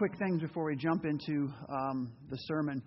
quick 0.00 0.18
things 0.18 0.40
before 0.40 0.64
we 0.64 0.74
jump 0.74 1.04
into 1.04 1.52
um, 1.68 2.10
the 2.30 2.36
sermon. 2.48 2.82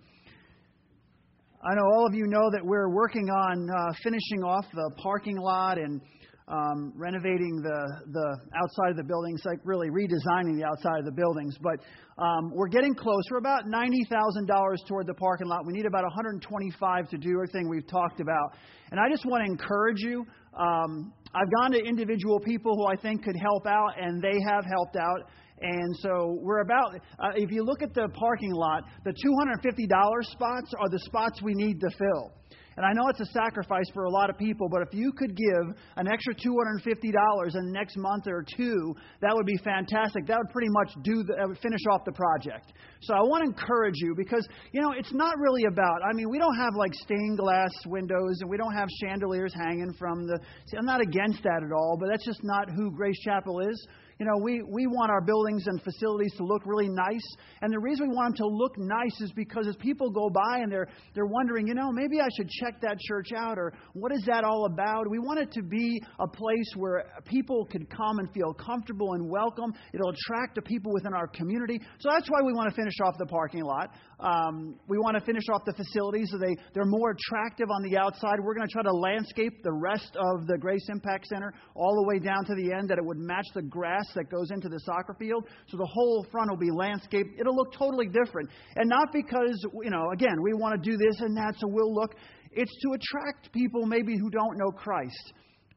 I 1.62 1.76
know 1.76 1.86
all 1.94 2.08
of 2.08 2.12
you 2.12 2.26
know 2.26 2.50
that 2.50 2.60
we're 2.64 2.88
working 2.88 3.30
on 3.30 3.70
uh, 3.70 3.92
finishing 4.02 4.42
off 4.42 4.64
the 4.74 4.90
parking 5.00 5.36
lot 5.36 5.78
and 5.78 6.00
um, 6.48 6.92
renovating 6.96 7.62
the, 7.62 8.02
the 8.10 8.36
outside 8.60 8.90
of 8.90 8.96
the 8.96 9.04
buildings, 9.04 9.42
like 9.44 9.60
really 9.62 9.90
redesigning 9.90 10.58
the 10.58 10.64
outside 10.66 10.98
of 10.98 11.04
the 11.04 11.12
buildings. 11.12 11.56
But 11.62 11.78
um, 12.20 12.50
we're 12.52 12.66
getting 12.66 12.96
close. 12.96 13.22
We're 13.30 13.38
about 13.38 13.66
$90,000 13.66 14.76
toward 14.88 15.06
the 15.06 15.14
parking 15.14 15.46
lot. 15.46 15.64
We 15.64 15.72
need 15.72 15.86
about 15.86 16.02
125 16.02 17.10
to 17.10 17.16
do 17.16 17.30
everything 17.34 17.68
we've 17.70 17.86
talked 17.86 18.18
about. 18.18 18.56
And 18.90 18.98
I 18.98 19.08
just 19.08 19.24
want 19.24 19.44
to 19.46 19.52
encourage 19.52 20.00
you. 20.00 20.26
Um, 20.58 21.12
I've 21.32 21.50
gone 21.60 21.70
to 21.70 21.78
individual 21.78 22.40
people 22.40 22.74
who 22.74 22.86
I 22.86 22.96
think 22.96 23.22
could 23.22 23.36
help 23.40 23.68
out, 23.68 23.92
and 24.00 24.20
they 24.20 24.40
have 24.50 24.64
helped 24.64 24.96
out. 24.96 25.30
And 25.60 25.96
so 26.00 26.38
we're 26.40 26.60
about, 26.60 26.96
uh, 27.18 27.30
if 27.36 27.50
you 27.50 27.64
look 27.64 27.82
at 27.82 27.94
the 27.94 28.08
parking 28.08 28.52
lot, 28.52 28.84
the 29.04 29.12
$250 29.12 30.24
spots 30.24 30.72
are 30.78 30.88
the 30.88 30.98
spots 31.00 31.40
we 31.42 31.54
need 31.54 31.80
to 31.80 31.90
fill. 31.90 32.32
And 32.76 32.84
I 32.84 32.92
know 32.92 33.06
it's 33.08 33.20
a 33.20 33.32
sacrifice 33.32 33.86
for 33.92 34.04
a 34.04 34.10
lot 34.10 34.30
of 34.30 34.36
people, 34.36 34.68
but 34.68 34.82
if 34.82 34.88
you 34.92 35.12
could 35.12 35.36
give 35.36 35.76
an 35.96 36.08
extra 36.08 36.34
$250 36.34 36.82
in 36.82 37.66
the 37.66 37.72
next 37.72 37.96
month 37.96 38.26
or 38.26 38.44
two, 38.56 38.96
that 39.20 39.32
would 39.32 39.46
be 39.46 39.56
fantastic. 39.58 40.26
That 40.26 40.38
would 40.38 40.50
pretty 40.50 40.70
much 40.70 40.90
do 41.02 41.22
the, 41.22 41.46
would 41.46 41.58
finish 41.58 41.80
off 41.90 42.04
the 42.04 42.12
project. 42.12 42.72
So 43.02 43.14
I 43.14 43.20
want 43.20 43.44
to 43.44 43.50
encourage 43.50 43.94
you 43.96 44.14
because, 44.16 44.46
you 44.72 44.82
know, 44.82 44.92
it's 44.92 45.12
not 45.12 45.38
really 45.38 45.64
about, 45.70 46.00
I 46.02 46.12
mean, 46.14 46.28
we 46.28 46.38
don't 46.38 46.56
have 46.56 46.74
like 46.76 46.94
stained 46.94 47.38
glass 47.38 47.70
windows 47.86 48.38
and 48.40 48.50
we 48.50 48.56
don't 48.56 48.74
have 48.74 48.88
chandeliers 49.00 49.54
hanging 49.54 49.94
from 49.96 50.26
the, 50.26 50.38
see, 50.66 50.76
I'm 50.76 50.86
not 50.86 51.00
against 51.00 51.42
that 51.44 51.62
at 51.64 51.72
all, 51.72 51.96
but 52.00 52.08
that's 52.10 52.24
just 52.24 52.40
not 52.42 52.68
who 52.70 52.90
Grace 52.90 53.18
Chapel 53.20 53.60
is. 53.60 53.86
You 54.18 54.26
know, 54.26 54.38
we, 54.42 54.62
we 54.62 54.86
want 54.86 55.10
our 55.10 55.20
buildings 55.20 55.66
and 55.66 55.82
facilities 55.82 56.32
to 56.36 56.44
look 56.44 56.62
really 56.66 56.88
nice. 56.88 57.24
And 57.62 57.72
the 57.72 57.78
reason 57.78 58.08
we 58.08 58.14
want 58.14 58.36
them 58.36 58.46
to 58.46 58.54
look 58.54 58.78
nice 58.78 59.20
is 59.20 59.32
because 59.32 59.66
as 59.66 59.76
people 59.76 60.10
go 60.10 60.30
by 60.30 60.58
and 60.58 60.70
they're, 60.70 60.88
they're 61.14 61.26
wondering, 61.26 61.66
you 61.66 61.74
know, 61.74 61.90
maybe 61.90 62.20
I 62.20 62.28
should 62.36 62.48
check 62.48 62.80
that 62.82 62.98
church 63.00 63.32
out 63.36 63.58
or 63.58 63.72
what 63.92 64.12
is 64.12 64.24
that 64.26 64.44
all 64.44 64.66
about? 64.66 65.10
We 65.10 65.18
want 65.18 65.40
it 65.40 65.50
to 65.52 65.62
be 65.62 66.00
a 66.20 66.28
place 66.28 66.72
where 66.76 67.04
people 67.24 67.66
could 67.70 67.90
come 67.90 68.18
and 68.18 68.32
feel 68.32 68.54
comfortable 68.54 69.14
and 69.14 69.28
welcome. 69.28 69.74
It'll 69.92 70.10
attract 70.10 70.54
the 70.54 70.62
people 70.62 70.92
within 70.92 71.12
our 71.14 71.26
community. 71.26 71.80
So 71.98 72.10
that's 72.10 72.28
why 72.28 72.42
we 72.42 72.52
want 72.52 72.70
to 72.70 72.76
finish 72.76 72.94
off 73.04 73.14
the 73.18 73.26
parking 73.26 73.62
lot. 73.62 73.90
Um, 74.24 74.80
we 74.88 74.96
want 74.96 75.18
to 75.18 75.24
finish 75.24 75.44
off 75.52 75.66
the 75.66 75.74
facilities 75.74 76.30
so 76.32 76.38
they, 76.38 76.56
they're 76.72 76.86
more 76.86 77.10
attractive 77.10 77.68
on 77.70 77.82
the 77.82 77.98
outside. 77.98 78.40
We're 78.40 78.54
going 78.54 78.66
to 78.66 78.72
try 78.72 78.82
to 78.82 78.92
landscape 78.92 79.62
the 79.62 79.72
rest 79.72 80.16
of 80.16 80.46
the 80.46 80.56
Grace 80.56 80.86
Impact 80.88 81.26
Center 81.26 81.52
all 81.74 81.94
the 81.94 82.08
way 82.08 82.18
down 82.18 82.42
to 82.46 82.54
the 82.54 82.72
end 82.72 82.88
that 82.88 82.96
it 82.96 83.04
would 83.04 83.18
match 83.18 83.44
the 83.54 83.60
grass 83.60 84.06
that 84.14 84.30
goes 84.30 84.50
into 84.50 84.70
the 84.70 84.80
soccer 84.80 85.14
field. 85.18 85.44
So 85.68 85.76
the 85.76 85.86
whole 85.92 86.26
front 86.32 86.48
will 86.48 86.56
be 86.56 86.70
landscaped. 86.70 87.38
It'll 87.38 87.54
look 87.54 87.74
totally 87.74 88.06
different. 88.06 88.48
And 88.76 88.88
not 88.88 89.12
because, 89.12 89.60
you 89.82 89.90
know, 89.90 90.10
again, 90.14 90.40
we 90.42 90.54
want 90.54 90.82
to 90.82 90.90
do 90.90 90.96
this 90.96 91.20
and 91.20 91.36
that 91.36 91.56
so 91.58 91.68
we'll 91.68 91.94
look. 91.94 92.16
It's 92.52 92.72
to 92.82 92.94
attract 92.94 93.52
people 93.52 93.84
maybe 93.84 94.16
who 94.16 94.30
don't 94.30 94.56
know 94.56 94.70
Christ. 94.70 95.34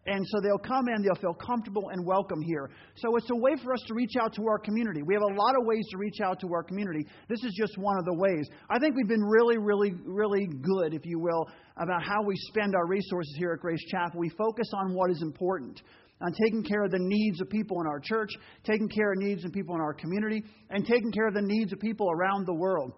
And 0.07 0.25
so 0.25 0.39
they'll 0.41 0.57
come 0.57 0.87
in, 0.87 1.03
they'll 1.03 1.21
feel 1.21 1.33
comfortable 1.33 1.89
and 1.89 2.05
welcome 2.05 2.41
here. 2.41 2.69
So 2.95 3.17
it's 3.17 3.29
a 3.29 3.35
way 3.35 3.51
for 3.61 3.73
us 3.73 3.81
to 3.87 3.93
reach 3.93 4.13
out 4.21 4.33
to 4.35 4.47
our 4.47 4.57
community. 4.57 5.03
We 5.03 5.13
have 5.13 5.23
a 5.23 5.35
lot 5.35 5.59
of 5.59 5.65
ways 5.65 5.85
to 5.91 5.97
reach 5.97 6.21
out 6.23 6.39
to 6.39 6.47
our 6.53 6.63
community. 6.63 7.05
This 7.27 7.43
is 7.43 7.53
just 7.59 7.77
one 7.77 7.99
of 7.99 8.05
the 8.05 8.13
ways. 8.13 8.47
I 8.69 8.79
think 8.79 8.95
we've 8.95 9.07
been 9.07 9.23
really, 9.23 9.57
really, 9.57 9.93
really 10.05 10.47
good, 10.47 10.93
if 10.93 11.05
you 11.05 11.19
will, 11.19 11.49
about 11.75 12.01
how 12.03 12.23
we 12.23 12.35
spend 12.37 12.73
our 12.73 12.87
resources 12.87 13.35
here 13.37 13.51
at 13.51 13.59
Grace 13.59 13.83
Chapel. 13.91 14.21
We 14.21 14.29
focus 14.29 14.69
on 14.73 14.93
what 14.93 15.11
is 15.11 15.21
important 15.21 15.81
on 16.21 16.31
taking 16.41 16.63
care 16.63 16.83
of 16.83 16.91
the 16.91 16.99
needs 16.99 17.41
of 17.41 17.49
people 17.49 17.81
in 17.81 17.87
our 17.87 17.99
church, 17.99 18.29
taking 18.63 18.87
care 18.87 19.11
of 19.11 19.17
needs 19.17 19.43
of 19.43 19.51
people 19.51 19.75
in 19.75 19.81
our 19.81 19.93
community, 19.93 20.41
and 20.69 20.85
taking 20.85 21.11
care 21.11 21.27
of 21.27 21.33
the 21.33 21.41
needs 21.43 21.73
of 21.73 21.79
people 21.79 22.09
around 22.09 22.47
the 22.47 22.55
world. 22.55 22.93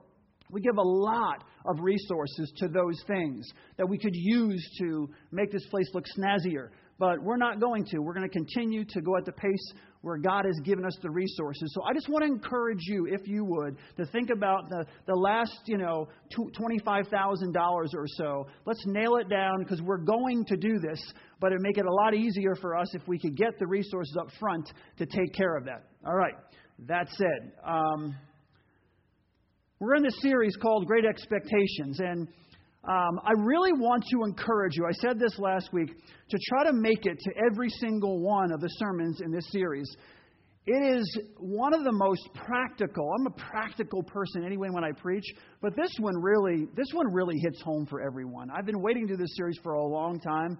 We 0.52 0.62
give 0.62 0.78
a 0.78 0.82
lot 0.82 1.44
of 1.66 1.80
resources 1.80 2.52
to 2.58 2.68
those 2.68 3.00
things 3.06 3.48
that 3.78 3.88
we 3.88 3.98
could 3.98 4.16
use 4.16 4.68
to 4.80 5.10
make 5.32 5.52
this 5.52 5.66
place 5.68 5.88
look 5.94 6.06
snazzier, 6.18 6.70
but 7.00 7.24
we're 7.24 7.38
not 7.38 7.60
going 7.60 7.86
to. 7.86 8.00
We're 8.00 8.14
going 8.14 8.30
to 8.30 8.34
continue 8.34 8.84
to 8.84 9.02
go 9.02 9.16
at 9.18 9.26
the 9.26 9.32
pace 9.32 9.74
where 10.02 10.18
God 10.18 10.46
has 10.46 10.60
given 10.64 10.86
us 10.86 10.98
the 11.02 11.10
resources. 11.10 11.72
So 11.74 11.82
I 11.84 11.94
just 11.94 12.08
want 12.08 12.24
to 12.24 12.32
encourage 12.32 12.82
you, 12.84 13.08
if 13.10 13.28
you 13.28 13.44
would, 13.46 13.78
to 13.98 14.06
think 14.08 14.30
about 14.30 14.70
the, 14.70 14.86
the 15.08 15.16
last, 15.16 15.60
you 15.66 15.78
know, 15.78 16.08
$25,000 16.38 17.56
or 17.58 18.06
so. 18.08 18.48
Let's 18.66 18.84
nail 18.86 19.16
it 19.18 19.30
down 19.30 19.60
because 19.60 19.82
we're 19.82 19.98
going 19.98 20.46
to 20.46 20.58
do 20.58 20.80
this, 20.80 21.02
but 21.40 21.48
it'd 21.48 21.62
make 21.62 21.78
it 21.78 21.86
a 21.86 21.94
lot 21.94 22.14
easier 22.14 22.56
for 22.56 22.78
us 22.78 22.94
if 22.94 23.06
we 23.08 23.20
could 23.20 23.36
get 23.36 23.60
the 23.60 23.68
resources 23.68 24.16
up 24.20 24.30
front 24.40 24.72
to 24.98 25.06
take 25.06 25.34
care 25.34 25.56
of 25.58 25.66
that. 25.66 25.84
All 26.06 26.16
right. 26.16 26.36
That 26.88 27.10
said, 27.10 27.52
um, 27.66 28.16
we're 29.80 29.96
in 29.96 30.04
this 30.04 30.22
series 30.22 30.56
called 30.56 30.88
Great 30.88 31.06
Expectations, 31.06 32.00
and 32.00 32.28
um, 32.88 33.20
I 33.26 33.34
really 33.38 33.74
want 33.74 34.06
to 34.12 34.24
encourage 34.24 34.76
you. 34.76 34.86
I 34.86 34.94
said 34.94 35.20
this 35.20 35.38
last 35.38 35.74
week 35.74 35.90
to 36.30 36.40
try 36.48 36.64
to 36.66 36.74
make 36.74 37.06
it 37.06 37.20
to 37.20 37.32
every 37.52 37.70
single 37.70 38.20
one 38.20 38.52
of 38.54 38.62
the 38.62 38.70
sermons 38.70 39.20
in 39.22 39.32
this 39.32 39.52
series. 39.52 39.90
It 40.66 40.98
is 40.98 41.20
one 41.40 41.74
of 41.74 41.84
the 41.84 41.92
most 41.92 42.30
practical. 42.34 43.12
I'm 43.20 43.28
a 43.28 43.32
practical 43.32 44.04
person 44.04 44.46
anyway 44.46 44.70
when 44.70 44.84
I 44.84 44.92
preach, 44.92 45.26
but 45.62 45.76
this 45.76 45.92
one 46.00 46.16
really, 46.22 46.68
this 46.76 46.88
one 46.94 47.12
really 47.12 47.38
hits 47.40 47.62
home 47.62 47.86
for 47.86 48.02
everyone. 48.02 48.50
I've 48.50 48.66
been 48.66 48.82
waiting 48.82 49.08
to 49.08 49.14
do 49.14 49.18
this 49.18 49.36
series 49.36 49.58
for 49.62 49.74
a 49.74 49.84
long 49.84 50.20
time, 50.20 50.58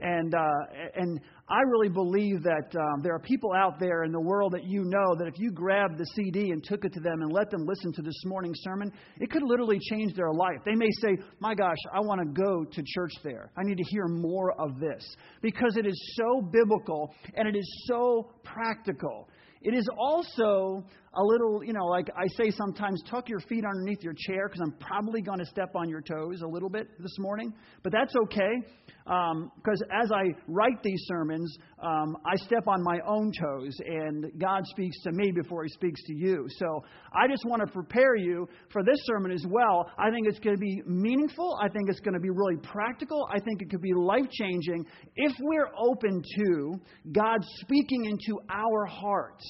and, 0.00 0.34
uh, 0.34 0.48
and 0.96 1.20
I 1.48 1.60
really 1.62 1.88
believe 1.88 2.42
that 2.42 2.74
um, 2.78 3.02
there 3.02 3.14
are 3.14 3.18
people 3.18 3.52
out 3.52 3.80
there 3.80 4.04
in 4.04 4.12
the 4.12 4.20
world 4.20 4.52
that 4.52 4.64
you 4.64 4.84
know 4.84 5.16
that 5.18 5.26
if 5.26 5.38
you 5.38 5.50
grabbed 5.50 5.98
the 5.98 6.06
CD 6.14 6.50
and 6.50 6.62
took 6.62 6.84
it 6.84 6.92
to 6.92 7.00
them 7.00 7.22
and 7.22 7.32
let 7.32 7.50
them 7.50 7.66
listen 7.66 7.92
to 7.94 8.02
this 8.02 8.22
morning's 8.24 8.60
sermon, 8.62 8.92
it 9.18 9.30
could 9.30 9.42
literally 9.42 9.78
change 9.90 10.14
their 10.14 10.32
life. 10.32 10.58
They 10.64 10.74
may 10.74 10.90
say, 11.02 11.16
My 11.40 11.54
gosh, 11.54 11.76
I 11.92 12.00
want 12.00 12.20
to 12.20 12.42
go 12.42 12.64
to 12.64 12.82
church 12.86 13.12
there. 13.24 13.50
I 13.56 13.62
need 13.64 13.78
to 13.78 13.84
hear 13.88 14.06
more 14.06 14.52
of 14.60 14.78
this. 14.78 15.04
Because 15.42 15.76
it 15.76 15.86
is 15.86 16.14
so 16.16 16.40
biblical 16.40 17.14
and 17.34 17.48
it 17.48 17.56
is 17.56 17.84
so 17.86 18.30
practical. 18.44 19.28
It 19.62 19.74
is 19.74 19.86
also 19.98 20.84
a 21.12 21.22
little, 21.22 21.64
you 21.64 21.72
know, 21.72 21.86
like 21.86 22.08
I 22.16 22.26
say 22.36 22.50
sometimes, 22.50 23.02
tuck 23.10 23.28
your 23.28 23.40
feet 23.40 23.64
underneath 23.64 24.02
your 24.02 24.14
chair 24.16 24.48
because 24.48 24.60
I'm 24.60 24.74
probably 24.78 25.20
going 25.20 25.40
to 25.40 25.46
step 25.46 25.74
on 25.74 25.88
your 25.88 26.02
toes 26.02 26.42
a 26.42 26.46
little 26.46 26.70
bit 26.70 26.86
this 27.00 27.16
morning. 27.18 27.52
But 27.82 27.92
that's 27.92 28.14
okay 28.24 28.62
because 29.04 29.82
um, 29.82 30.00
as 30.02 30.12
I 30.12 30.22
write 30.46 30.80
these 30.84 31.02
sermons, 31.06 31.52
um, 31.82 32.16
I 32.24 32.36
step 32.36 32.68
on 32.68 32.80
my 32.84 33.00
own 33.08 33.32
toes 33.32 33.76
and 33.84 34.26
God 34.38 34.64
speaks 34.66 35.00
to 35.02 35.10
me 35.10 35.32
before 35.32 35.64
He 35.64 35.70
speaks 35.70 36.00
to 36.04 36.14
you. 36.14 36.46
So 36.58 36.84
I 37.12 37.26
just 37.26 37.44
want 37.44 37.66
to 37.66 37.72
prepare 37.72 38.14
you 38.14 38.48
for 38.72 38.84
this 38.84 38.98
sermon 39.06 39.32
as 39.32 39.44
well. 39.48 39.90
I 39.98 40.10
think 40.10 40.28
it's 40.28 40.38
going 40.38 40.54
to 40.54 40.60
be 40.60 40.80
meaningful. 40.86 41.58
I 41.60 41.68
think 41.68 41.88
it's 41.88 42.00
going 42.00 42.14
to 42.14 42.20
be 42.20 42.30
really 42.30 42.58
practical. 42.62 43.26
I 43.32 43.40
think 43.40 43.62
it 43.62 43.70
could 43.70 43.82
be 43.82 43.94
life 43.94 44.30
changing 44.30 44.86
if 45.16 45.32
we're 45.40 45.70
open 45.76 46.22
to 46.38 46.74
God 47.10 47.38
speaking 47.62 48.04
into 48.04 48.38
our 48.48 48.86
hearts. 48.86 49.44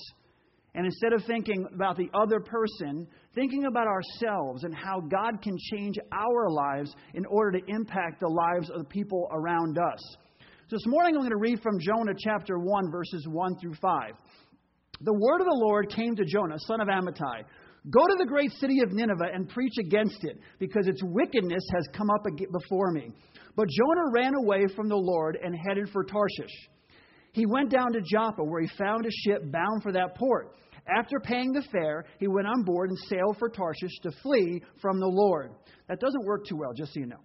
And 0.75 0.87
instead 0.87 1.13
of 1.13 1.25
thinking 1.25 1.67
about 1.75 1.97
the 1.97 2.09
other 2.15 2.41
person, 2.41 3.07
thinking 3.35 3.65
about 3.65 3.89
ourselves 3.89 4.65
and 4.65 4.75
how 4.75 5.01
God 5.01 5.43
can 5.43 5.57
change 5.73 5.97
our 6.13 6.51
lives 6.51 6.95
in 7.15 7.27
order 7.27 7.59
to 7.59 7.67
impact 7.67 8.21
the 8.21 8.29
lives 8.29 8.71
of 8.71 8.79
the 8.79 8.89
people 8.89 9.29
around 9.33 9.79
us. 9.79 9.99
So 10.69 10.77
this 10.77 10.87
morning 10.87 11.17
I'm 11.17 11.23
going 11.23 11.31
to 11.31 11.37
read 11.37 11.61
from 11.61 11.81
Jonah 11.81 12.15
chapter 12.17 12.59
1, 12.59 12.93
verses 12.93 13.27
1 13.29 13.59
through 13.59 13.75
5. 13.75 14.13
The 15.01 15.13
word 15.13 15.41
of 15.41 15.47
the 15.47 15.61
Lord 15.65 15.91
came 15.91 16.15
to 16.15 16.25
Jonah, 16.25 16.59
son 16.59 16.81
of 16.81 16.87
Amittai. 16.87 17.43
Go 17.91 18.07
to 18.07 18.17
the 18.19 18.27
great 18.27 18.53
city 18.53 18.81
of 18.83 18.93
Nineveh 18.93 19.31
and 19.35 19.49
preach 19.49 19.73
against 19.81 20.23
it, 20.23 20.39
because 20.59 20.87
its 20.87 21.03
wickedness 21.03 21.65
has 21.75 21.89
come 21.93 22.11
up 22.11 22.25
before 22.53 22.93
me. 22.93 23.11
But 23.57 23.69
Jonah 23.69 24.13
ran 24.15 24.35
away 24.35 24.67
from 24.77 24.89
the 24.89 24.97
Lord 24.97 25.39
and 25.43 25.57
headed 25.67 25.89
for 25.89 26.05
Tarshish. 26.05 26.69
He 27.33 27.47
went 27.47 27.71
down 27.71 27.93
to 27.93 28.01
Joppa, 28.01 28.43
where 28.43 28.63
he 28.63 28.69
found 28.79 29.07
a 29.07 29.11
ship 29.11 29.51
bound 29.51 29.83
for 29.83 29.93
that 29.93 30.17
port. 30.17 30.55
After 30.89 31.21
paying 31.21 31.53
the 31.53 31.63
fare, 31.71 32.05
he 32.19 32.27
went 32.27 32.49
on 32.49 32.63
board 32.65 32.91
and 32.91 32.99
sailed 33.09 33.37
for 33.39 33.49
Tarshish 33.49 34.01
to 34.03 34.11
flee 34.23 34.63
from 34.81 34.99
the 34.99 35.07
Lord. 35.07 35.53
That 35.89 36.01
doesn't 36.01 36.25
work 36.25 36.47
too 36.47 36.57
well, 36.57 36.73
just 36.73 36.95
so 36.95 37.01
you 37.01 37.07
know. 37.07 37.21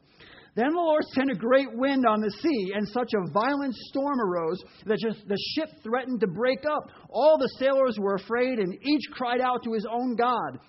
Then 0.56 0.70
the 0.72 0.80
Lord 0.80 1.04
sent 1.12 1.32
a 1.32 1.36
great 1.36 1.68
wind 1.74 2.06
on 2.08 2.22
the 2.22 2.32
sea, 2.32 2.72
and 2.76 2.88
such 2.88 3.14
a 3.14 3.32
violent 3.32 3.76
storm 3.76 4.20
arose 4.22 4.64
that 4.86 5.00
the 5.28 5.38
ship 5.54 5.70
threatened 5.84 6.22
to 6.22 6.28
break 6.28 6.60
up. 6.66 6.92
All 7.10 7.38
the 7.38 7.50
sailors 7.60 7.98
were 8.00 8.16
afraid, 8.16 8.60
and 8.60 8.74
each 8.86 9.04
cried 9.12 9.42
out 9.42 9.64
to 9.64 9.74
his 9.74 9.86
own 9.90 10.16
God. 10.16 10.60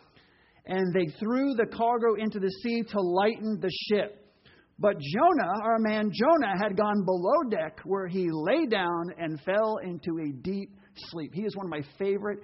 And 0.66 0.92
they 0.92 1.06
threw 1.20 1.54
the 1.54 1.66
cargo 1.66 2.14
into 2.18 2.40
the 2.40 2.50
sea 2.50 2.82
to 2.90 3.00
lighten 3.00 3.60
the 3.60 3.70
ship. 3.88 4.25
But 4.78 4.99
Jonah, 5.00 5.52
our 5.62 5.78
man 5.78 6.11
Jonah, 6.12 6.52
had 6.61 6.76
gone 6.76 7.05
below 7.05 7.50
deck 7.50 7.81
where 7.84 8.06
he 8.06 8.28
lay 8.31 8.67
down 8.67 9.11
and 9.19 9.40
fell 9.40 9.78
into 9.82 10.19
a 10.23 10.32
deep 10.43 10.70
sleep. 11.11 11.32
He 11.32 11.43
is 11.43 11.56
one 11.56 11.67
of 11.67 11.70
my 11.70 11.82
favorite 11.99 12.40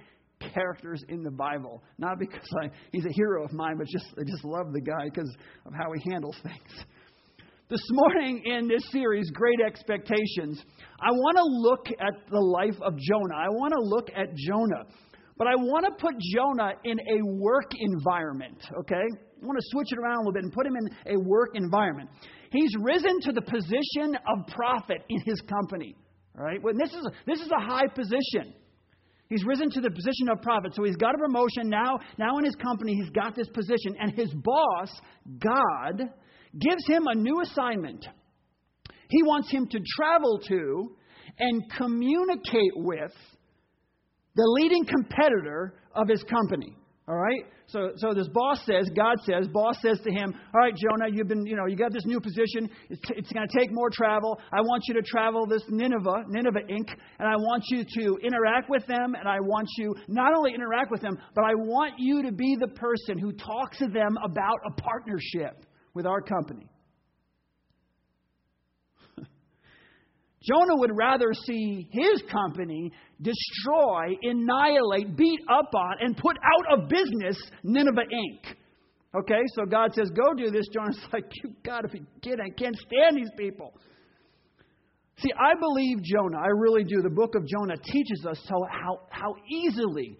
characters 0.53 1.01
in 1.09 1.23
the 1.23 1.31
Bible. 1.31 1.83
Not 1.99 2.17
because 2.19 2.47
I, 2.61 2.69
he's 2.91 3.05
a 3.05 3.13
hero 3.13 3.45
of 3.45 3.53
mine, 3.53 3.75
but 3.77 3.87
just 3.87 4.07
I 4.19 4.23
just 4.23 4.43
love 4.43 4.73
the 4.73 4.81
guy 4.81 5.05
because 5.05 5.33
of 5.65 5.73
how 5.73 5.91
he 5.93 6.11
handles 6.11 6.35
things. 6.43 6.85
This 7.69 7.87
morning 7.91 8.41
in 8.45 8.67
this 8.67 8.83
series, 8.91 9.29
Great 9.31 9.59
Expectations, 9.65 10.61
I 10.99 11.11
want 11.11 11.37
to 11.37 11.43
look 11.43 11.87
at 11.99 12.29
the 12.29 12.39
life 12.39 12.79
of 12.81 12.97
Jonah. 12.97 13.35
I 13.35 13.49
want 13.49 13.73
to 13.73 13.79
look 13.79 14.09
at 14.09 14.35
Jonah. 14.35 14.85
But 15.37 15.47
I 15.47 15.55
want 15.55 15.85
to 15.85 15.91
put 15.99 16.13
Jonah 16.19 16.73
in 16.83 16.99
a 16.99 17.25
work 17.25 17.71
environment, 17.79 18.61
okay? 18.81 19.07
Want 19.43 19.57
to 19.57 19.65
switch 19.71 19.91
it 19.91 19.99
around 19.99 20.15
a 20.15 20.19
little 20.19 20.33
bit 20.33 20.43
and 20.43 20.53
put 20.53 20.65
him 20.65 20.75
in 20.75 21.15
a 21.15 21.19
work 21.19 21.51
environment. 21.55 22.09
He's 22.51 22.73
risen 22.81 23.19
to 23.21 23.31
the 23.31 23.41
position 23.41 24.15
of 24.27 24.47
prophet 24.47 25.03
in 25.09 25.19
his 25.25 25.41
company, 25.41 25.95
Right? 26.35 26.61
Well, 26.63 26.73
this 26.77 26.91
is 26.91 27.07
this 27.27 27.39
is 27.39 27.51
a 27.51 27.61
high 27.61 27.87
position. 27.87 28.55
He's 29.29 29.45
risen 29.45 29.69
to 29.71 29.81
the 29.81 29.89
position 29.89 30.29
of 30.31 30.41
prophet. 30.41 30.73
So 30.75 30.83
he's 30.83 30.95
got 30.95 31.15
a 31.15 31.17
promotion 31.17 31.69
now. 31.69 31.99
Now 32.17 32.37
in 32.37 32.45
his 32.45 32.55
company, 32.55 32.95
he's 32.95 33.09
got 33.11 33.35
this 33.35 33.47
position. 33.49 33.95
And 33.99 34.11
his 34.13 34.31
boss, 34.33 34.89
God, 35.39 36.09
gives 36.59 36.85
him 36.87 37.07
a 37.07 37.15
new 37.15 37.41
assignment. 37.41 38.05
He 39.09 39.23
wants 39.23 39.49
him 39.49 39.67
to 39.67 39.79
travel 39.95 40.39
to 40.47 40.95
and 41.39 41.63
communicate 41.77 42.73
with 42.75 43.11
the 44.35 44.47
leading 44.59 44.85
competitor 44.85 45.75
of 45.95 46.07
his 46.07 46.23
company. 46.23 46.75
All 47.07 47.15
right? 47.15 47.43
So, 47.67 47.91
so 47.97 48.13
this 48.13 48.29
boss 48.29 48.65
says, 48.65 48.89
God 48.95 49.17
says, 49.25 49.47
boss 49.49 49.75
says 49.81 49.99
to 50.05 50.11
him, 50.11 50.33
All 50.53 50.61
right, 50.61 50.73
Jonah, 50.73 51.11
you've 51.11 51.27
been, 51.27 51.45
you 51.45 51.57
know, 51.57 51.65
you 51.65 51.75
got 51.75 51.91
this 51.91 52.05
new 52.05 52.21
position. 52.21 52.69
It's, 52.89 53.01
it's 53.09 53.31
going 53.31 53.45
to 53.45 53.59
take 53.59 53.73
more 53.73 53.89
travel. 53.89 54.39
I 54.53 54.61
want 54.61 54.83
you 54.87 54.93
to 54.93 55.01
travel 55.01 55.45
this 55.45 55.63
Nineveh, 55.67 56.25
Nineveh 56.29 56.61
Inc., 56.69 56.89
and 57.19 57.27
I 57.27 57.35
want 57.35 57.63
you 57.69 57.83
to 57.83 58.17
interact 58.23 58.69
with 58.69 58.85
them, 58.87 59.15
and 59.19 59.27
I 59.27 59.39
want 59.41 59.67
you 59.77 59.93
not 60.07 60.33
only 60.33 60.53
interact 60.53 60.91
with 60.91 61.01
them, 61.01 61.17
but 61.35 61.43
I 61.43 61.55
want 61.55 61.95
you 61.97 62.23
to 62.23 62.31
be 62.31 62.55
the 62.57 62.69
person 62.69 63.17
who 63.17 63.33
talks 63.33 63.79
to 63.79 63.87
them 63.87 64.17
about 64.23 64.59
a 64.65 64.81
partnership 64.81 65.65
with 65.93 66.05
our 66.05 66.21
company. 66.21 66.69
Jonah 70.43 70.75
would 70.75 70.91
rather 70.93 71.33
see 71.45 71.87
his 71.91 72.21
company 72.31 72.91
destroy, 73.21 74.17
annihilate, 74.21 75.15
beat 75.15 75.39
up 75.49 75.69
on, 75.73 75.95
and 76.01 76.17
put 76.17 76.35
out 76.37 76.79
of 76.79 76.89
business 76.89 77.37
Nineveh 77.63 78.01
Inc. 78.11 78.55
Okay, 79.15 79.41
so 79.55 79.65
God 79.65 79.93
says, 79.93 80.09
Go 80.09 80.33
do 80.33 80.51
this. 80.51 80.67
Jonah's 80.73 80.99
like, 81.13 81.25
You 81.43 81.53
gotta 81.63 81.87
be 81.87 82.01
kidding. 82.21 82.45
I 82.45 82.49
can't 82.49 82.75
stand 82.75 83.15
these 83.17 83.31
people. 83.37 83.73
See, 85.19 85.29
I 85.39 85.53
believe 85.59 86.01
Jonah. 86.03 86.39
I 86.39 86.47
really 86.47 86.83
do. 86.83 87.01
The 87.01 87.09
book 87.09 87.35
of 87.35 87.45
Jonah 87.45 87.77
teaches 87.77 88.25
us 88.27 88.39
how, 88.49 88.65
how, 88.69 89.01
how 89.09 89.35
easily 89.49 90.17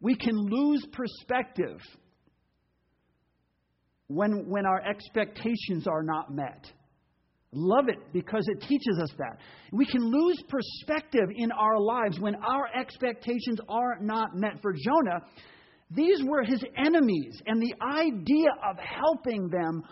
we 0.00 0.14
can 0.14 0.36
lose 0.36 0.86
perspective 0.92 1.80
when, 4.08 4.48
when 4.48 4.66
our 4.66 4.82
expectations 4.82 5.86
are 5.86 6.02
not 6.02 6.32
met. 6.32 6.70
Love 7.56 7.88
it 7.88 7.98
because 8.12 8.46
it 8.48 8.60
teaches 8.60 9.00
us 9.02 9.10
that. 9.16 9.38
We 9.72 9.86
can 9.86 10.02
lose 10.02 10.42
perspective 10.46 11.28
in 11.34 11.50
our 11.52 11.80
lives 11.80 12.20
when 12.20 12.34
our 12.36 12.68
expectations 12.78 13.58
are 13.68 13.98
not 14.00 14.36
met. 14.36 14.60
For 14.60 14.74
Jonah, 14.74 15.20
these 15.90 16.22
were 16.24 16.42
his 16.42 16.62
enemies, 16.76 17.40
and 17.46 17.62
the 17.62 17.74
idea 17.82 18.50
of 18.68 18.76
helping 18.78 19.48
them, 19.48 19.82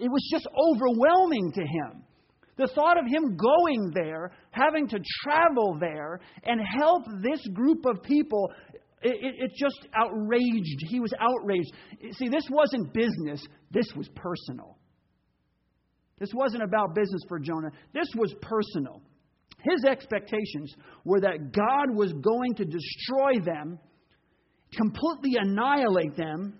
it 0.00 0.08
was 0.10 0.28
just 0.32 0.46
overwhelming 0.56 1.52
to 1.52 1.60
him. 1.60 2.02
The 2.56 2.68
thought 2.68 2.98
of 2.98 3.06
him 3.06 3.36
going 3.36 3.92
there, 3.92 4.32
having 4.50 4.88
to 4.88 4.98
travel 5.22 5.76
there, 5.78 6.20
and 6.44 6.60
help 6.78 7.04
this 7.22 7.46
group 7.52 7.84
of 7.84 8.02
people, 8.02 8.52
it, 9.02 9.12
it, 9.12 9.34
it 9.44 9.52
just 9.58 9.86
outraged. 9.94 10.86
He 10.88 11.00
was 11.00 11.12
outraged. 11.20 11.72
See, 12.16 12.28
this 12.28 12.46
wasn't 12.50 12.94
business, 12.94 13.46
this 13.70 13.92
was 13.96 14.08
personal. 14.14 14.78
This 16.18 16.30
wasn't 16.34 16.62
about 16.62 16.94
business 16.94 17.22
for 17.28 17.38
Jonah, 17.38 17.70
this 17.92 18.08
was 18.16 18.34
personal. 18.40 19.02
His 19.62 19.84
expectations 19.84 20.74
were 21.04 21.20
that 21.20 21.52
God 21.52 21.96
was 21.96 22.12
going 22.12 22.54
to 22.56 22.64
destroy 22.64 23.40
them, 23.44 23.78
completely 24.76 25.36
annihilate 25.40 26.16
them. 26.16 26.58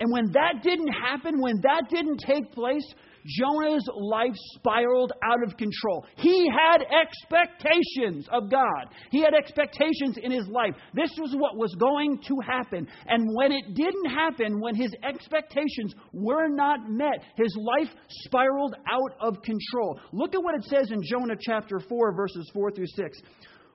And 0.00 0.10
when 0.10 0.32
that 0.32 0.62
didn't 0.62 0.92
happen, 0.92 1.40
when 1.40 1.60
that 1.62 1.84
didn't 1.90 2.18
take 2.26 2.52
place, 2.52 2.94
Jonah's 3.26 3.86
life 3.94 4.32
spiraled 4.54 5.12
out 5.22 5.42
of 5.46 5.56
control. 5.56 6.06
He 6.16 6.48
had 6.48 6.82
expectations 6.88 8.26
of 8.32 8.50
God. 8.50 8.86
He 9.10 9.20
had 9.20 9.34
expectations 9.34 10.16
in 10.22 10.32
his 10.32 10.48
life. 10.48 10.74
This 10.94 11.10
was 11.18 11.34
what 11.36 11.56
was 11.56 11.74
going 11.78 12.20
to 12.28 12.36
happen. 12.46 12.88
And 13.06 13.28
when 13.34 13.52
it 13.52 13.74
didn't 13.74 14.10
happen, 14.10 14.60
when 14.60 14.74
his 14.74 14.94
expectations 15.06 15.94
were 16.12 16.48
not 16.48 16.88
met, 16.88 17.22
his 17.36 17.54
life 17.78 17.92
spiraled 18.24 18.74
out 18.90 19.12
of 19.20 19.42
control. 19.42 20.00
Look 20.12 20.34
at 20.34 20.42
what 20.42 20.54
it 20.54 20.64
says 20.64 20.90
in 20.90 21.02
Jonah 21.02 21.36
chapter 21.38 21.78
4, 21.78 22.16
verses 22.16 22.50
4 22.54 22.72
through 22.72 22.86
6. 22.86 23.18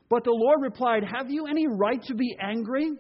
But 0.10 0.24
the 0.24 0.32
Lord 0.32 0.62
replied, 0.62 1.04
Have 1.04 1.30
you 1.30 1.46
any 1.48 1.68
right 1.68 2.02
to 2.04 2.16
be 2.16 2.36
angry? 2.42 2.92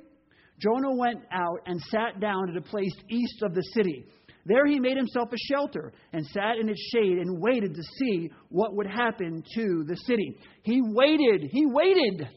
Jonah 0.59 0.95
went 0.95 1.21
out 1.31 1.59
and 1.65 1.81
sat 1.81 2.19
down 2.19 2.49
at 2.49 2.57
a 2.57 2.61
place 2.61 2.93
east 3.09 3.41
of 3.43 3.53
the 3.53 3.63
city. 3.73 4.05
There 4.45 4.65
he 4.67 4.79
made 4.79 4.95
himself 4.95 5.29
a 5.33 5.53
shelter 5.53 5.91
and 6.13 6.25
sat 6.27 6.57
in 6.59 6.69
its 6.69 6.81
shade 6.93 7.17
and 7.17 7.41
waited 7.41 7.73
to 7.73 7.83
see 7.99 8.29
what 8.49 8.75
would 8.75 8.87
happen 8.87 9.43
to 9.55 9.83
the 9.87 9.97
city. 10.05 10.37
He 10.61 10.81
waited. 10.81 11.49
He 11.51 11.65
waited. 11.65 12.27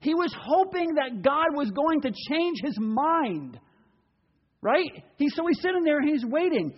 He 0.00 0.14
was 0.14 0.34
hoping 0.36 0.94
that 0.94 1.22
God 1.22 1.54
was 1.54 1.70
going 1.70 2.00
to 2.02 2.12
change 2.30 2.60
his 2.62 2.76
mind. 2.80 3.60
Right? 4.62 4.90
He, 5.16 5.28
so 5.28 5.42
he's 5.46 5.60
sitting 5.60 5.84
there 5.84 5.98
and 5.98 6.08
he's 6.08 6.24
waiting. 6.24 6.72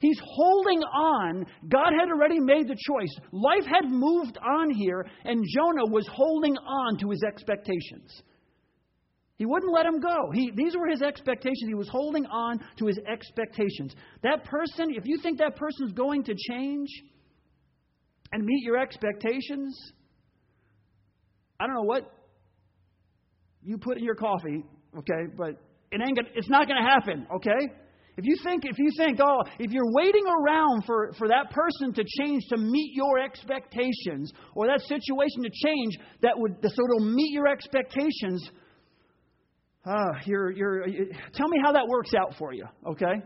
He's 0.00 0.20
holding 0.22 0.80
on. 0.80 1.46
God 1.68 1.92
had 1.98 2.08
already 2.08 2.38
made 2.38 2.68
the 2.68 2.76
choice. 2.86 3.14
Life 3.32 3.64
had 3.64 3.90
moved 3.90 4.38
on 4.38 4.70
here, 4.70 5.04
and 5.24 5.44
Jonah 5.56 5.90
was 5.90 6.06
holding 6.12 6.56
on 6.56 6.98
to 6.98 7.10
his 7.10 7.22
expectations. 7.26 8.22
He 9.38 9.46
wouldn't 9.46 9.72
let 9.72 9.86
him 9.86 10.00
go. 10.00 10.32
He, 10.34 10.50
these 10.54 10.74
were 10.76 10.88
his 10.88 11.00
expectations. 11.00 11.64
He 11.68 11.74
was 11.74 11.88
holding 11.88 12.26
on 12.26 12.58
to 12.78 12.86
his 12.86 12.98
expectations. 13.10 13.94
That 14.24 14.44
person, 14.44 14.88
if 14.90 15.04
you 15.06 15.18
think 15.22 15.38
that 15.38 15.54
person 15.54 15.86
is 15.86 15.92
going 15.92 16.24
to 16.24 16.34
change 16.50 16.88
and 18.32 18.44
meet 18.44 18.64
your 18.64 18.76
expectations, 18.78 19.78
I 21.60 21.66
don't 21.66 21.76
know 21.76 21.82
what 21.82 22.12
you 23.62 23.78
put 23.78 23.96
in 23.96 24.04
your 24.04 24.16
coffee, 24.16 24.64
okay, 24.98 25.32
but 25.36 25.50
it 25.92 26.00
ain't 26.04 26.16
gonna, 26.16 26.28
it's 26.34 26.50
not 26.50 26.66
going 26.66 26.82
to 26.82 26.88
happen, 26.88 27.26
okay? 27.36 27.72
If 28.16 28.24
you 28.24 28.36
think, 28.42 28.64
if 28.64 28.76
you 28.78 28.90
think, 28.96 29.20
oh, 29.22 29.42
if 29.60 29.70
you're 29.70 29.92
waiting 29.92 30.24
around 30.26 30.84
for, 30.84 31.12
for 31.16 31.28
that 31.28 31.52
person 31.52 31.94
to 31.94 32.04
change 32.20 32.42
to 32.48 32.56
meet 32.56 32.90
your 32.94 33.20
expectations, 33.20 34.32
or 34.56 34.66
that 34.66 34.80
situation 34.80 35.44
to 35.44 35.50
change 35.64 35.96
that 36.22 36.32
would 36.36 36.56
so 36.60 36.82
it'll 36.84 37.14
meet 37.14 37.32
your 37.32 37.46
expectations, 37.46 38.50
uh, 39.84 40.12
you're, 40.24 40.50
you're, 40.50 40.86
tell 41.34 41.48
me 41.48 41.58
how 41.62 41.72
that 41.72 41.86
works 41.88 42.12
out 42.14 42.34
for 42.38 42.52
you, 42.52 42.66
okay? 42.86 43.22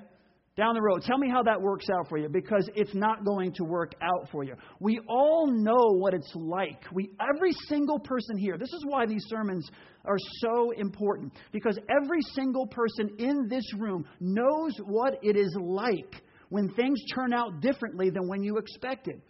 Down 0.55 0.75
the 0.75 0.83
road. 0.83 1.03
Tell 1.03 1.17
me 1.17 1.31
how 1.31 1.43
that 1.45 1.61
works 1.61 1.87
out 1.91 2.09
for 2.09 2.19
you 2.19 2.29
because 2.29 2.69
it's 2.75 2.95
not 2.95 3.25
going 3.25 3.53
to 3.55 3.65
work 3.65 3.93
out 4.03 4.29
for 4.31 4.45
you. 4.45 4.55
We 4.81 5.01
all 5.09 5.47
know 5.51 5.97
what 5.99 6.13
it's 6.13 6.31
like. 6.35 6.83
We, 6.93 7.11
every 7.35 7.53
single 7.69 7.99
person 7.99 8.37
here, 8.37 8.59
this 8.59 8.69
is 8.69 8.85
why 8.87 9.07
these 9.07 9.25
sermons 9.29 9.69
are 10.05 10.19
so 10.41 10.73
important 10.73 11.33
because 11.53 11.79
every 11.89 12.21
single 12.35 12.67
person 12.67 13.11
in 13.19 13.49
this 13.49 13.65
room 13.79 14.05
knows 14.21 14.73
what 14.85 15.15
it 15.23 15.37
is 15.37 15.57
like 15.59 16.23
when 16.51 16.69
things 16.75 17.01
turn 17.15 17.33
out 17.33 17.63
differently 17.63 18.11
than 18.11 18.29
when 18.29 18.43
you 18.43 18.59
expected. 18.59 19.23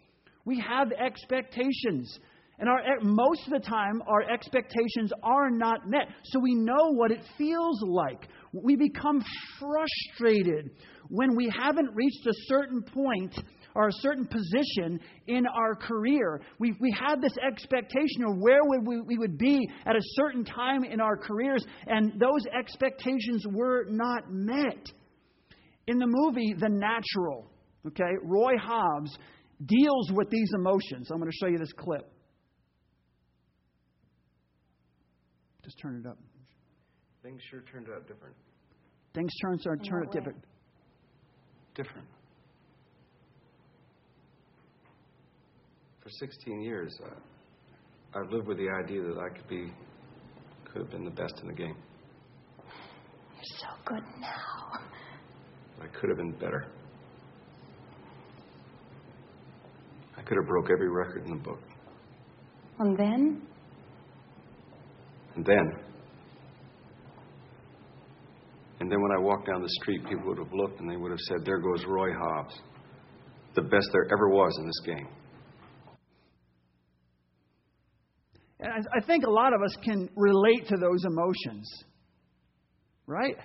We 0.45 0.61
have 0.69 0.91
expectations. 0.91 2.19
And 2.63 2.71
our, 2.71 2.81
most 3.03 3.41
of 3.49 3.61
the 3.61 3.69
time, 3.69 4.01
our 4.07 4.23
expectations 4.33 5.13
are 5.25 5.51
not 5.51 5.91
met. 5.91 6.07
So 6.23 6.39
we 6.39 6.55
know 6.55 6.93
what 6.93 7.11
it 7.11 7.19
feels 7.37 7.83
like. 7.83 8.29
We 8.53 8.77
become 8.77 9.21
frustrated 9.59 10.71
when 11.09 11.35
we 11.35 11.53
haven't 11.59 11.91
reached 11.93 12.25
a 12.25 12.35
certain 12.47 12.85
point 12.85 13.37
or 13.75 13.89
a 13.89 13.93
certain 13.95 14.29
position 14.29 15.01
in 15.27 15.45
our 15.49 15.75
career. 15.75 16.41
We, 16.61 16.77
we 16.79 16.95
had 16.97 17.21
this 17.21 17.37
expectation 17.45 18.23
of 18.29 18.37
where 18.39 18.61
would 18.63 18.87
we, 18.87 19.01
we 19.01 19.19
would 19.19 19.39
be 19.39 19.69
at 19.85 19.97
a 19.97 20.03
certain 20.15 20.45
time 20.45 20.85
in 20.85 21.01
our 21.01 21.17
careers, 21.17 21.67
and 21.89 22.13
those 22.21 22.47
expectations 22.57 23.45
were 23.51 23.87
not 23.89 24.31
met. 24.31 24.87
In 25.89 25.99
the 25.99 26.07
movie 26.07 26.55
The 26.57 26.69
Natural, 26.69 27.51
okay, 27.89 28.13
Roy 28.23 28.57
Hobbs 28.57 29.19
deals 29.67 30.13
with 30.13 30.31
these 30.31 30.53
emotions. 30.55 31.11
I'm 31.11 31.19
going 31.19 31.29
to 31.29 31.37
show 31.45 31.51
you 31.51 31.59
this 31.59 31.73
clip. 31.73 32.09
Just 35.65 35.79
turn 35.79 36.03
it 36.05 36.09
up. 36.09 36.19
Things 37.23 37.41
sure 37.51 37.63
turned 37.73 37.87
out 37.95 38.07
different. 38.09 38.35
Things 39.15 39.31
turn 39.41 39.55
out 39.55 39.85
turn 39.89 40.07
out 40.07 40.13
different. 40.13 40.45
Different. 41.75 42.07
For 46.03 46.11
16 46.11 46.63
years, 46.63 46.99
uh, 47.05 48.19
I've 48.19 48.31
lived 48.31 48.49
with 48.49 48.59
the 48.59 48.69
idea 48.85 49.03
that 49.03 49.19
I 49.19 49.29
could 49.29 49.49
be, 49.49 49.73
could 50.65 50.83
have 50.83 50.91
been 50.91 51.05
the 51.05 51.11
best 51.11 51.35
in 51.41 51.47
the 51.47 51.55
game. 51.55 51.77
You're 52.59 53.59
so 53.59 53.69
good 53.85 54.03
now. 54.21 54.81
I 55.81 55.87
could 55.99 56.09
have 56.09 56.19
been 56.19 56.33
better. 56.33 56.67
I 60.17 60.23
could 60.23 60.37
have 60.37 60.47
broke 60.47 60.71
every 60.71 60.91
record 60.91 61.25
in 61.25 61.31
the 61.31 61.43
book. 61.43 61.61
And 62.79 62.97
then? 62.99 63.43
And 65.37 65.45
then 65.45 65.83
And 68.83 68.91
then 68.91 69.01
when 69.01 69.13
I 69.13 69.21
walked 69.21 69.47
down 69.47 69.63
the 69.63 69.69
street, 69.81 70.03
people 70.09 70.27
would 70.27 70.39
have 70.39 70.53
looked 70.53 70.81
and 70.81 70.91
they 70.91 70.97
would 70.97 71.13
have 71.13 71.21
said, 71.21 71.45
There 71.45 71.61
goes 71.61 71.85
Roy 71.87 72.09
Hobbs, 72.13 72.61
the 73.55 73.63
best 73.63 73.89
there 73.93 74.07
ever 74.13 74.29
was 74.29 74.53
in 74.59 74.67
this 74.67 74.81
game. 74.85 75.09
And 78.59 78.73
I, 78.93 79.01
think 79.07 79.25
a 79.25 79.31
lot 79.31 79.53
of 79.55 79.63
us 79.63 79.77
can 79.85 80.09
relate 80.17 80.67
to 80.67 80.77
those 80.77 81.05
emotions, 81.05 81.85
right? 83.07 83.37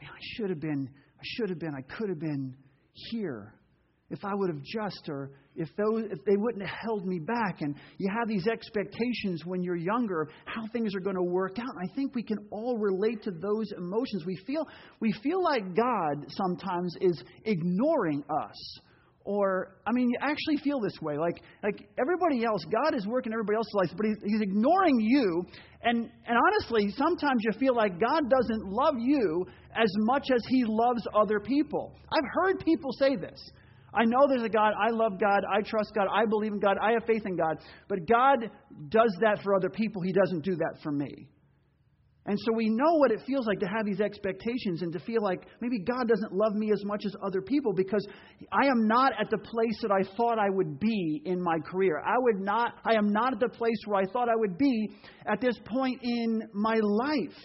Man, 0.00 0.10
I 0.10 0.20
should 0.34 0.48
have 0.48 0.60
been, 0.60 0.88
I 0.88 1.22
should 1.22 1.50
have 1.50 1.58
been, 1.58 1.74
I 1.74 1.82
could 1.82 2.08
have 2.08 2.18
been 2.18 2.56
here 2.94 3.52
if 4.10 4.24
I 4.24 4.34
would 4.34 4.50
have 4.50 4.62
just, 4.62 5.08
or 5.08 5.30
if, 5.56 5.68
those, 5.76 6.04
if 6.10 6.24
they 6.24 6.36
wouldn't 6.36 6.66
have 6.66 6.76
held 6.82 7.06
me 7.06 7.18
back. 7.18 7.60
And 7.60 7.74
you 7.98 8.10
have 8.10 8.28
these 8.28 8.46
expectations 8.46 9.44
when 9.44 9.62
you're 9.62 9.76
younger 9.76 10.22
of 10.22 10.28
how 10.44 10.66
things 10.72 10.94
are 10.94 11.00
going 11.00 11.16
to 11.16 11.22
work 11.22 11.58
out. 11.58 11.68
And 11.68 11.90
I 11.90 11.94
think 11.94 12.14
we 12.14 12.22
can 12.22 12.38
all 12.50 12.76
relate 12.78 13.22
to 13.24 13.30
those 13.30 13.72
emotions. 13.76 14.24
We 14.26 14.36
feel, 14.46 14.66
we 15.00 15.12
feel 15.22 15.42
like 15.42 15.74
God 15.74 16.26
sometimes 16.28 16.96
is 17.00 17.22
ignoring 17.44 18.24
us 18.28 18.80
or 19.24 19.76
I 19.86 19.92
mean, 19.92 20.08
you 20.08 20.16
actually 20.20 20.56
feel 20.56 20.80
this 20.80 20.98
way. 21.02 21.18
Like, 21.18 21.42
like 21.62 21.88
everybody 21.98 22.44
else, 22.44 22.64
God 22.64 22.96
is 22.96 23.06
working 23.06 23.32
everybody 23.32 23.56
else's 23.56 23.74
life, 23.74 23.90
but 23.96 24.06
he's, 24.06 24.16
he's 24.24 24.40
ignoring 24.40 24.98
you. 24.98 25.44
And, 25.82 26.10
and 26.26 26.36
honestly, 26.36 26.90
sometimes 26.96 27.42
you 27.44 27.52
feel 27.58 27.74
like 27.74 28.00
God 28.00 28.30
doesn't 28.30 28.64
love 28.64 28.94
you 28.98 29.46
as 29.74 29.90
much 29.98 30.28
as 30.34 30.42
He 30.48 30.64
loves 30.66 31.02
other 31.14 31.38
people. 31.38 31.94
I've 32.12 32.28
heard 32.32 32.64
people 32.64 32.92
say 32.92 33.16
this. 33.16 33.38
I 33.92 34.04
know 34.04 34.26
there's 34.28 34.44
a 34.44 34.48
God. 34.48 34.72
I 34.78 34.90
love 34.90 35.18
God. 35.20 35.42
I 35.50 35.62
trust 35.62 35.92
God. 35.94 36.06
I 36.12 36.26
believe 36.26 36.52
in 36.52 36.60
God. 36.60 36.76
I 36.80 36.92
have 36.92 37.04
faith 37.06 37.26
in 37.26 37.36
God. 37.36 37.58
But 37.88 38.06
God 38.06 38.50
does 38.88 39.16
that 39.20 39.42
for 39.42 39.54
other 39.54 39.70
people. 39.70 40.02
He 40.02 40.12
doesn't 40.12 40.44
do 40.44 40.56
that 40.56 40.78
for 40.82 40.92
me. 40.92 41.28
And 42.26 42.38
so 42.44 42.52
we 42.52 42.68
know 42.68 42.96
what 42.96 43.10
it 43.10 43.22
feels 43.26 43.46
like 43.46 43.60
to 43.60 43.66
have 43.66 43.86
these 43.86 44.00
expectations 44.00 44.82
and 44.82 44.92
to 44.92 45.00
feel 45.00 45.22
like 45.22 45.46
maybe 45.60 45.78
God 45.78 46.06
doesn't 46.06 46.32
love 46.32 46.54
me 46.54 46.70
as 46.70 46.84
much 46.84 47.04
as 47.06 47.14
other 47.24 47.40
people 47.40 47.72
because 47.72 48.06
I 48.52 48.66
am 48.66 48.86
not 48.86 49.12
at 49.18 49.30
the 49.30 49.38
place 49.38 49.78
that 49.82 49.90
I 49.90 50.02
thought 50.16 50.38
I 50.38 50.50
would 50.50 50.78
be 50.78 51.22
in 51.24 51.42
my 51.42 51.58
career. 51.58 51.98
I 51.98 52.16
would 52.18 52.40
not 52.40 52.74
I 52.84 52.94
am 52.94 53.10
not 53.10 53.32
at 53.32 53.40
the 53.40 53.48
place 53.48 53.78
where 53.86 54.02
I 54.02 54.06
thought 54.12 54.28
I 54.28 54.36
would 54.36 54.58
be 54.58 54.90
at 55.26 55.40
this 55.40 55.58
point 55.64 55.98
in 56.02 56.42
my 56.52 56.78
life. 56.80 57.36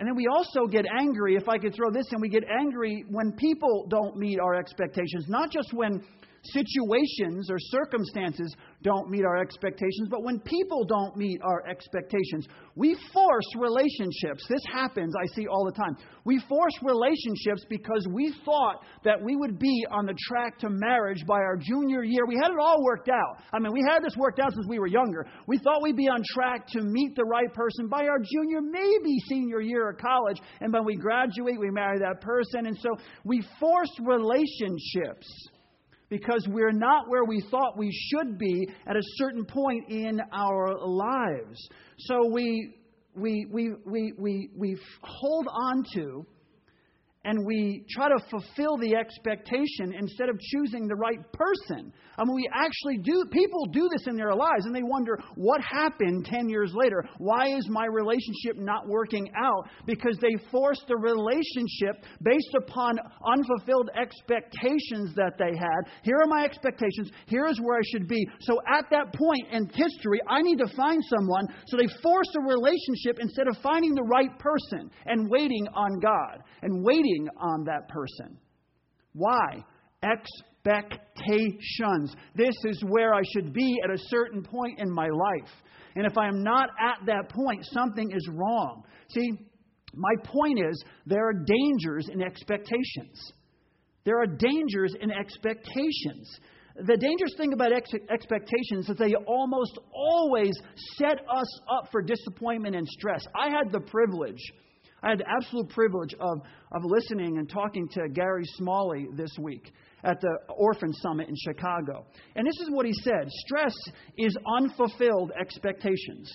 And 0.00 0.08
then 0.08 0.16
we 0.16 0.26
also 0.28 0.66
get 0.66 0.86
angry, 0.98 1.36
if 1.36 1.46
I 1.46 1.58
could 1.58 1.74
throw 1.74 1.90
this 1.90 2.06
in, 2.10 2.22
we 2.22 2.30
get 2.30 2.44
angry 2.58 3.04
when 3.10 3.32
people 3.32 3.86
don't 3.90 4.16
meet 4.16 4.40
our 4.40 4.54
expectations, 4.54 5.26
not 5.28 5.50
just 5.50 5.74
when 5.74 6.02
situations 6.42 7.50
or 7.50 7.58
circumstances 7.58 8.54
don't 8.82 9.10
meet 9.10 9.24
our 9.24 9.36
expectations, 9.36 10.08
but 10.10 10.22
when 10.22 10.40
people 10.40 10.84
don't 10.84 11.16
meet 11.16 11.40
our 11.42 11.66
expectations, 11.68 12.46
we 12.76 12.96
force 13.12 13.44
relationships. 13.58 14.46
This 14.48 14.62
happens, 14.72 15.14
I 15.20 15.26
see 15.34 15.46
all 15.46 15.66
the 15.66 15.72
time. 15.72 15.96
We 16.24 16.40
force 16.48 16.72
relationships 16.82 17.64
because 17.68 18.06
we 18.12 18.34
thought 18.44 18.82
that 19.04 19.22
we 19.22 19.36
would 19.36 19.58
be 19.58 19.84
on 19.90 20.06
the 20.06 20.14
track 20.28 20.58
to 20.60 20.70
marriage 20.70 21.24
by 21.26 21.38
our 21.38 21.56
junior 21.56 22.02
year. 22.02 22.24
We 22.26 22.36
had 22.36 22.50
it 22.50 22.58
all 22.58 22.82
worked 22.82 23.10
out. 23.10 23.42
I 23.52 23.58
mean, 23.58 23.72
we 23.72 23.84
had 23.86 24.02
this 24.02 24.16
worked 24.16 24.40
out 24.40 24.52
since 24.52 24.66
we 24.68 24.78
were 24.78 24.86
younger. 24.86 25.26
We 25.46 25.58
thought 25.58 25.82
we'd 25.82 25.96
be 25.96 26.08
on 26.08 26.22
track 26.34 26.66
to 26.68 26.82
meet 26.82 27.16
the 27.16 27.24
right 27.24 27.52
person 27.52 27.88
by 27.88 28.06
our 28.06 28.18
junior, 28.18 28.60
maybe 28.62 29.18
senior 29.28 29.60
year 29.60 29.90
of 29.90 29.98
college. 29.98 30.40
And 30.60 30.72
when 30.72 30.84
we 30.84 30.96
graduate, 30.96 31.58
we 31.58 31.70
marry 31.70 31.98
that 31.98 32.22
person. 32.22 32.66
And 32.66 32.78
so 32.78 32.96
we 33.24 33.42
force 33.58 33.90
relationships 34.00 35.28
because 36.10 36.46
we're 36.48 36.72
not 36.72 37.08
where 37.08 37.24
we 37.24 37.40
thought 37.50 37.78
we 37.78 37.90
should 37.92 38.36
be 38.36 38.68
at 38.86 38.96
a 38.96 39.02
certain 39.14 39.44
point 39.44 39.88
in 39.88 40.20
our 40.32 40.76
lives. 40.78 41.68
So 41.98 42.28
we, 42.30 42.74
we, 43.14 43.46
we, 43.50 43.70
we, 43.86 44.12
we, 44.18 44.50
we 44.56 44.76
hold 45.02 45.46
on 45.48 45.84
to 45.94 46.26
and 47.24 47.44
we 47.44 47.84
try 47.90 48.08
to 48.08 48.18
fulfill 48.30 48.78
the 48.78 48.94
expectation 48.96 49.92
instead 49.98 50.30
of 50.30 50.40
choosing 50.40 50.88
the 50.88 50.94
right 50.94 51.20
person. 51.32 51.92
I 52.16 52.24
mean, 52.24 52.34
we 52.34 52.48
actually 52.52 52.96
do, 52.96 53.24
people 53.30 53.66
do 53.66 53.88
this 53.92 54.06
in 54.06 54.16
their 54.16 54.34
lives 54.34 54.64
and 54.64 54.74
they 54.74 54.82
wonder, 54.82 55.18
what 55.34 55.60
happened 55.60 56.24
10 56.24 56.48
years 56.48 56.72
later? 56.74 57.04
Why 57.18 57.54
is 57.54 57.68
my 57.68 57.84
relationship 57.84 58.56
not 58.56 58.88
working 58.88 59.28
out? 59.36 59.68
Because 59.84 60.16
they 60.20 60.34
forced 60.50 60.84
the 60.88 60.96
relationship 60.96 62.04
based 62.22 62.54
upon 62.56 62.98
unfulfilled 63.26 63.90
expectations 64.00 65.14
that 65.16 65.36
they 65.38 65.56
had. 65.56 65.92
Here 66.02 66.16
are 66.16 66.28
my 66.28 66.44
expectations. 66.44 67.10
Here 67.26 67.46
is 67.46 67.60
where 67.60 67.78
I 67.78 67.84
should 67.92 68.08
be. 68.08 68.26
So 68.40 68.60
at 68.66 68.86
that 68.90 69.12
point 69.12 69.46
in 69.52 69.68
history, 69.68 70.20
I 70.26 70.40
need 70.40 70.58
to 70.58 70.74
find 70.74 71.02
someone. 71.18 71.48
So 71.66 71.76
they 71.76 71.88
forced 72.02 72.34
a 72.36 72.48
relationship 72.48 73.18
instead 73.20 73.46
of 73.46 73.58
finding 73.62 73.94
the 73.94 74.08
right 74.08 74.38
person 74.38 74.90
and 75.04 75.28
waiting 75.28 75.66
on 75.74 76.00
God 76.00 76.42
and 76.62 76.82
waiting 76.82 77.09
on 77.36 77.64
that 77.64 77.88
person. 77.88 78.38
Why? 79.12 79.64
Expectations. 80.02 82.14
This 82.34 82.54
is 82.64 82.82
where 82.86 83.14
I 83.14 83.22
should 83.32 83.52
be 83.52 83.78
at 83.84 83.90
a 83.90 83.98
certain 84.08 84.42
point 84.42 84.78
in 84.78 84.90
my 84.90 85.08
life. 85.08 85.50
And 85.96 86.06
if 86.06 86.16
I 86.16 86.28
am 86.28 86.42
not 86.42 86.70
at 86.80 87.04
that 87.06 87.30
point, 87.30 87.64
something 87.72 88.10
is 88.12 88.28
wrong. 88.32 88.84
See, 89.08 89.32
my 89.94 90.14
point 90.24 90.60
is 90.60 90.82
there 91.06 91.28
are 91.28 91.32
dangers 91.32 92.08
in 92.12 92.22
expectations. 92.22 93.32
There 94.04 94.20
are 94.20 94.26
dangers 94.26 94.94
in 95.00 95.10
expectations. 95.10 96.38
The 96.76 96.96
dangerous 96.96 97.34
thing 97.36 97.52
about 97.52 97.72
ex- 97.72 97.90
expectations 98.10 98.82
is 98.82 98.86
that 98.86 98.98
they 98.98 99.14
almost 99.26 99.78
always 99.92 100.52
set 100.96 101.18
us 101.28 101.60
up 101.70 101.88
for 101.90 102.00
disappointment 102.00 102.76
and 102.76 102.86
stress. 102.86 103.26
I 103.38 103.50
had 103.50 103.72
the 103.72 103.80
privilege 103.80 104.40
I 105.02 105.10
had 105.10 105.20
the 105.20 105.28
absolute 105.28 105.68
privilege 105.70 106.14
of, 106.20 106.40
of 106.72 106.82
listening 106.84 107.38
and 107.38 107.48
talking 107.48 107.88
to 107.92 108.08
Gary 108.08 108.44
Smalley 108.56 109.06
this 109.14 109.30
week 109.38 109.72
at 110.04 110.20
the 110.20 110.38
Orphan 110.48 110.92
Summit 110.94 111.28
in 111.28 111.34
Chicago. 111.36 112.06
And 112.36 112.46
this 112.46 112.60
is 112.60 112.70
what 112.70 112.86
he 112.86 112.92
said 112.92 113.28
stress 113.28 113.74
is 114.16 114.36
unfulfilled 114.58 115.32
expectations. 115.38 116.30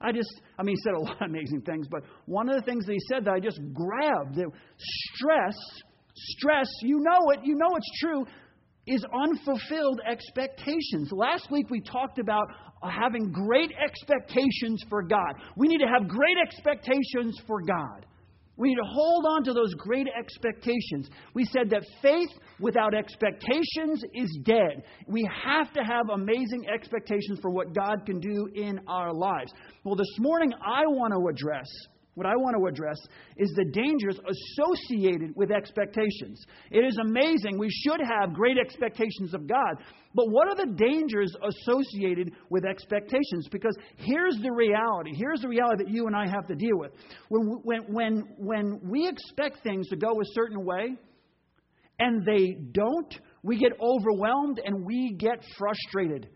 I 0.00 0.10
just, 0.10 0.40
I 0.58 0.64
mean, 0.64 0.74
he 0.76 0.82
said 0.82 0.94
a 0.94 0.98
lot 1.02 1.22
of 1.22 1.28
amazing 1.28 1.62
things, 1.62 1.86
but 1.88 2.02
one 2.26 2.48
of 2.48 2.56
the 2.56 2.62
things 2.62 2.86
that 2.86 2.92
he 2.92 3.00
said 3.08 3.24
that 3.24 3.32
I 3.32 3.40
just 3.40 3.60
grabbed 3.72 4.36
that 4.36 4.50
stress, 4.78 5.56
stress, 6.14 6.68
you 6.82 6.98
know 7.00 7.30
it, 7.30 7.40
you 7.44 7.54
know 7.54 7.76
it's 7.76 8.00
true, 8.00 8.26
is 8.86 9.04
unfulfilled 9.14 10.00
expectations. 10.08 11.12
Last 11.12 11.50
week 11.50 11.70
we 11.70 11.80
talked 11.80 12.18
about 12.18 12.48
having 12.90 13.30
great 13.30 13.72
expectations 13.82 14.82
for 14.88 15.02
God. 15.02 15.34
We 15.56 15.68
need 15.68 15.78
to 15.78 15.86
have 15.86 16.08
great 16.08 16.36
expectations 16.42 17.40
for 17.46 17.60
God. 17.62 18.06
We 18.56 18.68
need 18.68 18.76
to 18.76 18.88
hold 18.88 19.24
on 19.26 19.44
to 19.44 19.52
those 19.54 19.74
great 19.74 20.06
expectations. 20.18 21.08
We 21.34 21.44
said 21.46 21.70
that 21.70 21.84
faith 22.02 22.28
without 22.60 22.94
expectations 22.94 24.04
is 24.14 24.38
dead. 24.44 24.84
We 25.08 25.28
have 25.44 25.72
to 25.72 25.80
have 25.80 26.10
amazing 26.12 26.66
expectations 26.72 27.38
for 27.40 27.50
what 27.50 27.74
God 27.74 28.04
can 28.04 28.20
do 28.20 28.48
in 28.54 28.78
our 28.86 29.12
lives. 29.12 29.52
Well, 29.84 29.96
this 29.96 30.14
morning 30.18 30.52
I 30.54 30.82
want 30.86 31.14
to 31.14 31.28
address 31.28 31.66
what 32.14 32.26
I 32.26 32.36
want 32.36 32.56
to 32.58 32.66
address 32.66 32.98
is 33.38 33.50
the 33.56 33.64
dangers 33.64 34.18
associated 34.18 35.34
with 35.34 35.50
expectations. 35.50 36.44
It 36.70 36.80
is 36.80 36.98
amazing. 37.00 37.58
We 37.58 37.70
should 37.70 38.00
have 38.00 38.34
great 38.34 38.58
expectations 38.58 39.32
of 39.32 39.46
God. 39.46 39.76
But 40.14 40.26
what 40.28 40.46
are 40.48 40.56
the 40.56 40.72
dangers 40.74 41.34
associated 41.42 42.32
with 42.50 42.66
expectations? 42.66 43.48
Because 43.50 43.74
here's 43.96 44.36
the 44.42 44.52
reality. 44.52 45.12
Here's 45.16 45.40
the 45.40 45.48
reality 45.48 45.84
that 45.84 45.90
you 45.90 46.06
and 46.06 46.14
I 46.14 46.26
have 46.26 46.46
to 46.48 46.54
deal 46.54 46.76
with. 46.76 46.92
When, 47.30 47.60
when, 47.62 47.80
when, 47.88 48.24
when 48.36 48.80
we 48.84 49.08
expect 49.08 49.62
things 49.62 49.88
to 49.88 49.96
go 49.96 50.10
a 50.10 50.24
certain 50.34 50.64
way 50.66 50.94
and 51.98 52.26
they 52.26 52.56
don't, 52.72 53.18
we 53.42 53.56
get 53.58 53.72
overwhelmed 53.80 54.60
and 54.62 54.84
we 54.84 55.14
get 55.18 55.42
frustrated. 55.56 56.28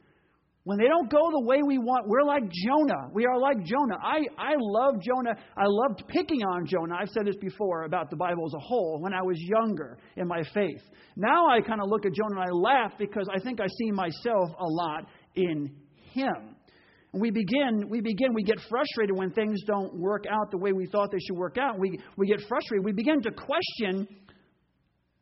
When 0.67 0.79
they 0.79 0.89
don't 0.89 1.09
go 1.09 1.31
the 1.31 1.47
way 1.47 1.63
we 1.65 1.79
want, 1.79 2.09
we're 2.09 2.25
like 2.25 2.43
Jonah. 2.51 3.09
We 3.13 3.25
are 3.25 3.39
like 3.39 3.59
Jonah. 3.63 3.99
I, 4.03 4.27
I 4.37 4.55
love 4.59 5.01
Jonah. 5.01 5.39
I 5.57 5.63
loved 5.65 6.03
picking 6.09 6.43
on 6.43 6.67
Jonah. 6.67 6.97
I've 7.01 7.09
said 7.11 7.25
this 7.25 7.37
before 7.37 7.85
about 7.85 8.11
the 8.11 8.17
Bible 8.17 8.45
as 8.49 8.53
a 8.53 8.59
whole 8.59 8.99
when 9.01 9.15
I 9.15 9.23
was 9.23 9.37
younger 9.39 9.97
in 10.17 10.27
my 10.27 10.43
faith. 10.53 10.83
Now 11.15 11.49
I 11.49 11.61
kind 11.61 11.81
of 11.81 11.89
look 11.89 12.05
at 12.05 12.13
Jonah 12.15 12.41
and 12.41 12.51
I 12.51 12.51
laugh 12.51 12.95
because 12.99 13.29
I 13.33 13.39
think 13.39 13.61
I 13.61 13.69
see 13.69 13.93
myself 13.93 14.51
a 14.59 14.67
lot 14.67 15.07
in 15.37 15.71
him. 16.13 16.57
We 17.13 17.31
begin, 17.31 17.89
we 17.89 18.01
begin, 18.01 18.35
we 18.35 18.43
get 18.43 18.59
frustrated 18.69 19.17
when 19.17 19.31
things 19.31 19.63
don't 19.69 19.95
work 19.95 20.25
out 20.29 20.51
the 20.51 20.59
way 20.59 20.73
we 20.73 20.87
thought 20.87 21.13
they 21.13 21.21
should 21.21 21.39
work 21.39 21.59
out. 21.59 21.79
We, 21.79 21.97
we 22.17 22.27
get 22.27 22.41
frustrated. 22.49 22.85
We 22.85 22.91
begin 22.91 23.23
to 23.23 23.31
question 23.31 24.09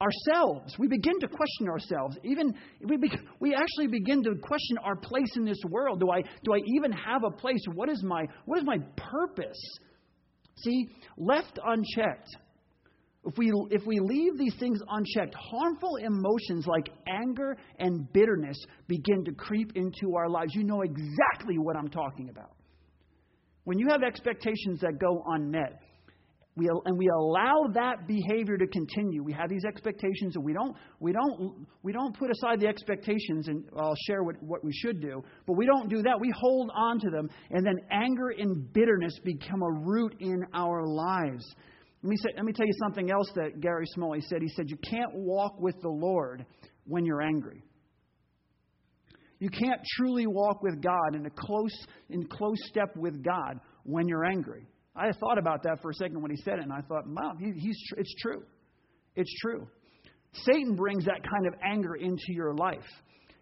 ourselves. 0.01 0.77
We 0.79 0.89
begin 0.89 1.19
to 1.21 1.29
question 1.29 1.69
ourselves. 1.69 2.19
Even 2.25 2.55
we, 2.87 2.97
be, 2.97 3.11
we 3.41 3.55
actually 3.55 3.87
begin 3.89 4.23
to 4.25 4.35
question 4.43 4.79
our 4.79 4.97
place 4.97 5.37
in 5.37 5.45
this 5.45 5.61
world. 5.69 6.01
Do 6.01 6.11
I 6.11 6.21
do 6.43 6.55
I 6.55 6.59
even 6.77 6.93
have 6.93 7.25
a 7.25 7.31
place? 7.31 7.65
What 7.75 7.89
is 7.89 8.03
my 8.03 8.27
what 8.45 8.59
is 8.59 8.65
my 8.65 8.79
purpose? 8.97 9.61
See, 10.57 10.89
left 11.17 11.59
unchecked, 11.65 12.37
if 13.27 13.39
we 13.39 13.53
if 13.71 13.87
we 13.87 14.01
leave 14.01 14.37
these 14.39 14.55
things 14.59 14.81
unchecked, 14.89 15.35
harmful 15.35 15.97
emotions 15.97 16.67
like 16.67 16.91
anger 17.07 17.57
and 17.79 18.13
bitterness 18.13 18.59
begin 18.87 19.25
to 19.25 19.33
creep 19.33 19.73
into 19.77 20.15
our 20.17 20.29
lives. 20.29 20.55
You 20.55 20.65
know 20.65 20.83
exactly 20.83 21.59
what 21.59 21.77
I'm 21.77 21.89
talking 21.89 22.29
about. 22.29 22.53
When 23.65 23.79
you 23.79 23.89
have 23.89 24.03
expectations 24.03 24.81
that 24.83 24.99
go 24.99 25.23
unmet, 25.27 25.81
we, 26.57 26.71
and 26.85 26.97
we 26.97 27.09
allow 27.09 27.67
that 27.75 28.07
behavior 28.07 28.57
to 28.57 28.67
continue. 28.69 29.25
We 29.25 29.33
have 29.33 29.51
these 29.51 29.65
expectations, 29.65 30.37
and 30.37 30.45
we 30.45 30.53
don't, 30.53 30.77
we 31.01 31.13
don't, 31.13 31.67
we 31.83 31.93
don't 31.93 32.17
put 32.17 32.31
aside 32.31 32.61
the 32.61 32.69
expectations, 32.69 33.49
and 33.49 33.65
I'll 33.77 33.97
share 34.07 34.23
what, 34.23 34.41
what 34.41 34.65
we 34.65 34.73
should 34.73 35.01
do, 35.01 35.25
but 35.49 35.57
we 35.57 35.67
don't 35.67 35.89
do 35.91 36.03
that. 36.03 36.21
We 36.21 36.33
hold 36.37 36.71
on 36.73 37.01
to 37.01 37.11
them, 37.11 37.29
and 37.51 37.67
then 37.67 37.75
anger 37.91 38.31
and 38.39 38.73
bitterness 38.73 39.19
become 39.25 39.63
a 39.63 39.81
root 39.85 40.15
in 40.21 40.45
our 40.55 40.87
lives. 40.87 41.45
Let 42.05 42.11
me, 42.11 42.17
say, 42.19 42.29
let 42.37 42.45
me 42.45 42.53
tell 42.53 42.67
you 42.67 42.75
something 42.85 43.11
else 43.11 43.31
that 43.35 43.61
Gary 43.61 43.87
Smalley 43.87 44.21
said. 44.21 44.41
He 44.41 44.49
said, 44.49 44.71
You 44.71 44.77
can't 44.77 45.13
walk 45.15 45.59
with 45.59 45.81
the 45.81 45.89
Lord 45.89 46.47
when 46.85 47.05
you're 47.05 47.23
angry. 47.23 47.65
You 49.41 49.49
can't 49.49 49.81
truly 49.97 50.27
walk 50.29 50.63
with 50.63 50.81
God 50.81 51.17
in 51.17 51.27
a 51.27 51.31
close, 51.31 51.87
in 52.11 52.27
close 52.29 52.59
step 52.69 52.95
with 52.97 53.25
God 53.25 53.59
when 53.83 54.07
you're 54.07 54.25
angry. 54.25 54.69
I 54.97 55.11
thought 55.13 55.39
about 55.39 55.63
that 55.65 55.83
for 55.83 55.91
a 55.91 55.95
second 55.95 56.23
when 56.23 56.31
he 56.31 56.37
said 56.37 56.59
it, 56.59 56.63
and 56.63 56.73
I 56.73 56.81
thought, 56.81 57.05
wow, 57.07 57.33
he, 57.39 57.53
he's, 57.59 57.79
it's 57.97 58.15
true. 58.21 58.45
It's 59.17 59.33
true. 59.41 59.67
Satan 60.33 60.77
brings 60.77 61.05
that 61.05 61.21
kind 61.29 61.47
of 61.47 61.55
anger 61.65 61.95
into 61.95 62.33
your 62.33 62.55
life 62.55 62.85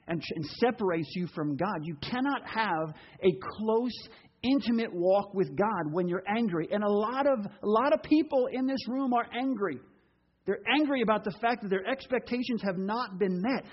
and, 0.09 0.23
and 0.35 0.45
separates 0.61 1.11
you 1.15 1.27
from 1.35 1.57
God. 1.57 1.81
You 1.83 1.97
cannot 1.97 2.43
have 2.47 2.95
a 3.23 3.33
close, 3.59 4.09
intimate 4.43 4.93
walk 4.93 5.35
with 5.35 5.55
God 5.57 5.93
when 5.93 6.09
you're 6.09 6.25
angry. 6.27 6.69
And 6.71 6.83
a 6.83 6.91
lot 6.91 7.27
of, 7.27 7.39
a 7.41 7.69
lot 7.69 7.93
of 7.93 8.03
people 8.03 8.49
in 8.53 8.67
this 8.67 8.89
room 8.89 9.13
are 9.13 9.27
angry. 9.39 9.79
They're 10.47 10.63
angry 10.75 11.03
about 11.03 11.25
the 11.25 11.33
fact 11.41 11.63
that 11.63 11.69
their 11.69 11.87
expectations 11.87 12.63
have 12.63 12.79
not 12.79 13.19
been 13.19 13.41
met. 13.41 13.65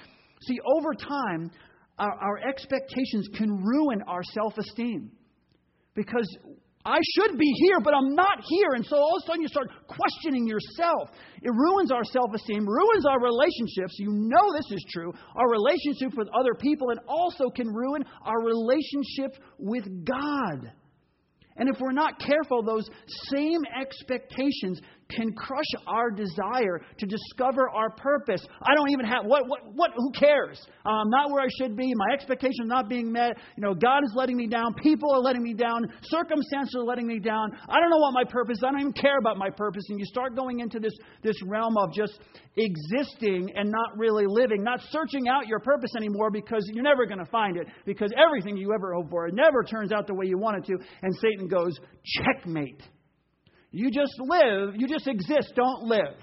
See, 0.44 0.60
over 0.78 0.94
time, 0.94 1.52
our, 1.98 2.14
our 2.14 2.38
expectations 2.48 3.28
can 3.36 3.64
ruin 3.64 4.02
our 4.08 4.24
self 4.24 4.58
esteem 4.58 5.12
because 5.96 6.38
I 6.86 6.98
should 7.16 7.38
be 7.38 7.52
here, 7.58 7.80
but 7.84 7.94
I'm 7.94 8.16
not 8.16 8.40
here. 8.46 8.70
And 8.74 8.86
so 8.86 8.96
all 8.96 9.18
of 9.18 9.24
a 9.24 9.28
sudden 9.28 9.42
you 9.42 9.50
start 9.50 9.70
questioning 9.88 10.48
yourself. 10.48 11.10
It 11.42 11.52
ruins 11.52 11.92
our 11.92 12.06
self 12.06 12.34
esteem, 12.34 12.66
ruins 12.66 13.06
our 13.06 13.22
relationships. 13.22 14.00
You 14.00 14.12
know 14.12 14.54
this 14.56 14.72
is 14.72 14.86
true. 14.92 15.12
Our 15.36 15.50
relationship 15.50 16.18
with 16.18 16.30
other 16.40 16.54
people, 16.54 16.92
and 16.92 17.00
also 17.08 17.50
can 17.50 17.68
ruin 17.68 18.06
our 18.26 18.42
relationship 18.42 19.36
with 19.58 20.06
God. 20.06 20.72
And 21.58 21.68
if 21.68 21.82
we're 21.82 21.92
not 21.92 22.20
careful, 22.20 22.64
those 22.64 22.90
same 23.34 23.60
expectations 23.80 24.80
can 25.10 25.34
crush 25.34 25.66
our 25.88 26.12
desire 26.12 26.82
to 26.98 27.06
discover 27.06 27.70
our 27.70 27.90
purpose. 27.90 28.46
I 28.62 28.76
don't 28.76 28.92
even 28.92 29.06
have 29.06 29.26
what 29.26 29.48
what 29.48 29.62
what 29.74 29.92
who 29.96 30.12
cares? 30.12 30.60
Uh, 30.86 30.90
I'm 30.90 31.10
not 31.10 31.32
where 31.32 31.44
I 31.44 31.48
should 31.60 31.76
be. 31.76 31.92
My 31.96 32.14
expectations 32.14 32.62
are 32.62 32.68
not 32.68 32.90
being 32.90 33.12
met. 33.12 33.38
You 33.58 33.64
know, 33.64 33.74
God 33.74 34.04
is 34.04 34.14
letting 34.16 34.38
me 34.38 34.48
down. 34.48 34.74
People 34.76 35.12
are 35.14 35.20
letting 35.20 35.44
me 35.44 35.54
down. 35.54 35.92
Circumstances 36.04 36.76
are 36.76 36.84
letting 36.84 37.08
me 37.08 37.20
down. 37.20 37.52
I 37.68 37.80
don't 37.80 37.90
know 37.90 37.98
what 37.98 38.14
my 38.14 38.24
purpose 38.30 38.58
is. 38.58 38.64
I 38.64 38.72
don't 38.72 38.82
even 38.82 38.94
care 38.94 39.18
about 39.20 39.38
my 39.38 39.50
purpose. 39.50 39.84
And 39.90 40.00
you 40.00 40.06
start 40.06 40.36
going 40.36 40.60
into 40.60 40.80
this 40.80 40.94
this 41.24 41.42
realm 41.46 41.76
of 41.78 41.92
just 41.94 42.20
existing 42.56 43.52
and 43.56 43.72
not 43.72 43.98
really 43.98 44.26
living, 44.28 44.64
not 44.64 44.80
searching 44.90 45.28
out 45.28 45.48
your 45.48 45.60
purpose 45.60 45.92
anymore 45.96 46.30
because 46.30 46.70
you're 46.74 46.84
never 46.84 47.06
going 47.06 47.20
to 47.20 47.32
find 47.32 47.58
it 47.58 47.68
because 47.86 48.12
everything 48.18 48.58
you 48.58 48.74
ever 48.74 48.94
hope 48.94 49.10
for 49.10 49.28
it 49.28 49.34
never 49.34 49.64
turns 49.64 49.92
out 49.92 50.08
the 50.08 50.14
way 50.14 50.26
you 50.26 50.38
want 50.38 50.58
it 50.58 50.66
to. 50.66 50.78
And 51.02 51.16
Satan 51.16 51.48
goes, 51.48 51.80
checkmate. 52.06 52.82
You 53.72 53.92
just 53.92 54.14
live, 54.20 54.76
you 54.76 54.88
just 54.88 55.08
exist, 55.08 55.54
don't 55.56 55.84
live. 55.84 56.18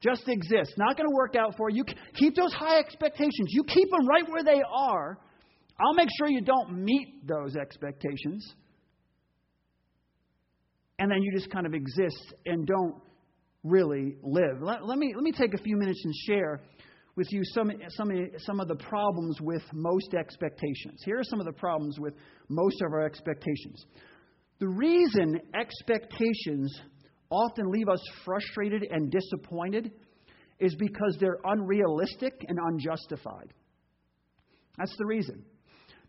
Just 0.00 0.28
exist. 0.28 0.74
Not 0.76 0.96
going 0.96 1.08
to 1.08 1.14
work 1.14 1.36
out 1.36 1.56
for 1.56 1.70
you. 1.70 1.84
Keep 2.14 2.36
those 2.36 2.52
high 2.52 2.78
expectations. 2.78 3.48
You 3.48 3.64
keep 3.64 3.90
them 3.90 4.06
right 4.06 4.28
where 4.28 4.44
they 4.44 4.62
are. 4.62 5.18
I'll 5.80 5.94
make 5.94 6.08
sure 6.18 6.28
you 6.28 6.42
don't 6.42 6.84
meet 6.84 7.26
those 7.26 7.56
expectations. 7.56 8.54
And 10.98 11.10
then 11.10 11.22
you 11.22 11.32
just 11.32 11.50
kind 11.50 11.66
of 11.66 11.74
exist 11.74 12.34
and 12.44 12.66
don't 12.66 12.96
really 13.62 14.16
live. 14.22 14.62
Let, 14.62 14.86
let, 14.86 14.98
me, 14.98 15.12
let 15.14 15.22
me 15.22 15.32
take 15.32 15.54
a 15.54 15.58
few 15.58 15.76
minutes 15.76 16.00
and 16.04 16.14
share 16.26 16.60
with 17.16 17.26
you 17.30 17.42
some, 17.44 17.72
some, 17.88 18.10
some 18.38 18.60
of 18.60 18.68
the 18.68 18.76
problems 18.76 19.38
with 19.40 19.62
most 19.72 20.14
expectations. 20.14 21.02
Here 21.04 21.18
are 21.18 21.24
some 21.24 21.40
of 21.40 21.46
the 21.46 21.52
problems 21.52 21.98
with 21.98 22.14
most 22.48 22.76
of 22.82 22.92
our 22.92 23.04
expectations. 23.04 23.84
The 24.58 24.68
reason 24.68 25.40
expectations 25.54 26.80
often 27.30 27.70
leave 27.70 27.88
us 27.88 28.02
frustrated 28.24 28.86
and 28.90 29.10
disappointed 29.10 29.92
is 30.58 30.74
because 30.76 31.16
they're 31.20 31.38
unrealistic 31.44 32.32
and 32.48 32.58
unjustified. 32.58 33.52
That's 34.78 34.96
the 34.96 35.06
reason. 35.06 35.44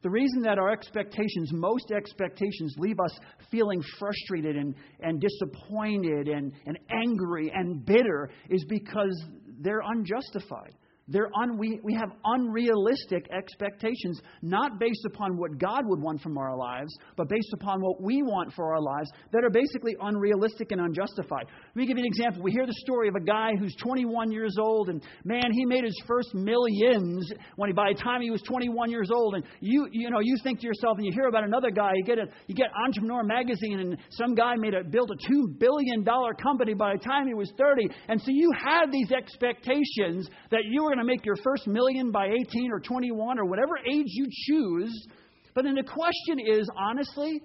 The 0.03 0.10
reason 0.10 0.43
that 0.43 0.60
our 0.60 0.71
expectations, 0.71 1.51
most 1.51 1.91
expectations, 1.91 2.75
leave 2.77 2.99
us 2.99 3.17
feeling 3.49 3.81
frustrated 3.97 4.55
and, 4.55 4.75
and 5.01 5.19
disappointed 5.19 6.27
and, 6.27 6.53
and 6.65 6.77
angry 6.89 7.51
and 7.53 7.83
bitter 7.83 8.29
is 8.49 8.63
because 8.69 9.25
they're 9.60 9.81
unjustified. 9.83 10.75
They're 11.08 11.32
un, 11.41 11.58
we, 11.58 11.80
we 11.84 11.93
have 11.93 12.10
unrealistic 12.26 13.30
expectations, 13.32 14.20
not 14.41 14.80
based 14.80 15.06
upon 15.06 15.38
what 15.38 15.58
God 15.58 15.82
would 15.86 16.02
want 16.02 16.22
from 16.22 16.38
our 16.38 16.56
lives, 16.58 16.93
but 17.15 17.30
based 17.30 17.54
upon 17.54 17.82
what 17.82 18.02
we 18.02 18.22
want 18.24 18.54
for 18.54 18.74
our 18.74 18.82
lives 18.82 19.10
that 19.32 19.43
are 19.43 19.50
basically 19.50 19.96
unrealistic 20.02 20.72
and 20.72 20.82
unjustified. 20.82 21.46
Let 21.78 21.82
me 21.82 21.88
give 21.90 22.00
you 22.00 22.06
an 22.06 22.08
example. 22.08 22.42
We 22.42 22.52
hear 22.52 22.66
the 22.66 22.74
story 22.80 23.08
of 23.08 23.13
a 23.13 23.24
guy 23.24 23.52
who's 23.60 23.76
21 23.76 24.32
years 24.32 24.56
old, 24.60 24.90
and 24.90 25.00
man, 25.24 25.52
he 25.52 25.63
made 25.63 25.84
his 25.84 25.96
first 26.08 26.34
millions 26.34 27.32
when 27.56 27.70
he, 27.70 27.74
by 27.74 27.94
the 27.94 28.02
time 28.02 28.20
he 28.20 28.32
was 28.32 28.42
21 28.42 28.90
years 28.90 29.12
old. 29.13 29.36
And 29.36 29.44
you, 29.60 29.88
you 29.92 30.10
know, 30.10 30.18
you 30.20 30.38
think 30.42 30.62
to 30.62 30.66
yourself, 30.66 30.98
and 30.98 31.06
you 31.06 31.12
hear 31.12 31.28
about 31.28 31.44
another 31.44 31.70
guy. 31.70 31.92
You 31.94 32.04
get 32.04 32.18
a, 32.18 32.26
you 32.48 32.56
get 32.56 32.70
Entrepreneur 32.84 33.22
Magazine, 33.22 33.78
and 33.78 33.98
some 34.10 34.34
guy 34.34 34.56
made 34.56 34.74
a 34.74 34.84
built 34.84 35.12
a 35.12 35.28
two 35.28 35.50
billion 35.60 36.04
dollar 36.04 36.34
company 36.34 36.74
by 36.74 36.94
the 36.94 37.00
time 37.00 37.28
he 37.28 37.36
was 37.36 37.54
30. 37.60 37.88
And 38.08 38.20
so 38.20 38.32
you 38.32 38.52
had 38.58 38.92
these 38.92 39.12
expectations 39.12 40.28
that 40.50 40.62
you 40.66 40.82
were 40.82 40.90
going 40.90 40.98
to 40.98 41.06
make 41.06 41.28
your 41.28 41.38
first 41.44 41.68
million 41.68 42.10
by 42.10 42.26
18 42.26 42.72
or 42.72 42.80
21 42.80 43.38
or 43.38 43.46
whatever 43.46 43.78
age 43.88 44.08
you 44.08 44.26
choose. 44.32 45.08
But 45.54 45.66
then 45.66 45.76
the 45.76 45.84
question 45.84 46.40
is 46.40 46.68
honestly, 46.76 47.44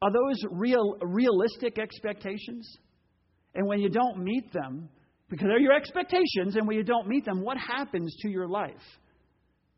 are 0.00 0.12
those 0.12 0.42
real, 0.50 0.96
realistic 1.02 1.78
expectations? 1.78 2.78
And 3.54 3.66
when 3.66 3.80
you 3.80 3.88
don't 3.88 4.22
meet 4.22 4.52
them, 4.52 4.88
because 5.28 5.46
they're 5.48 5.60
your 5.60 5.74
expectations, 5.74 6.56
and 6.56 6.66
when 6.66 6.76
you 6.76 6.84
don't 6.84 7.08
meet 7.08 7.24
them, 7.24 7.42
what 7.42 7.56
happens 7.58 8.14
to 8.22 8.28
your 8.28 8.48
life? 8.48 8.74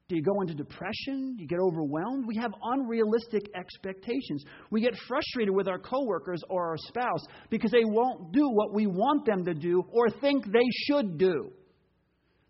Do 0.08 0.16
you 0.16 0.22
go 0.22 0.40
into 0.40 0.54
depression? 0.54 1.36
Do 1.36 1.42
you 1.42 1.48
get 1.48 1.60
overwhelmed? 1.60 2.26
We 2.26 2.36
have 2.36 2.52
unrealistic 2.64 3.48
expectations. 3.54 4.44
We 4.70 4.80
get 4.80 4.96
frustrated 5.06 5.54
with 5.54 5.68
our 5.68 5.78
coworkers 5.78 6.42
or 6.48 6.66
our 6.66 6.76
spouse 6.76 7.24
because 7.48 7.70
they 7.70 7.84
won't 7.84 8.32
do 8.32 8.48
what 8.50 8.74
we 8.74 8.88
want 8.88 9.24
them 9.24 9.44
to 9.44 9.54
do 9.54 9.84
or 9.92 10.10
think 10.10 10.46
they 10.46 10.66
should 10.86 11.16
do. 11.16 11.52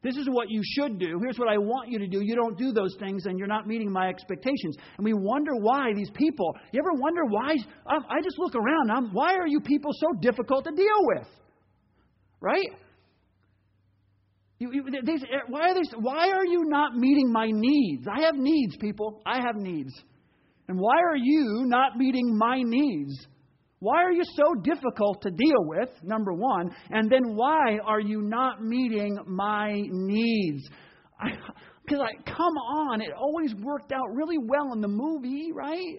This 0.03 0.17
is 0.17 0.29
what 0.31 0.51
you 0.51 0.63
should 0.65 0.99
do. 0.99 1.21
Here's 1.23 1.39
what 1.39 1.49
I 1.49 1.59
want 1.59 1.91
you 1.91 1.99
to 1.99 2.07
do. 2.07 2.23
You 2.23 2.35
don't 2.35 2.57
do 2.57 2.73
those 2.73 2.97
things, 2.99 3.27
and 3.27 3.39
you're 3.39 3.47
not 3.47 3.67
meeting 3.67 3.93
my 3.93 4.09
expectations. 4.09 4.77
And 4.97 5.05
we 5.05 5.13
wonder 5.13 5.53
why 5.61 5.93
these 5.95 6.11
people. 6.15 6.57
You 6.73 6.81
ever 6.81 6.99
wonder 6.99 7.25
why? 7.27 7.53
Um, 7.87 8.07
I 8.09 8.23
just 8.23 8.39
look 8.39 8.55
around. 8.55 8.91
I'm, 8.91 9.13
why 9.13 9.35
are 9.35 9.47
you 9.47 9.61
people 9.61 9.91
so 9.93 10.19
difficult 10.21 10.65
to 10.65 10.71
deal 10.71 10.87
with? 11.01 11.27
Right? 12.41 12.71
You, 14.59 14.71
you, 14.73 14.85
why, 15.49 15.71
are 15.71 16.01
why 16.01 16.29
are 16.31 16.47
you 16.47 16.65
not 16.65 16.95
meeting 16.95 17.31
my 17.31 17.49
needs? 17.51 18.07
I 18.07 18.23
have 18.23 18.37
needs, 18.37 18.77
people. 18.79 19.21
I 19.27 19.37
have 19.37 19.57
needs. 19.57 19.93
And 20.69 20.79
why 20.79 20.99
are 20.99 21.17
you 21.17 21.65
not 21.67 21.97
meeting 21.97 22.39
my 22.39 22.63
needs? 22.63 23.27
Why 23.81 24.03
are 24.03 24.13
you 24.13 24.23
so 24.37 24.55
difficult 24.63 25.23
to 25.23 25.31
deal 25.31 25.65
with? 25.65 25.89
Number 26.03 26.35
one. 26.35 26.71
And 26.91 27.11
then 27.11 27.35
why 27.35 27.79
are 27.85 28.01
you 28.01 28.21
not 28.21 28.63
meeting 28.63 29.19
my 29.27 29.73
needs? 29.75 30.69
Because 31.83 32.01
I, 32.01 32.23
come 32.31 32.57
on, 32.57 33.01
it 33.01 33.11
always 33.19 33.55
worked 33.55 33.91
out 33.91 34.15
really 34.15 34.37
well 34.39 34.75
in 34.75 34.83
the 34.83 34.89
movie, 34.89 35.51
right? 35.55 35.97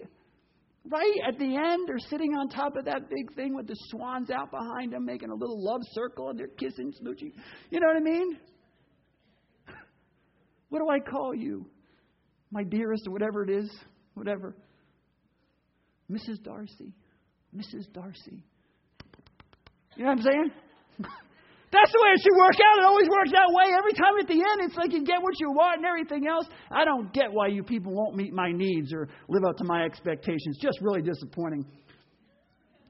Right 0.88 1.16
at 1.28 1.38
the 1.38 1.56
end, 1.56 1.88
they're 1.88 1.98
sitting 1.98 2.34
on 2.34 2.48
top 2.48 2.76
of 2.76 2.84
that 2.84 3.10
big 3.10 3.34
thing 3.34 3.54
with 3.54 3.66
the 3.66 3.76
swans 3.90 4.30
out 4.30 4.50
behind 4.52 4.92
them, 4.92 5.04
making 5.04 5.30
a 5.30 5.34
little 5.34 5.62
love 5.62 5.80
circle, 5.92 6.30
and 6.30 6.38
they're 6.38 6.48
kissing, 6.48 6.92
smooching. 7.02 7.32
You 7.70 7.80
know 7.80 7.88
what 7.88 7.96
I 7.96 8.00
mean? 8.00 8.38
What 10.68 10.78
do 10.78 10.88
I 10.88 11.00
call 11.00 11.34
you? 11.34 11.66
My 12.50 12.62
dearest, 12.62 13.06
or 13.06 13.10
whatever 13.10 13.44
it 13.44 13.50
is, 13.50 13.70
whatever. 14.14 14.56
Mrs. 16.10 16.42
Darcy. 16.42 16.94
Mrs. 17.56 17.92
Darcy. 17.92 18.42
You 19.96 20.04
know 20.04 20.10
what 20.10 20.18
I'm 20.18 20.22
saying? 20.22 20.50
That's 21.72 21.92
the 21.92 22.00
way 22.02 22.10
it 22.14 22.20
should 22.22 22.36
work 22.36 22.56
out. 22.56 22.78
It 22.80 22.84
always 22.84 23.08
works 23.08 23.30
that 23.32 23.48
way. 23.48 23.72
Every 23.76 23.92
time 23.92 24.16
at 24.20 24.28
the 24.28 24.34
end, 24.34 24.68
it's 24.68 24.76
like 24.76 24.92
you 24.92 25.04
get 25.04 25.22
what 25.22 25.40
you 25.40 25.50
want 25.52 25.78
and 25.78 25.86
everything 25.86 26.26
else. 26.28 26.46
I 26.70 26.84
don't 26.84 27.12
get 27.12 27.32
why 27.32 27.48
you 27.48 27.62
people 27.62 27.94
won't 27.94 28.14
meet 28.16 28.32
my 28.32 28.52
needs 28.52 28.92
or 28.92 29.08
live 29.28 29.42
up 29.48 29.56
to 29.56 29.64
my 29.64 29.84
expectations. 29.84 30.58
Just 30.60 30.80
really 30.82 31.02
disappointing. 31.02 31.64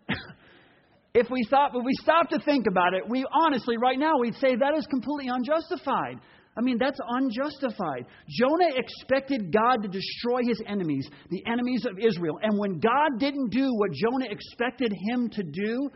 if 1.15 1.31
we 1.31 1.43
stop, 1.45 1.73
if 1.75 1.85
we 1.85 1.93
stop 2.03 2.29
to 2.31 2.41
think 2.41 2.67
about 2.69 2.95
it, 2.95 3.09
we 3.09 3.25
honestly, 3.33 3.77
right 3.77 3.99
now, 3.99 4.19
we'd 4.19 4.35
say 4.37 4.57
that 4.57 4.77
is 4.77 4.87
completely 4.87 5.31
unjustified. 5.33 6.19
I 6.57 6.61
mean, 6.61 6.77
that's 6.79 6.99
unjustified. 7.09 8.07
Jonah 8.29 8.75
expected 8.77 9.53
God 9.53 9.83
to 9.83 9.89
destroy 9.89 10.41
his 10.47 10.61
enemies, 10.67 11.09
the 11.31 11.43
enemies 11.47 11.87
of 11.87 11.99
Israel. 11.99 12.39
And 12.43 12.59
when 12.59 12.79
God 12.79 13.19
didn't 13.19 13.51
do 13.51 13.71
what 13.75 13.93
Jonah 13.93 14.27
expected 14.31 14.93
him 14.93 15.31
to 15.31 15.43
do, 15.43 15.91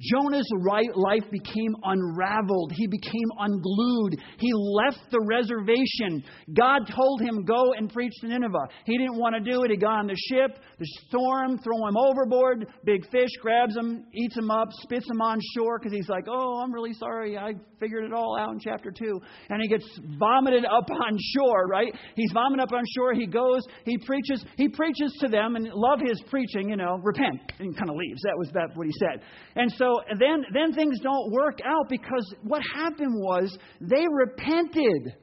Jonah's 0.00 0.48
life 0.96 1.30
became 1.30 1.76
unraveled. 1.84 2.72
He 2.74 2.88
became 2.88 3.30
unglued. 3.38 4.20
He 4.38 4.52
left 4.52 4.98
the 5.12 5.20
reservation. 5.20 6.24
God 6.52 6.90
told 6.92 7.20
him, 7.20 7.44
Go 7.44 7.74
and 7.74 7.92
preach 7.92 8.12
to 8.20 8.26
Nineveh. 8.26 8.68
He 8.86 8.98
didn't 8.98 9.18
want 9.18 9.36
to 9.36 9.50
do 9.50 9.62
it. 9.62 9.70
He 9.70 9.76
got 9.76 10.00
on 10.00 10.06
the 10.08 10.16
ship, 10.28 10.58
the 10.80 10.86
storm, 11.06 11.58
throw 11.58 11.86
him 11.86 11.96
overboard. 11.96 12.66
Big 12.84 13.08
fish 13.10 13.30
grabs 13.40 13.76
him, 13.76 14.04
eats 14.12 14.36
him 14.36 14.50
up, 14.50 14.68
spits 14.82 15.08
him 15.08 15.20
on 15.20 15.38
shore 15.54 15.78
because 15.78 15.92
he's 15.92 16.08
like, 16.08 16.24
Oh, 16.28 16.60
I'm 16.60 16.72
really 16.72 16.94
sorry. 16.94 17.38
I 17.38 17.52
figured 17.78 18.04
it 18.04 18.12
all 18.12 18.36
out 18.36 18.50
in 18.50 18.58
chapter 18.58 18.90
2. 18.90 19.20
And 19.50 19.62
he 19.62 19.68
gets 19.68 19.86
vomited 20.18 20.64
up 20.64 20.90
on 21.06 21.16
shore, 21.36 21.68
right? 21.68 21.94
He's 22.16 22.32
vomited 22.32 22.64
up 22.64 22.72
on 22.72 22.82
shore. 22.96 23.14
He 23.14 23.26
goes, 23.26 23.62
he 23.84 23.98
preaches, 23.98 24.44
he 24.56 24.68
preaches 24.68 25.16
to 25.20 25.28
them 25.28 25.54
and 25.54 25.68
love 25.72 26.00
his 26.04 26.20
preaching, 26.30 26.70
you 26.70 26.76
know, 26.76 26.98
repent, 27.02 27.40
and 27.60 27.76
kind 27.76 27.90
of 27.90 27.96
leaves. 27.96 28.22
That 28.22 28.34
was 28.36 28.50
that 28.54 28.70
what 28.74 28.86
he 28.86 28.92
said. 28.98 29.22
And 29.54 29.70
so 29.72 29.83
so 29.84 30.00
then, 30.18 30.44
then 30.52 30.72
things 30.72 30.98
don't 31.02 31.30
work 31.30 31.58
out 31.64 31.88
because 31.88 32.34
what 32.42 32.62
happened 32.74 33.14
was 33.14 33.56
they 33.80 34.04
repented. 34.10 35.14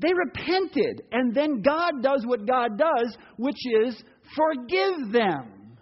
They 0.00 0.12
repented. 0.12 1.02
And 1.12 1.34
then 1.34 1.62
God 1.62 2.02
does 2.02 2.24
what 2.26 2.46
God 2.46 2.76
does, 2.76 3.16
which 3.36 3.58
is 3.84 4.02
forgive 4.34 5.12
them. 5.12 5.76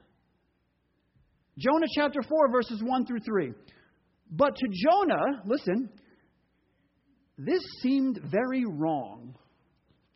Jonah 1.59 1.87
chapter 1.95 2.23
4, 2.23 2.51
verses 2.51 2.83
1 2.83 3.07
through 3.07 3.21
3. 3.21 3.53
But 4.31 4.55
to 4.57 4.69
Jonah, 4.69 5.43
listen, 5.47 5.89
this 7.39 7.63
seemed 7.81 8.21
very 8.31 8.65
wrong. 8.67 9.37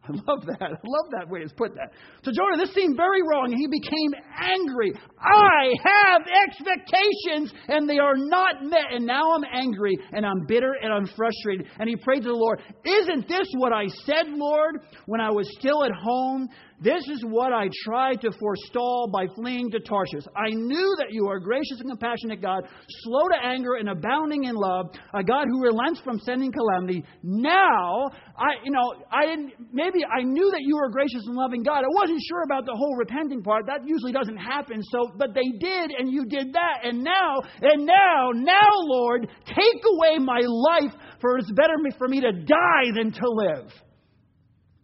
I 0.08 0.12
love 0.28 0.46
that. 0.46 0.62
I 0.62 0.68
love 0.70 1.06
that 1.12 1.28
way 1.28 1.40
it's 1.40 1.52
put 1.52 1.74
that. 1.74 1.92
So 2.22 2.30
Jonah, 2.32 2.56
this 2.56 2.74
seemed 2.74 2.96
very 2.96 3.22
wrong, 3.22 3.52
and 3.52 3.58
he 3.58 3.66
became 3.66 4.14
angry. 4.38 4.92
I 5.20 5.74
have 5.84 6.22
expectations, 6.48 7.52
and 7.68 7.88
they 7.88 7.98
are 7.98 8.16
not 8.16 8.64
met, 8.64 8.92
and 8.92 9.06
now 9.06 9.34
I'm 9.34 9.44
angry, 9.52 9.96
and 10.12 10.24
I'm 10.24 10.46
bitter, 10.46 10.74
and 10.80 10.92
I'm 10.92 11.06
frustrated. 11.16 11.66
And 11.78 11.88
he 11.88 11.96
prayed 11.96 12.22
to 12.22 12.28
the 12.28 12.34
Lord, 12.34 12.62
Isn't 12.84 13.28
this 13.28 13.48
what 13.56 13.72
I 13.72 13.86
said, 14.04 14.26
Lord, 14.28 14.80
when 15.06 15.20
I 15.20 15.30
was 15.30 15.48
still 15.58 15.84
at 15.84 15.92
home? 15.92 16.48
This 16.78 17.08
is 17.08 17.24
what 17.24 17.54
I 17.54 17.70
tried 17.84 18.20
to 18.20 18.30
forestall 18.38 19.08
by 19.10 19.26
fleeing 19.34 19.70
to 19.70 19.80
Tarshish. 19.80 20.24
I 20.36 20.50
knew 20.50 20.94
that 20.98 21.08
you 21.10 21.26
are 21.26 21.40
gracious 21.40 21.80
and 21.80 21.88
compassionate 21.88 22.42
God, 22.42 22.68
slow 23.02 23.28
to 23.28 23.36
anger 23.42 23.76
and 23.76 23.88
abounding 23.88 24.44
in 24.44 24.54
love, 24.54 24.90
a 25.14 25.24
God 25.24 25.46
who 25.48 25.62
relents 25.62 26.00
from 26.00 26.20
sending 26.20 26.52
calamity. 26.52 27.02
Now, 27.22 28.10
I, 28.36 28.60
you 28.62 28.70
know, 28.70 28.94
I 29.10 29.24
didn't, 29.24 29.54
maybe 29.72 30.04
I 30.04 30.22
knew 30.22 30.50
that 30.50 30.60
you 30.60 30.76
were 30.76 30.90
gracious 30.90 31.24
and 31.26 31.34
loving 31.34 31.62
God. 31.62 31.78
I 31.78 31.88
wasn't 31.88 32.20
sure 32.28 32.42
about 32.42 32.66
the 32.66 32.76
whole 32.76 32.94
repenting 32.96 33.42
part. 33.42 33.64
That 33.66 33.80
usually 33.86 34.12
doesn't 34.12 34.36
happen. 34.36 34.82
So, 34.92 35.12
but 35.16 35.32
they 35.32 35.48
did, 35.58 35.92
and 35.98 36.12
you 36.12 36.26
did 36.26 36.52
that. 36.52 36.80
And 36.84 37.02
now, 37.02 37.40
and 37.62 37.86
now, 37.86 38.32
now, 38.34 38.70
Lord, 38.74 39.28
take 39.46 39.82
away 39.94 40.18
my 40.18 40.42
life, 40.44 40.92
for 41.22 41.38
it's 41.38 41.50
better 41.52 41.74
for 41.96 42.06
me 42.06 42.20
to 42.20 42.32
die 42.32 42.92
than 42.94 43.12
to 43.12 43.28
live. 43.30 43.72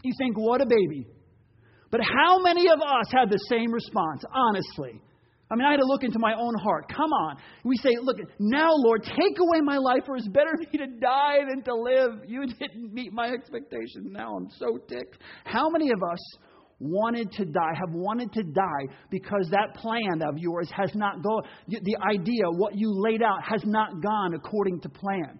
You 0.02 0.14
think, 0.18 0.38
what 0.38 0.62
a 0.62 0.66
baby. 0.66 1.06
But 1.92 2.00
how 2.00 2.40
many 2.40 2.68
of 2.68 2.80
us 2.80 3.06
had 3.12 3.30
the 3.30 3.38
same 3.48 3.70
response, 3.70 4.24
honestly? 4.34 5.00
I 5.50 5.54
mean, 5.54 5.66
I 5.66 5.72
had 5.72 5.80
to 5.80 5.86
look 5.86 6.02
into 6.02 6.18
my 6.18 6.32
own 6.32 6.54
heart. 6.54 6.88
Come 6.88 7.12
on. 7.12 7.36
We 7.62 7.76
say, 7.76 7.90
Look, 8.00 8.16
now, 8.40 8.70
Lord, 8.72 9.02
take 9.04 9.38
away 9.38 9.60
my 9.62 9.76
life, 9.76 10.00
for 10.06 10.16
it's 10.16 10.26
better 10.28 10.52
for 10.56 10.78
me 10.78 10.86
to 10.86 10.98
die 10.98 11.40
than 11.46 11.62
to 11.64 11.74
live. 11.74 12.24
You 12.26 12.46
didn't 12.58 12.94
meet 12.94 13.12
my 13.12 13.28
expectations. 13.28 14.08
Now 14.10 14.34
I'm 14.34 14.48
so 14.58 14.78
ticked. 14.88 15.18
How 15.44 15.68
many 15.68 15.90
of 15.90 16.02
us 16.02 16.18
wanted 16.80 17.30
to 17.32 17.44
die, 17.44 17.74
have 17.78 17.94
wanted 17.94 18.32
to 18.32 18.42
die 18.42 18.94
because 19.10 19.48
that 19.50 19.76
plan 19.76 20.22
of 20.26 20.38
yours 20.38 20.68
has 20.74 20.90
not 20.94 21.22
gone, 21.22 21.42
the 21.68 21.96
idea, 22.10 22.44
what 22.56 22.74
you 22.74 22.90
laid 22.90 23.22
out, 23.22 23.38
has 23.44 23.62
not 23.66 24.02
gone 24.02 24.32
according 24.34 24.80
to 24.80 24.88
plan? 24.88 25.38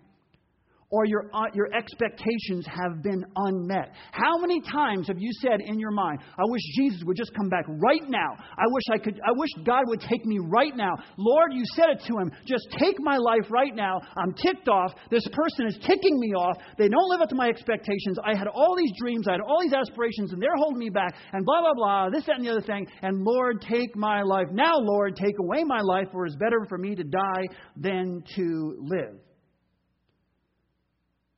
Or 0.93 1.07
your, 1.07 1.31
uh, 1.35 1.47
your 1.55 1.73
expectations 1.75 2.67
have 2.69 3.03
been 3.03 3.25
unmet. 3.35 3.93
How 4.13 4.39
many 4.39 4.61
times 4.61 5.09
have 5.09 5.19
you 5.19 5.31
said 5.41 5.61
in 5.65 5.81
your 5.81 5.91
mind, 5.91 6.21
I 6.39 6.43
wish 6.45 6.61
Jesus 6.77 7.03
would 7.07 7.17
just 7.17 7.35
come 7.35 7.49
back 7.49 7.65
right 7.67 8.09
now. 8.09 8.37
I 8.39 8.65
wish 8.67 8.85
I 8.93 8.99
could, 8.99 9.19
I 9.27 9.33
wish 9.33 9.49
God 9.65 9.85
would 9.87 10.01
take 10.01 10.25
me 10.27 10.39
right 10.39 10.77
now. 10.77 10.93
Lord, 11.17 11.53
you 11.55 11.65
said 11.75 11.87
it 11.89 12.03
to 12.07 12.19
him, 12.19 12.31
just 12.47 12.69
take 12.79 12.97
my 13.01 13.17
life 13.17 13.51
right 13.51 13.75
now. 13.75 14.01
I'm 14.17 14.35
ticked 14.35 14.69
off. 14.69 14.93
This 15.11 15.27
person 15.33 15.67
is 15.67 15.79
ticking 15.87 16.21
me 16.21 16.35
off. 16.35 16.59
They 16.77 16.89
don't 16.89 17.09
live 17.09 17.23
up 17.23 17.31
to 17.31 17.35
my 17.35 17.49
expectations. 17.49 18.19
I 18.23 18.37
had 18.37 18.47
all 18.47 18.77
these 18.77 18.93
dreams, 19.01 19.27
I 19.27 19.33
had 19.33 19.41
all 19.41 19.63
these 19.63 19.73
aspirations, 19.73 20.33
and 20.33 20.43
they're 20.43 20.57
holding 20.57 20.79
me 20.79 20.91
back, 20.91 21.15
and 21.33 21.45
blah, 21.45 21.61
blah, 21.61 21.75
blah, 21.75 22.11
this, 22.11 22.27
that, 22.27 22.37
and 22.37 22.45
the 22.45 22.51
other 22.51 22.61
thing. 22.61 22.87
And 23.01 23.25
Lord, 23.25 23.63
take 23.63 23.97
my 23.97 24.23
life. 24.23 24.49
Now, 24.53 24.75
Lord, 24.77 25.17
take 25.17 25.39
away 25.39 25.65
my 25.65 25.81
life, 25.81 26.09
for 26.13 26.27
it's 26.27 26.37
better 26.37 26.67
for 26.69 26.77
me 26.77 26.95
to 26.95 27.05
die 27.05 27.45
than 27.77 28.23
to 28.37 28.77
live. 28.83 29.32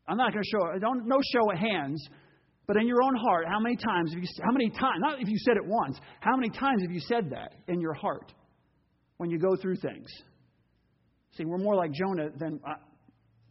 I'm 0.06 0.16
not 0.16 0.32
going 0.32 0.44
to 0.44 0.50
show, 0.50 0.78
don't, 0.78 1.06
no 1.06 1.20
show 1.32 1.50
of 1.50 1.58
hands, 1.58 2.06
but 2.66 2.76
in 2.76 2.86
your 2.86 3.02
own 3.02 3.14
heart, 3.14 3.46
how 3.48 3.60
many 3.60 3.76
times 3.76 4.12
have 4.12 4.22
you, 4.22 4.28
how 4.42 4.52
many 4.52 4.70
times, 4.70 4.98
not 5.00 5.20
if 5.20 5.28
you 5.28 5.38
said 5.38 5.56
it 5.56 5.64
once, 5.64 5.98
how 6.20 6.36
many 6.36 6.50
times 6.50 6.82
have 6.82 6.90
you 6.90 7.00
said 7.00 7.30
that 7.30 7.54
in 7.68 7.80
your 7.80 7.94
heart 7.94 8.32
when 9.18 9.30
you 9.30 9.38
go 9.38 9.56
through 9.60 9.76
things? 9.76 10.08
See, 11.36 11.44
we're 11.44 11.58
more 11.58 11.74
like 11.74 11.92
Jonah 11.92 12.28
than, 12.38 12.60
uh, 12.66 12.74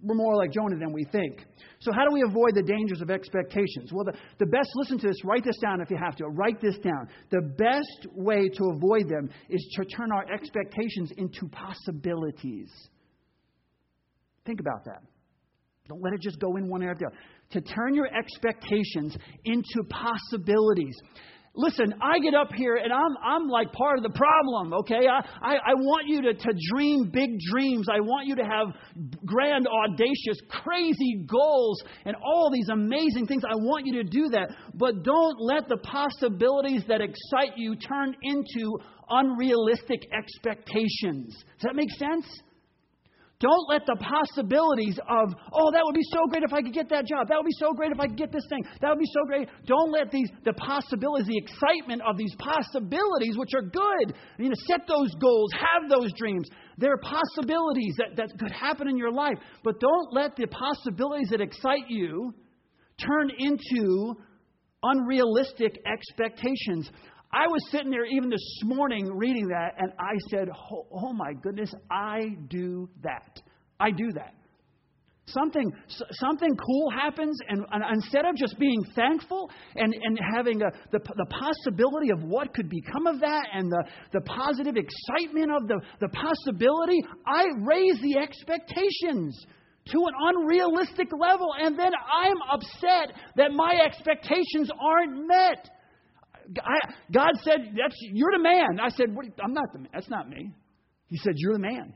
we're 0.01 0.15
more 0.15 0.35
like 0.35 0.51
Jonah 0.51 0.77
than 0.77 0.91
we 0.91 1.05
think. 1.05 1.39
So, 1.79 1.91
how 1.93 2.05
do 2.05 2.13
we 2.13 2.23
avoid 2.27 2.55
the 2.55 2.63
dangers 2.63 3.01
of 3.01 3.09
expectations? 3.09 3.91
Well, 3.91 4.05
the, 4.05 4.13
the 4.39 4.45
best, 4.45 4.69
listen 4.75 4.99
to 4.99 5.07
this, 5.07 5.23
write 5.23 5.43
this 5.43 5.57
down 5.59 5.81
if 5.81 5.89
you 5.89 5.97
have 5.97 6.15
to. 6.17 6.25
Write 6.25 6.61
this 6.61 6.77
down. 6.79 7.07
The 7.29 7.41
best 7.57 8.07
way 8.13 8.49
to 8.49 8.63
avoid 8.75 9.09
them 9.09 9.29
is 9.49 9.65
to 9.77 9.85
turn 9.85 10.11
our 10.11 10.25
expectations 10.31 11.11
into 11.17 11.47
possibilities. 11.49 12.69
Think 14.45 14.59
about 14.59 14.85
that. 14.85 15.03
Don't 15.89 16.01
let 16.01 16.13
it 16.13 16.21
just 16.21 16.39
go 16.39 16.55
in 16.55 16.69
one 16.69 16.81
area 16.81 16.95
or 16.95 16.97
the 16.99 17.05
other. 17.07 17.15
To 17.51 17.61
turn 17.61 17.93
your 17.93 18.07
expectations 18.07 19.17
into 19.43 19.83
possibilities. 19.89 20.95
Listen, 21.55 21.93
I 22.01 22.17
get 22.19 22.33
up 22.33 22.51
here 22.55 22.77
and 22.77 22.91
I'm, 22.91 23.15
I'm 23.23 23.47
like 23.47 23.71
part 23.73 23.97
of 23.97 24.03
the 24.03 24.09
problem, 24.09 24.73
okay? 24.73 25.07
I, 25.07 25.19
I, 25.39 25.53
I 25.55 25.73
want 25.75 26.07
you 26.07 26.21
to, 26.23 26.33
to 26.33 26.53
dream 26.71 27.11
big 27.13 27.37
dreams. 27.51 27.87
I 27.91 27.99
want 27.99 28.27
you 28.27 28.35
to 28.37 28.43
have 28.43 28.67
grand, 29.23 29.67
audacious, 29.67 30.39
crazy 30.49 31.25
goals 31.27 31.83
and 32.05 32.15
all 32.15 32.49
these 32.51 32.69
amazing 32.69 33.27
things. 33.27 33.43
I 33.47 33.55
want 33.55 33.85
you 33.85 34.01
to 34.01 34.03
do 34.03 34.29
that. 34.29 34.55
But 34.73 35.03
don't 35.03 35.39
let 35.39 35.67
the 35.67 35.77
possibilities 35.77 36.85
that 36.87 37.01
excite 37.01 37.57
you 37.57 37.75
turn 37.75 38.15
into 38.23 38.79
unrealistic 39.09 40.01
expectations. 40.17 41.35
Does 41.59 41.63
that 41.63 41.75
make 41.75 41.91
sense? 41.91 42.25
Don't 43.43 43.67
let 43.67 43.83
the 43.85 43.99
possibilities 43.99 44.95
of, 45.03 45.35
oh, 45.51 45.69
that 45.75 45.83
would 45.83 45.99
be 45.99 46.07
so 46.15 46.23
great 46.31 46.43
if 46.47 46.53
I 46.53 46.61
could 46.61 46.71
get 46.71 46.87
that 46.95 47.03
job. 47.03 47.27
That 47.27 47.35
would 47.35 47.51
be 47.51 47.59
so 47.59 47.73
great 47.73 47.91
if 47.91 47.99
I 47.99 48.07
could 48.07 48.15
get 48.15 48.31
this 48.31 48.47
thing. 48.47 48.63
That 48.79 48.95
would 48.95 49.03
be 49.03 49.11
so 49.11 49.27
great. 49.27 49.49
Don't 49.67 49.91
let 49.91 50.11
these, 50.11 50.31
the 50.45 50.53
possibilities, 50.53 51.27
the 51.27 51.43
excitement 51.43 52.01
of 52.07 52.15
these 52.15 52.33
possibilities, 52.39 53.35
which 53.35 53.51
are 53.53 53.67
good, 53.67 54.15
you 54.39 54.47
know, 54.47 54.55
set 54.63 54.87
those 54.87 55.11
goals, 55.19 55.51
have 55.59 55.89
those 55.91 56.13
dreams. 56.13 56.47
There 56.77 56.93
are 56.93 57.03
possibilities 57.03 57.95
that, 57.99 58.15
that 58.15 58.39
could 58.39 58.51
happen 58.51 58.87
in 58.87 58.95
your 58.95 59.11
life. 59.11 59.35
But 59.61 59.81
don't 59.81 60.13
let 60.13 60.37
the 60.37 60.47
possibilities 60.47 61.27
that 61.31 61.41
excite 61.41 61.89
you 61.89 62.33
turn 62.97 63.29
into 63.39 64.15
unrealistic 64.83 65.83
expectations. 65.85 66.89
I 67.33 67.47
was 67.47 67.61
sitting 67.71 67.89
there 67.89 68.05
even 68.05 68.29
this 68.29 68.59
morning 68.63 69.09
reading 69.17 69.47
that, 69.47 69.73
and 69.79 69.91
I 69.99 70.13
said, 70.29 70.49
oh, 70.49 70.85
oh, 70.91 71.13
my 71.13 71.33
goodness, 71.41 71.73
I 71.89 72.35
do 72.47 72.87
that. 73.01 73.41
I 73.79 73.89
do 73.89 74.11
that. 74.13 74.35
Something, 75.25 75.71
something 76.11 76.55
cool 76.55 76.91
happens, 76.91 77.35
and, 77.47 77.65
and 77.71 77.83
instead 77.95 78.25
of 78.25 78.35
just 78.35 78.59
being 78.59 78.83
thankful 78.93 79.49
and, 79.73 79.93
and 79.93 80.19
having 80.35 80.61
a, 80.61 80.69
the, 80.91 80.99
the 80.99 81.25
possibility 81.25 82.11
of 82.11 82.23
what 82.23 82.53
could 82.53 82.69
become 82.69 83.07
of 83.07 83.19
that 83.21 83.47
and 83.51 83.71
the, 83.71 83.83
the 84.11 84.21
positive 84.21 84.75
excitement 84.75 85.49
of 85.55 85.67
the, 85.67 85.81
the 86.01 86.09
possibility, 86.09 87.01
I 87.25 87.45
raise 87.65 87.99
the 88.01 88.19
expectations 88.19 89.43
to 89.85 89.97
an 89.97 90.13
unrealistic 90.35 91.07
level, 91.17 91.47
and 91.59 91.79
then 91.79 91.93
I'm 91.93 92.37
upset 92.51 93.15
that 93.37 93.51
my 93.53 93.79
expectations 93.85 94.69
aren't 94.79 95.27
met. 95.27 95.69
God 97.11 97.31
said, 97.43 97.75
"That's 97.75 97.95
you're 98.11 98.31
the 98.33 98.43
man." 98.43 98.79
I 98.81 98.89
said, 98.89 99.07
"I'm 99.43 99.53
not 99.53 99.65
the 99.73 99.79
man. 99.79 99.89
That's 99.93 100.09
not 100.09 100.29
me." 100.29 100.51
He 101.07 101.17
said, 101.17 101.33
"You're 101.37 101.53
the 101.53 101.59
man." 101.59 101.93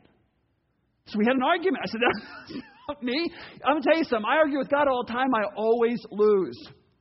So 1.08 1.20
we 1.20 1.26
had 1.26 1.36
an 1.36 1.44
argument. 1.44 1.84
I 1.84 1.88
said, 1.88 2.02
"That's 2.50 2.64
not 2.88 3.04
me." 3.04 3.32
I'm 3.66 3.76
gonna 3.76 3.84
tell 3.84 3.98
you 3.98 4.04
something. 4.04 4.26
I 4.28 4.38
argue 4.38 4.60
with 4.60 4.70
God 4.70 4.88
all 4.88 5.04
the 5.06 5.12
time. 5.12 5.34
I 5.34 5.44
always 5.56 6.00
lose. 6.12 6.58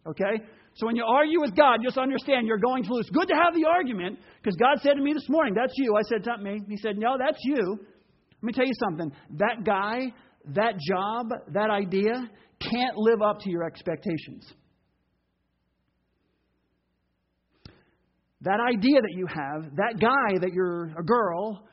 Okay. 0.07 0.45
So 0.75 0.87
when 0.87 0.97
you 0.97 1.05
argue 1.05 1.41
with 1.41 1.57
God, 1.57 1.81
just 1.83 1.97
understand 1.97 2.47
you're 2.47 2.59
going 2.59 2.85
to 2.85 2.93
lose. 2.93 3.09
Good 3.11 3.29
to 3.29 3.35
have 3.35 3.55
the 3.55 3.65
argument 3.65 4.19
because 4.43 4.57
God 4.57 4.79
said 4.83 4.95
to 4.95 5.03
me 5.03 5.13
this 5.15 5.29
morning, 5.29 5.55
"That's 5.55 5.73
you." 5.77 5.97
I 5.97 6.03
said, 6.03 6.19
"It's 6.19 6.27
not 6.27 6.43
me." 6.43 6.61
He 6.69 6.77
said, 6.77 6.99
"No, 6.99 7.17
that's 7.19 7.39
you." 7.45 7.79
Let 8.43 8.43
me 8.43 8.53
tell 8.53 8.67
you 8.67 8.75
something. 8.79 9.11
That 9.39 9.65
guy 9.65 10.13
that 10.55 10.75
job, 10.79 11.31
that 11.53 11.71
idea 11.71 12.31
can't 12.61 12.97
live 12.97 13.23
up 13.23 13.41
to 13.41 13.51
your 13.51 13.65
expectations. 13.65 14.53
That 18.43 18.61
idea 18.61 19.01
that 19.01 19.13
you 19.13 19.27
have, 19.27 19.77
that 19.77 19.99
guy 20.01 20.39
that 20.41 20.53
you're 20.53 20.93
a 20.99 21.03
girl, 21.03 21.67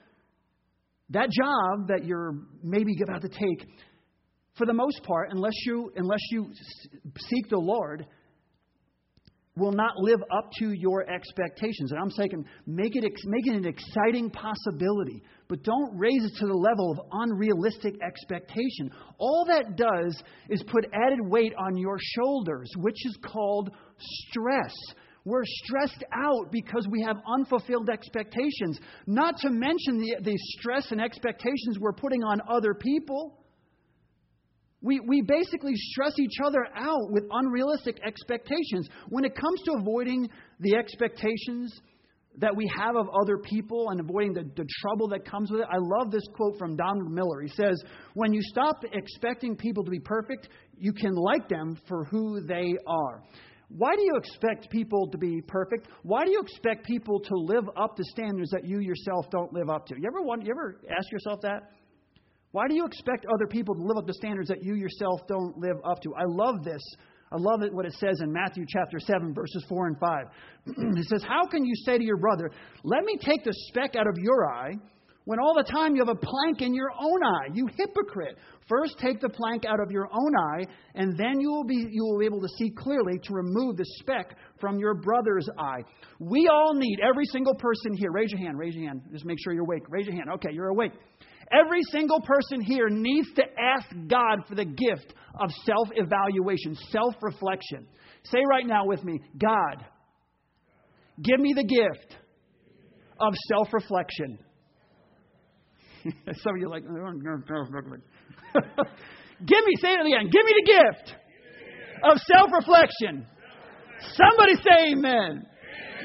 that 1.10 1.30
job 1.30 1.88
that 1.90 2.06
you're 2.06 2.36
maybe 2.64 2.94
about 3.04 3.22
to 3.22 3.30
take, 3.30 3.68
for 4.58 4.66
the 4.66 4.74
most 4.74 5.04
part, 5.04 5.30
unless 5.32 5.54
you 5.66 5.92
unless 5.96 6.22
you 6.32 6.48
seek 7.30 7.50
the 7.50 7.58
Lord, 7.58 8.06
will 9.56 9.72
not 9.72 9.98
live 9.98 10.20
up 10.36 10.50
to 10.60 10.72
your 10.72 11.08
expectations. 11.10 11.92
And 11.92 12.00
I'm 12.00 12.10
saying, 12.10 12.46
make 12.66 12.96
it, 12.96 13.04
make 13.26 13.48
it 13.48 13.56
an 13.56 13.66
exciting 13.66 14.32
possibility, 14.32 15.22
but 15.48 15.64
don't 15.64 15.98
raise 15.98 16.24
it 16.24 16.34
to 16.40 16.48
the 16.48 16.54
level 16.54 16.92
of 16.92 17.00
unrealistic 17.12 17.96
expectation. 18.02 18.90
All 19.20 19.46
that 19.48 19.76
does 19.76 20.22
is 20.50 20.64
put 20.64 20.86
added 20.94 21.20
weight 21.22 21.54
on 21.58 21.78
your 21.78 21.98
shoulders, 22.00 22.72
which 22.78 23.06
is 23.06 23.18
called 23.24 23.70
stress. 24.30 24.74
We're 25.26 25.46
stressed 25.46 26.04
out 26.12 26.52
because 26.52 26.86
we 26.90 27.02
have 27.04 27.18
unfulfilled 27.26 27.90
expectations, 27.90 28.80
not 29.08 29.38
to 29.38 29.50
mention 29.50 30.00
the, 30.00 30.18
the 30.22 30.38
stress 30.58 30.92
and 30.92 31.00
expectations 31.00 31.80
we're 31.80 31.94
putting 31.94 32.24
on 32.24 32.42
other 32.50 32.74
people. 32.74 33.40
We, 34.82 35.00
we 35.00 35.22
basically 35.22 35.76
stress 35.76 36.20
each 36.20 36.40
other 36.44 36.68
out 36.76 37.10
with 37.10 37.24
unrealistic 37.32 38.00
expectations. 38.06 38.90
When 39.08 39.24
it 39.24 39.34
comes 39.34 39.62
to 39.64 39.76
avoiding 39.80 40.30
the 40.60 40.76
expectations 40.76 41.74
that 42.40 42.54
we 42.54 42.70
have 42.76 42.98
of 42.98 43.08
other 43.22 43.38
people 43.38 43.92
and 43.92 44.02
avoiding 44.02 44.34
the, 44.34 44.44
the 44.58 44.68
trouble 44.82 45.08
that 45.10 45.24
comes 45.24 45.52
with 45.52 45.62
it, 45.62 45.68
I 45.72 45.78
love 45.80 46.12
this 46.12 46.28
quote 46.36 46.58
from 46.58 46.76
Donald 46.76 47.12
Miller. 47.12 47.42
He 47.42 47.50
says, 47.50 47.82
When 48.14 48.34
you 48.34 48.42
stop 48.42 48.84
expecting 48.92 49.56
people 49.56 49.86
to 49.86 49.92
be 49.92 50.02
perfect, 50.02 50.50
you 50.78 50.92
can 50.92 51.14
like 51.16 51.48
them 51.48 51.78
for 51.88 52.04
who 52.06 52.42
they 52.42 52.74
are. 52.86 53.24
Why 53.76 53.96
do 53.96 54.04
you 54.04 54.16
expect 54.16 54.70
people 54.70 55.08
to 55.08 55.18
be 55.18 55.42
perfect? 55.42 55.88
Why 56.04 56.26
do 56.26 56.32
you 56.32 56.42
expect 56.42 56.86
people 56.86 57.20
to 57.20 57.36
live 57.36 57.64
up 57.76 57.96
to 57.96 58.04
standards 58.04 58.52
that 58.52 58.66
you 58.66 58.80
yourself 58.80 59.26
don't 59.32 59.52
live 59.52 59.70
up 59.70 59.88
to? 59.88 59.96
You 59.96 60.08
ever, 60.08 60.22
want, 60.22 60.46
you 60.46 60.52
ever 60.52 60.80
ask 60.96 61.12
yourself 61.12 61.42
that? 61.42 61.72
Why 62.52 62.68
do 62.68 62.76
you 62.76 62.86
expect 62.86 63.26
other 63.26 63.48
people 63.48 63.74
to 63.74 63.82
live 63.82 63.98
up 63.98 64.06
to 64.06 64.14
standards 64.14 64.48
that 64.50 64.64
you 64.64 64.76
yourself 64.76 65.22
don't 65.28 65.58
live 65.58 65.78
up 65.84 66.02
to? 66.04 66.14
I 66.16 66.26
love 66.26 66.64
this. 66.64 66.84
I 67.32 67.38
love 67.40 67.64
it 67.64 67.74
what 67.74 67.88
it 67.88 67.94
says 67.94 68.22
in 68.22 68.32
Matthew 68.32 68.64
chapter 68.68 69.00
7, 69.00 69.34
verses 69.34 69.66
4 69.68 69.88
and 69.88 69.98
5. 70.00 70.26
it 70.68 71.08
says, 71.08 71.24
How 71.28 71.48
can 71.48 71.66
you 71.66 71.74
say 71.84 71.98
to 71.98 72.04
your 72.04 72.18
brother, 72.18 72.52
Let 72.84 73.04
me 73.06 73.18
take 73.20 73.44
the 73.44 73.54
speck 73.70 73.96
out 73.96 74.06
of 74.06 74.14
your 74.20 74.54
eye, 74.54 74.74
when 75.26 75.40
all 75.40 75.54
the 75.56 75.64
time 75.64 75.96
you 75.96 76.06
have 76.06 76.14
a 76.14 76.20
plank 76.20 76.62
in 76.62 76.74
your 76.74 76.92
own 77.00 77.24
eye? 77.24 77.48
You 77.54 77.68
hypocrite. 77.78 78.38
First 78.68 78.98
take 79.00 79.22
the 79.22 79.30
plank 79.30 79.64
out 79.66 79.80
of 79.80 79.90
your 79.90 80.10
own 80.12 80.36
eye, 80.36 80.66
and 80.96 81.18
then 81.18 81.40
you 81.40 81.50
will 81.50 81.64
be 81.64 81.88
you 81.90 82.04
will 82.04 82.20
be 82.20 82.26
able 82.26 82.42
to 82.42 82.48
see 82.58 82.70
clearly 82.70 83.20
to 83.24 83.34
remove 83.34 83.78
the 83.78 83.86
speck 84.00 84.36
from 84.60 84.80
your 84.80 84.96
brother's 84.96 85.48
eye. 85.58 85.84
We 86.20 86.50
all 86.52 86.74
need 86.74 87.00
every 87.00 87.26
single 87.26 87.56
person 87.56 87.94
here. 87.96 88.12
Raise 88.12 88.32
your 88.32 88.40
hand, 88.40 88.58
raise 88.58 88.76
your 88.76 88.88
hand. 88.88 89.02
Just 89.12 89.26
make 89.26 89.38
sure 89.42 89.54
you're 89.54 89.64
awake. 89.64 89.84
Raise 89.90 90.06
your 90.06 90.16
hand. 90.16 90.30
Okay, 90.36 90.50
you're 90.52 90.70
awake. 90.70 90.92
Every 91.52 91.82
single 91.92 92.20
person 92.22 92.62
here 92.62 92.90
needs 92.90 93.28
to 93.36 93.44
ask 93.44 93.88
God 94.08 94.46
for 94.48 94.56
the 94.56 94.66
gift 94.66 95.14
of 95.40 95.52
self 95.66 95.88
evaluation, 95.96 96.76
self 96.90 97.16
reflection. 97.22 97.88
Say 98.24 98.40
right 98.50 98.66
now 98.66 98.86
with 98.86 99.04
me 99.04 99.20
God, 99.38 99.86
give 101.22 101.40
me 101.40 101.54
the 101.56 101.64
gift 101.64 102.18
of 103.20 103.34
self 103.48 103.74
reflection. 103.74 104.40
Some 106.44 106.56
of 106.56 106.60
you 106.60 106.68
are 106.68 106.70
like, 106.70 106.84
give 109.46 109.66
me, 109.66 109.76
say 109.82 109.94
it 109.94 110.06
again, 110.06 110.30
give 110.30 110.46
me 110.46 110.54
the 110.58 110.66
gift 110.66 111.16
of 112.04 112.20
self 112.20 112.52
reflection. 112.52 113.26
Somebody 114.16 114.56
say 114.56 114.92
amen. 114.92 115.46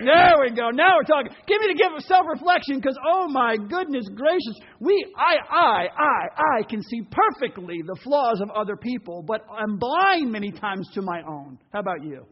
There 0.04 0.34
we 0.40 0.50
go. 0.54 0.70
Now 0.70 0.96
we're 0.96 1.02
talking. 1.02 1.32
Give 1.46 1.60
me 1.60 1.66
the 1.72 1.78
gift 1.78 1.90
of 1.96 2.02
self-reflection 2.04 2.76
because, 2.76 2.96
oh 3.04 3.26
my 3.28 3.56
goodness 3.56 4.08
gracious, 4.14 4.54
we, 4.80 5.04
I, 5.16 5.38
I, 5.52 5.88
I, 5.98 6.28
I 6.58 6.62
can 6.68 6.80
see 6.82 7.02
perfectly 7.10 7.82
the 7.84 7.96
flaws 8.04 8.40
of 8.40 8.48
other 8.50 8.76
people, 8.76 9.24
but 9.26 9.44
I'm 9.50 9.76
blind 9.76 10.30
many 10.30 10.52
times 10.52 10.88
to 10.94 11.02
my 11.02 11.20
own. 11.28 11.58
How 11.72 11.80
about 11.80 12.04
you? 12.04 12.24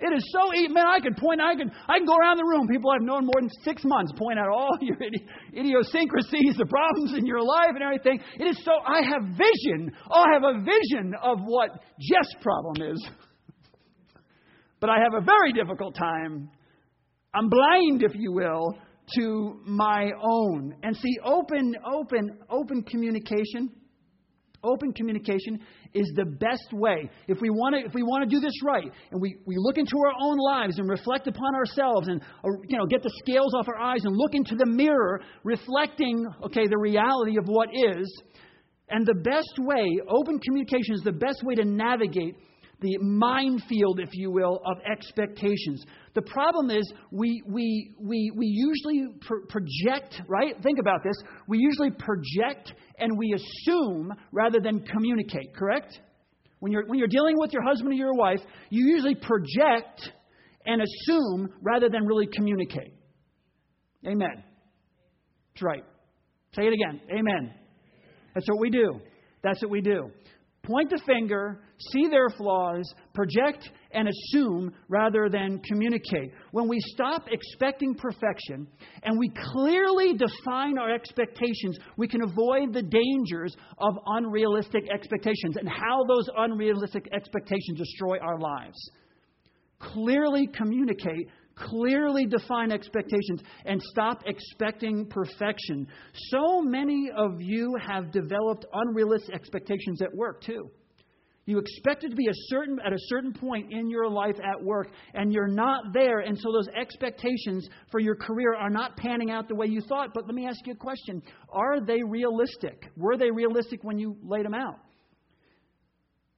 It 0.00 0.12
is 0.12 0.26
so 0.32 0.52
easy. 0.54 0.68
Man, 0.68 0.86
I 0.86 0.98
could 1.00 1.16
point, 1.16 1.40
I 1.40 1.54
can, 1.54 1.70
I 1.88 1.98
can 1.98 2.06
go 2.06 2.16
around 2.16 2.38
the 2.38 2.44
room, 2.44 2.66
people 2.68 2.90
I've 2.90 3.02
known 3.02 3.26
more 3.26 3.40
than 3.40 3.50
six 3.62 3.82
months, 3.84 4.12
point 4.18 4.38
out 4.38 4.48
all 4.48 4.76
your 4.80 4.96
idiosyncrasies, 5.56 6.56
the 6.58 6.66
problems 6.66 7.16
in 7.16 7.24
your 7.26 7.42
life 7.42 7.70
and 7.74 7.82
everything. 7.82 8.20
It 8.38 8.44
is 8.44 8.58
so, 8.64 8.72
I 8.84 9.02
have 9.02 9.22
vision. 9.38 9.92
Oh, 10.10 10.24
I 10.28 10.34
have 10.34 10.42
a 10.42 10.58
vision 10.58 11.14
of 11.22 11.38
what 11.44 11.70
Jeff's 12.00 12.34
problem 12.42 12.90
is. 12.90 13.08
but 14.80 14.90
I 14.90 14.98
have 14.98 15.14
a 15.14 15.24
very 15.24 15.52
difficult 15.52 15.94
time 15.94 16.50
I'm 17.34 17.48
blind, 17.48 18.02
if 18.04 18.12
you 18.14 18.32
will, 18.32 18.78
to 19.16 19.60
my 19.66 20.08
own. 20.22 20.76
And 20.82 20.96
see, 20.96 21.18
open, 21.24 21.74
open, 21.84 22.38
open 22.48 22.82
communication. 22.84 23.70
Open 24.64 24.92
communication 24.92 25.60
is 25.92 26.10
the 26.16 26.24
best 26.24 26.72
way. 26.72 27.10
If 27.28 27.40
we 27.40 27.50
want 27.50 27.76
to, 27.76 27.86
if 27.86 27.94
we 27.94 28.02
want 28.02 28.28
to 28.28 28.34
do 28.34 28.40
this 28.40 28.54
right, 28.64 28.90
and 29.10 29.20
we, 29.20 29.36
we 29.46 29.56
look 29.58 29.78
into 29.78 29.96
our 29.98 30.14
own 30.20 30.38
lives 30.38 30.78
and 30.78 30.88
reflect 30.88 31.26
upon 31.26 31.54
ourselves, 31.54 32.08
and 32.08 32.20
uh, 32.22 32.48
you 32.66 32.78
know, 32.78 32.86
get 32.86 33.02
the 33.02 33.12
scales 33.22 33.54
off 33.54 33.68
our 33.68 33.78
eyes 33.78 34.04
and 34.04 34.16
look 34.16 34.34
into 34.34 34.56
the 34.56 34.66
mirror, 34.66 35.20
reflecting, 35.44 36.26
okay, 36.44 36.66
the 36.66 36.78
reality 36.78 37.36
of 37.38 37.44
what 37.46 37.68
is. 37.72 38.22
And 38.88 39.06
the 39.06 39.14
best 39.14 39.54
way, 39.58 39.86
open 40.08 40.38
communication 40.40 40.94
is 40.94 41.02
the 41.02 41.12
best 41.12 41.42
way 41.42 41.54
to 41.54 41.64
navigate 41.64 42.36
the 42.84 42.98
minefield, 42.98 43.98
if 43.98 44.10
you 44.12 44.30
will, 44.30 44.60
of 44.66 44.76
expectations. 44.90 45.82
The 46.14 46.20
problem 46.20 46.70
is 46.70 46.92
we, 47.10 47.42
we, 47.46 47.94
we, 47.98 48.30
we 48.36 48.46
usually 48.46 49.06
project, 49.48 50.20
right? 50.28 50.54
Think 50.62 50.78
about 50.78 51.00
this. 51.02 51.16
We 51.48 51.58
usually 51.58 51.90
project 51.90 52.74
and 52.98 53.18
we 53.18 53.34
assume 53.34 54.12
rather 54.32 54.60
than 54.60 54.84
communicate, 54.84 55.56
correct? 55.56 55.98
When 56.60 56.72
you're, 56.72 56.86
when 56.86 56.98
you're 56.98 57.08
dealing 57.08 57.36
with 57.38 57.52
your 57.54 57.62
husband 57.62 57.92
or 57.92 57.96
your 57.96 58.14
wife, 58.14 58.40
you 58.68 58.86
usually 58.86 59.14
project 59.14 60.10
and 60.66 60.82
assume 60.82 61.48
rather 61.62 61.88
than 61.88 62.04
really 62.06 62.28
communicate. 62.36 62.92
Amen. 64.06 64.44
That's 65.54 65.62
right. 65.62 65.84
Say 66.54 66.66
it 66.66 66.72
again. 66.74 67.00
Amen. 67.10 67.54
That's 68.34 68.46
what 68.48 68.60
we 68.60 68.68
do. 68.68 69.00
That's 69.42 69.62
what 69.62 69.70
we 69.70 69.80
do 69.80 70.10
point 70.64 70.90
the 70.90 71.00
finger, 71.06 71.60
see 71.92 72.08
their 72.08 72.28
flaws, 72.30 72.92
project 73.14 73.70
and 73.92 74.08
assume 74.08 74.72
rather 74.88 75.28
than 75.30 75.60
communicate. 75.60 76.32
When 76.50 76.68
we 76.68 76.78
stop 76.80 77.26
expecting 77.30 77.94
perfection 77.94 78.66
and 79.02 79.18
we 79.18 79.30
clearly 79.52 80.14
define 80.14 80.78
our 80.78 80.92
expectations, 80.92 81.78
we 81.96 82.08
can 82.08 82.22
avoid 82.22 82.72
the 82.72 82.82
dangers 82.82 83.54
of 83.78 83.94
unrealistic 84.06 84.84
expectations 84.92 85.56
and 85.56 85.68
how 85.68 86.04
those 86.08 86.28
unrealistic 86.36 87.08
expectations 87.12 87.78
destroy 87.78 88.18
our 88.18 88.38
lives. 88.38 88.78
Clearly 89.78 90.48
communicate 90.48 91.28
clearly 91.56 92.26
define 92.26 92.72
expectations 92.72 93.40
and 93.64 93.80
stop 93.82 94.22
expecting 94.26 95.06
perfection. 95.06 95.86
So 96.30 96.60
many 96.62 97.10
of 97.16 97.40
you 97.40 97.76
have 97.86 98.10
developed 98.10 98.66
unrealistic 98.72 99.34
expectations 99.34 100.02
at 100.02 100.14
work, 100.14 100.42
too. 100.42 100.70
You 101.46 101.58
expect 101.58 102.04
it 102.04 102.08
to 102.08 102.16
be 102.16 102.26
a 102.26 102.34
certain, 102.48 102.78
at 102.84 102.92
a 102.92 102.98
certain 103.08 103.32
point 103.32 103.70
in 103.70 103.90
your 103.90 104.08
life 104.08 104.36
at 104.42 104.62
work, 104.62 104.88
and 105.12 105.32
you're 105.32 105.48
not 105.48 105.92
there, 105.92 106.20
and 106.20 106.38
so 106.38 106.50
those 106.50 106.68
expectations 106.68 107.68
for 107.90 108.00
your 108.00 108.16
career 108.16 108.54
are 108.54 108.70
not 108.70 108.96
panning 108.96 109.30
out 109.30 109.48
the 109.48 109.54
way 109.54 109.66
you 109.66 109.82
thought. 109.82 110.10
But 110.14 110.26
let 110.26 110.34
me 110.34 110.46
ask 110.46 110.66
you 110.66 110.72
a 110.72 110.76
question 110.76 111.22
Are 111.50 111.80
they 111.84 112.02
realistic? 112.02 112.90
Were 112.96 113.16
they 113.16 113.30
realistic 113.30 113.84
when 113.84 113.98
you 113.98 114.16
laid 114.22 114.46
them 114.46 114.54
out? 114.54 114.78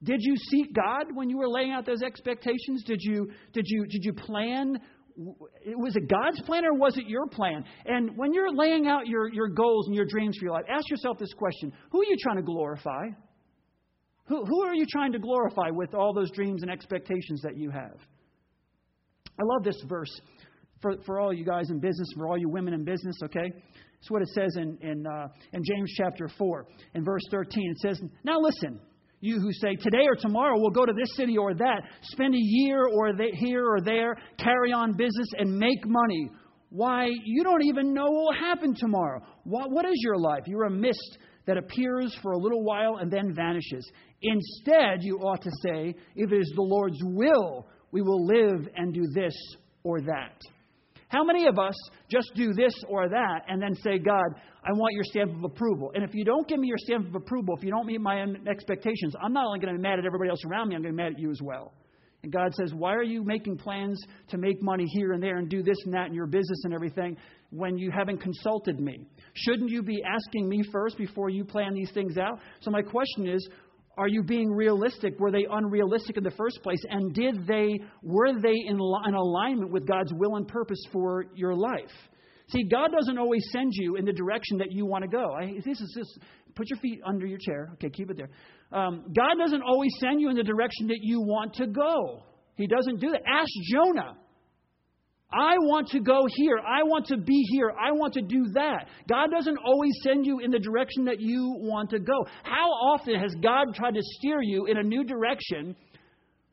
Did 0.02 0.18
you 0.20 0.36
seek 0.36 0.74
God 0.74 1.14
when 1.14 1.30
you 1.30 1.38
were 1.38 1.48
laying 1.48 1.72
out 1.72 1.86
those 1.86 2.02
expectations? 2.02 2.84
Did 2.84 3.00
you, 3.00 3.30
did 3.52 3.64
you, 3.66 3.86
did 3.86 4.04
you 4.04 4.12
plan 4.12 4.78
was 5.18 5.96
it 5.96 6.08
God's 6.08 6.42
plan 6.42 6.66
or 6.66 6.74
was 6.74 6.98
it 6.98 7.06
your 7.06 7.26
plan? 7.26 7.64
And 7.86 8.16
when 8.16 8.34
you're 8.34 8.54
laying 8.54 8.86
out 8.86 9.06
your, 9.06 9.32
your 9.32 9.48
goals 9.48 9.86
and 9.86 9.96
your 9.96 10.04
dreams 10.04 10.36
for 10.38 10.44
your 10.44 10.52
life, 10.52 10.66
ask 10.68 10.90
yourself 10.90 11.18
this 11.18 11.32
question 11.32 11.72
Who 11.90 12.02
are 12.02 12.04
you 12.04 12.16
trying 12.20 12.36
to 12.36 12.42
glorify? 12.42 13.06
Who, 14.26 14.44
who 14.44 14.62
are 14.62 14.74
you 14.74 14.86
trying 14.90 15.12
to 15.12 15.18
glorify 15.18 15.70
with 15.70 15.94
all 15.94 16.12
those 16.12 16.30
dreams 16.32 16.62
and 16.62 16.70
expectations 16.70 17.42
that 17.42 17.56
you 17.56 17.70
have? 17.70 17.96
I 19.38 19.42
love 19.44 19.62
this 19.62 19.80
verse 19.86 20.20
for, 20.80 20.96
for 21.04 21.20
all 21.20 21.32
you 21.32 21.44
guys 21.44 21.70
in 21.70 21.78
business, 21.78 22.08
for 22.16 22.28
all 22.28 22.38
you 22.38 22.48
women 22.48 22.74
in 22.74 22.84
business, 22.84 23.16
okay? 23.24 23.52
It's 23.98 24.10
what 24.10 24.22
it 24.22 24.28
says 24.28 24.56
in, 24.56 24.78
in, 24.82 25.06
uh, 25.06 25.28
in 25.52 25.62
James 25.64 25.92
chapter 25.96 26.28
4, 26.38 26.66
in 26.94 27.04
verse 27.04 27.22
13. 27.30 27.70
It 27.70 27.78
says, 27.78 28.00
Now 28.24 28.38
listen. 28.40 28.80
You 29.20 29.40
who 29.40 29.50
say, 29.50 29.76
today 29.76 30.04
or 30.06 30.14
tomorrow 30.14 30.58
we'll 30.58 30.70
go 30.70 30.84
to 30.84 30.92
this 30.92 31.16
city 31.16 31.38
or 31.38 31.54
that, 31.54 31.82
spend 32.02 32.34
a 32.34 32.38
year 32.38 32.86
or 32.86 33.12
here 33.32 33.66
or 33.66 33.80
there, 33.80 34.14
carry 34.38 34.72
on 34.72 34.92
business 34.92 35.28
and 35.38 35.56
make 35.56 35.86
money. 35.86 36.30
Why, 36.68 37.08
you 37.24 37.42
don't 37.42 37.64
even 37.64 37.94
know 37.94 38.04
what 38.04 38.12
will 38.12 38.38
happen 38.38 38.74
tomorrow. 38.76 39.22
What, 39.44 39.70
what 39.70 39.86
is 39.86 39.94
your 40.04 40.18
life? 40.18 40.42
You're 40.46 40.64
a 40.64 40.70
mist 40.70 41.18
that 41.46 41.56
appears 41.56 42.16
for 42.22 42.32
a 42.32 42.38
little 42.38 42.62
while 42.62 42.96
and 42.96 43.10
then 43.10 43.34
vanishes. 43.34 43.90
Instead, 44.22 45.02
you 45.02 45.18
ought 45.18 45.42
to 45.42 45.50
say, 45.62 45.94
if 46.14 46.32
it 46.32 46.36
is 46.36 46.52
the 46.54 46.62
Lord's 46.62 46.98
will, 47.02 47.66
we 47.92 48.02
will 48.02 48.26
live 48.26 48.68
and 48.76 48.92
do 48.92 49.06
this 49.14 49.34
or 49.82 50.00
that. 50.00 50.40
How 51.08 51.22
many 51.22 51.46
of 51.46 51.58
us 51.58 51.74
just 52.10 52.32
do 52.34 52.52
this 52.52 52.74
or 52.88 53.08
that 53.08 53.42
and 53.48 53.62
then 53.62 53.74
say, 53.76 53.98
God, 53.98 54.26
I 54.64 54.72
want 54.72 54.94
your 54.94 55.04
stamp 55.04 55.36
of 55.36 55.44
approval? 55.44 55.92
And 55.94 56.02
if 56.02 56.14
you 56.14 56.24
don't 56.24 56.48
give 56.48 56.58
me 56.58 56.66
your 56.66 56.78
stamp 56.78 57.06
of 57.06 57.14
approval, 57.14 57.54
if 57.56 57.62
you 57.62 57.70
don't 57.70 57.86
meet 57.86 58.00
my 58.00 58.26
expectations, 58.50 59.14
I'm 59.22 59.32
not 59.32 59.46
only 59.46 59.60
going 59.60 59.72
to 59.72 59.78
be 59.78 59.82
mad 59.82 60.00
at 60.00 60.04
everybody 60.04 60.30
else 60.30 60.44
around 60.44 60.68
me, 60.68 60.74
I'm 60.74 60.82
going 60.82 60.94
to 60.94 60.96
be 60.96 61.02
mad 61.02 61.12
at 61.12 61.18
you 61.20 61.30
as 61.30 61.40
well. 61.40 61.72
And 62.24 62.32
God 62.32 62.52
says, 62.54 62.74
Why 62.74 62.94
are 62.94 63.04
you 63.04 63.22
making 63.22 63.58
plans 63.58 64.02
to 64.30 64.38
make 64.38 64.60
money 64.60 64.84
here 64.88 65.12
and 65.12 65.22
there 65.22 65.36
and 65.36 65.48
do 65.48 65.62
this 65.62 65.76
and 65.84 65.94
that 65.94 66.08
in 66.08 66.14
your 66.14 66.26
business 66.26 66.62
and 66.64 66.74
everything 66.74 67.16
when 67.50 67.78
you 67.78 67.90
haven't 67.90 68.18
consulted 68.18 68.80
me? 68.80 69.06
Shouldn't 69.34 69.70
you 69.70 69.82
be 69.82 70.02
asking 70.02 70.48
me 70.48 70.62
first 70.72 70.98
before 70.98 71.30
you 71.30 71.44
plan 71.44 71.74
these 71.74 71.90
things 71.92 72.18
out? 72.18 72.38
So, 72.60 72.70
my 72.70 72.82
question 72.82 73.28
is, 73.28 73.48
are 73.98 74.08
you 74.08 74.22
being 74.22 74.50
realistic? 74.50 75.18
Were 75.18 75.30
they 75.30 75.46
unrealistic 75.50 76.16
in 76.16 76.24
the 76.24 76.30
first 76.32 76.62
place? 76.62 76.82
And 76.90 77.14
did 77.14 77.46
they 77.46 77.80
were 78.02 78.38
they 78.40 78.54
in, 78.66 78.76
in 78.76 79.14
alignment 79.14 79.72
with 79.72 79.86
God's 79.86 80.12
will 80.14 80.36
and 80.36 80.46
purpose 80.46 80.80
for 80.92 81.26
your 81.34 81.54
life? 81.54 81.90
See, 82.48 82.64
God 82.64 82.92
doesn't 82.96 83.18
always 83.18 83.42
send 83.52 83.72
you 83.72 83.96
in 83.96 84.04
the 84.04 84.12
direction 84.12 84.58
that 84.58 84.70
you 84.70 84.86
want 84.86 85.02
to 85.02 85.08
go. 85.08 85.32
I, 85.32 85.54
this 85.64 85.80
is 85.80 85.94
just 85.96 86.20
put 86.54 86.68
your 86.70 86.78
feet 86.78 87.00
under 87.04 87.26
your 87.26 87.38
chair. 87.38 87.70
Okay, 87.74 87.90
keep 87.90 88.10
it 88.10 88.16
there. 88.16 88.30
Um, 88.72 89.04
God 89.16 89.34
doesn't 89.38 89.62
always 89.62 89.90
send 89.98 90.20
you 90.20 90.30
in 90.30 90.36
the 90.36 90.44
direction 90.44 90.86
that 90.88 90.98
you 91.00 91.20
want 91.20 91.54
to 91.54 91.66
go. 91.66 92.22
He 92.56 92.66
doesn't 92.66 93.00
do 93.00 93.10
that. 93.10 93.22
Ask 93.26 93.48
Jonah. 93.72 94.16
I 95.32 95.58
want 95.58 95.88
to 95.88 96.00
go 96.00 96.22
here. 96.36 96.58
I 96.58 96.84
want 96.84 97.06
to 97.06 97.16
be 97.16 97.44
here. 97.50 97.72
I 97.72 97.90
want 97.90 98.14
to 98.14 98.22
do 98.22 98.46
that. 98.54 98.86
God 99.08 99.30
doesn't 99.30 99.58
always 99.58 99.92
send 100.02 100.24
you 100.24 100.38
in 100.38 100.52
the 100.52 100.58
direction 100.58 101.04
that 101.06 101.20
you 101.20 101.56
want 101.58 101.90
to 101.90 101.98
go. 101.98 102.26
How 102.44 102.68
often 102.70 103.18
has 103.18 103.34
God 103.42 103.74
tried 103.74 103.94
to 103.94 104.02
steer 104.02 104.40
you 104.40 104.66
in 104.66 104.78
a 104.78 104.84
new 104.84 105.02
direction, 105.02 105.74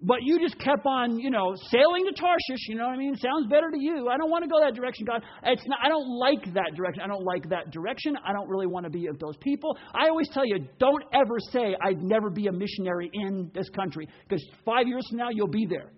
but 0.02 0.18
you 0.24 0.40
just 0.40 0.58
kept 0.60 0.88
on, 0.88 1.20
you 1.20 1.30
know, 1.30 1.54
sailing 1.70 2.06
to 2.08 2.14
Tarshish? 2.20 2.68
You 2.68 2.76
know 2.76 2.88
what 2.88 2.96
I 2.96 2.98
mean? 2.98 3.16
Sounds 3.16 3.48
better 3.48 3.70
to 3.70 3.80
you. 3.80 4.10
I 4.10 4.18
don't 4.18 4.32
want 4.32 4.44
to 4.44 4.50
go 4.50 4.60
that 4.60 4.74
direction, 4.74 5.06
God. 5.06 5.22
It's 5.44 5.68
not, 5.68 5.78
I 5.84 5.88
don't 5.88 6.10
like 6.18 6.52
that 6.56 6.72
direction. 6.76 7.04
I 7.04 7.08
don't 7.08 7.24
like 7.24 7.48
that 7.50 7.70
direction. 7.70 8.18
I 8.26 8.34
don't 8.34 8.50
really 8.50 8.68
want 8.68 8.86
to 8.86 8.90
be 8.90 9.06
of 9.06 9.20
those 9.20 9.38
people. 9.38 9.78
I 9.94 10.10
always 10.10 10.30
tell 10.34 10.48
you, 10.48 10.68
don't 10.80 11.04
ever 11.14 11.38
say, 11.52 11.76
I'd 11.80 12.02
never 12.02 12.32
be 12.32 12.48
a 12.48 12.52
missionary 12.52 13.12
in 13.14 13.52
this 13.54 13.70
country, 13.70 14.10
because 14.28 14.44
five 14.66 14.88
years 14.88 15.06
from 15.10 15.20
now, 15.20 15.30
you'll 15.30 15.48
be 15.48 15.68
there 15.70 15.92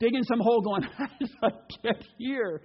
digging 0.00 0.22
some 0.24 0.40
hole 0.40 0.60
going, 0.60 0.82
how 0.82 1.06
did 1.20 1.30
I 1.42 1.48
get 1.82 2.04
here? 2.18 2.62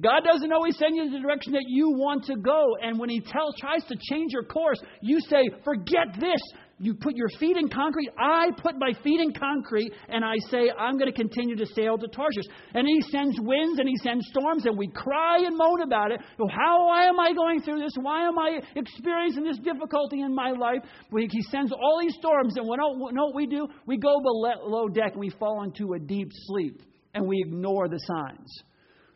God 0.00 0.24
doesn't 0.24 0.52
always 0.52 0.76
send 0.76 0.96
you 0.96 1.10
the 1.10 1.20
direction 1.20 1.52
that 1.52 1.66
you 1.68 1.90
want 1.90 2.24
to 2.24 2.36
go. 2.36 2.76
And 2.82 2.98
when 2.98 3.10
He 3.10 3.20
tells, 3.20 3.54
tries 3.60 3.84
to 3.84 3.96
change 4.10 4.32
your 4.32 4.42
course, 4.42 4.80
you 5.00 5.20
say, 5.20 5.48
forget 5.64 6.18
this. 6.18 6.40
You 6.80 6.94
put 6.94 7.14
your 7.14 7.28
feet 7.38 7.56
in 7.56 7.68
concrete. 7.68 8.10
I 8.18 8.48
put 8.60 8.74
my 8.76 8.92
feet 9.04 9.20
in 9.20 9.32
concrete 9.32 9.92
and 10.08 10.24
I 10.24 10.34
say, 10.50 10.72
I'm 10.76 10.98
going 10.98 11.10
to 11.10 11.16
continue 11.16 11.54
to 11.54 11.66
sail 11.66 11.96
to 11.96 12.08
Tarshish. 12.08 12.46
And 12.74 12.88
He 12.88 13.00
sends 13.12 13.38
winds 13.40 13.78
and 13.78 13.88
He 13.88 13.96
sends 13.98 14.26
storms 14.30 14.66
and 14.66 14.76
we 14.76 14.88
cry 14.88 15.38
and 15.46 15.56
moan 15.56 15.82
about 15.82 16.10
it. 16.10 16.20
How 16.50 16.86
why 16.88 17.04
am 17.04 17.20
I 17.20 17.32
going 17.32 17.62
through 17.62 17.78
this? 17.78 17.92
Why 18.00 18.26
am 18.26 18.36
I 18.36 18.58
experiencing 18.74 19.44
this 19.44 19.58
difficulty 19.58 20.22
in 20.22 20.34
my 20.34 20.50
life? 20.50 20.80
He 21.16 21.42
sends 21.42 21.70
all 21.70 22.00
these 22.02 22.16
storms 22.18 22.56
and 22.56 22.66
what, 22.66 22.80
know 22.80 23.26
what 23.26 23.36
we 23.36 23.46
do? 23.46 23.68
We 23.86 23.96
go 23.96 24.20
below 24.20 24.88
deck 24.88 25.12
and 25.12 25.20
we 25.20 25.30
fall 25.30 25.62
into 25.62 25.92
a 25.94 26.00
deep 26.00 26.30
sleep 26.32 26.82
and 27.14 27.24
we 27.28 27.40
ignore 27.46 27.88
the 27.88 28.00
signs. 28.00 28.64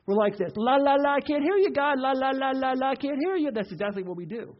We're 0.09 0.14
like 0.14 0.38
this, 0.38 0.53
la 0.57 0.77
la 0.77 0.94
la, 0.94 1.16
I 1.16 1.21
can't 1.21 1.42
hear 1.42 1.59
you, 1.59 1.71
God, 1.71 1.99
la 1.99 2.12
la 2.12 2.31
la 2.31 2.53
la 2.55 2.73
la, 2.73 2.92
I 2.92 2.94
can't 2.94 3.18
hear 3.23 3.37
you. 3.37 3.51
That's 3.53 3.71
exactly 3.71 4.03
what 4.03 4.16
we 4.16 4.25
do. 4.25 4.57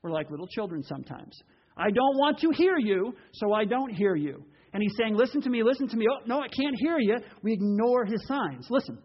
We're 0.00 0.10
like 0.10 0.30
little 0.30 0.46
children 0.46 0.82
sometimes. 0.82 1.38
I 1.76 1.90
don't 1.90 2.16
want 2.16 2.38
to 2.38 2.50
hear 2.52 2.78
you, 2.78 3.14
so 3.34 3.52
I 3.52 3.66
don't 3.66 3.90
hear 3.90 4.16
you. 4.16 4.42
And 4.72 4.82
he's 4.82 4.94
saying, 4.96 5.14
Listen 5.14 5.42
to 5.42 5.50
me, 5.50 5.62
listen 5.62 5.86
to 5.88 5.98
me. 5.98 6.06
Oh, 6.10 6.24
no, 6.24 6.40
I 6.40 6.48
can't 6.48 6.74
hear 6.78 6.98
you. 6.98 7.18
We 7.42 7.52
ignore 7.52 8.06
his 8.06 8.26
signs. 8.26 8.68
Listen, 8.70 8.96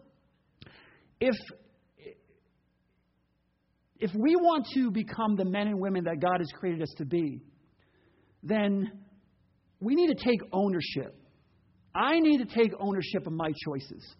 if, 1.20 1.36
if 4.00 4.12
we 4.18 4.38
want 4.38 4.68
to 4.76 4.92
become 4.92 5.36
the 5.36 5.44
men 5.44 5.68
and 5.68 5.78
women 5.78 6.06
that 6.06 6.22
God 6.22 6.38
has 6.38 6.48
created 6.58 6.82
us 6.84 6.94
to 7.00 7.06
be, 7.06 7.42
then 8.44 8.90
we 9.82 9.96
need 9.96 10.08
to 10.08 10.24
take 10.24 10.40
ownership. 10.54 11.18
I 11.94 12.22
need 12.22 12.38
to 12.38 12.46
take 12.46 12.72
ownership 12.80 13.28
of 13.28 13.34
my 13.34 13.52
choices. 13.66 14.16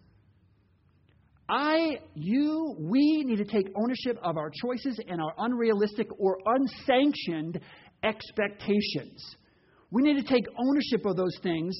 I, 1.48 1.98
you, 2.14 2.76
we 2.78 3.24
need 3.24 3.36
to 3.36 3.44
take 3.44 3.68
ownership 3.76 4.18
of 4.22 4.36
our 4.36 4.50
choices 4.50 4.98
and 5.08 5.20
our 5.20 5.34
unrealistic 5.38 6.08
or 6.18 6.38
unsanctioned 6.46 7.60
expectations. 8.02 9.36
We 9.90 10.02
need 10.02 10.24
to 10.24 10.26
take 10.26 10.44
ownership 10.58 11.04
of 11.04 11.16
those 11.16 11.36
things, 11.42 11.76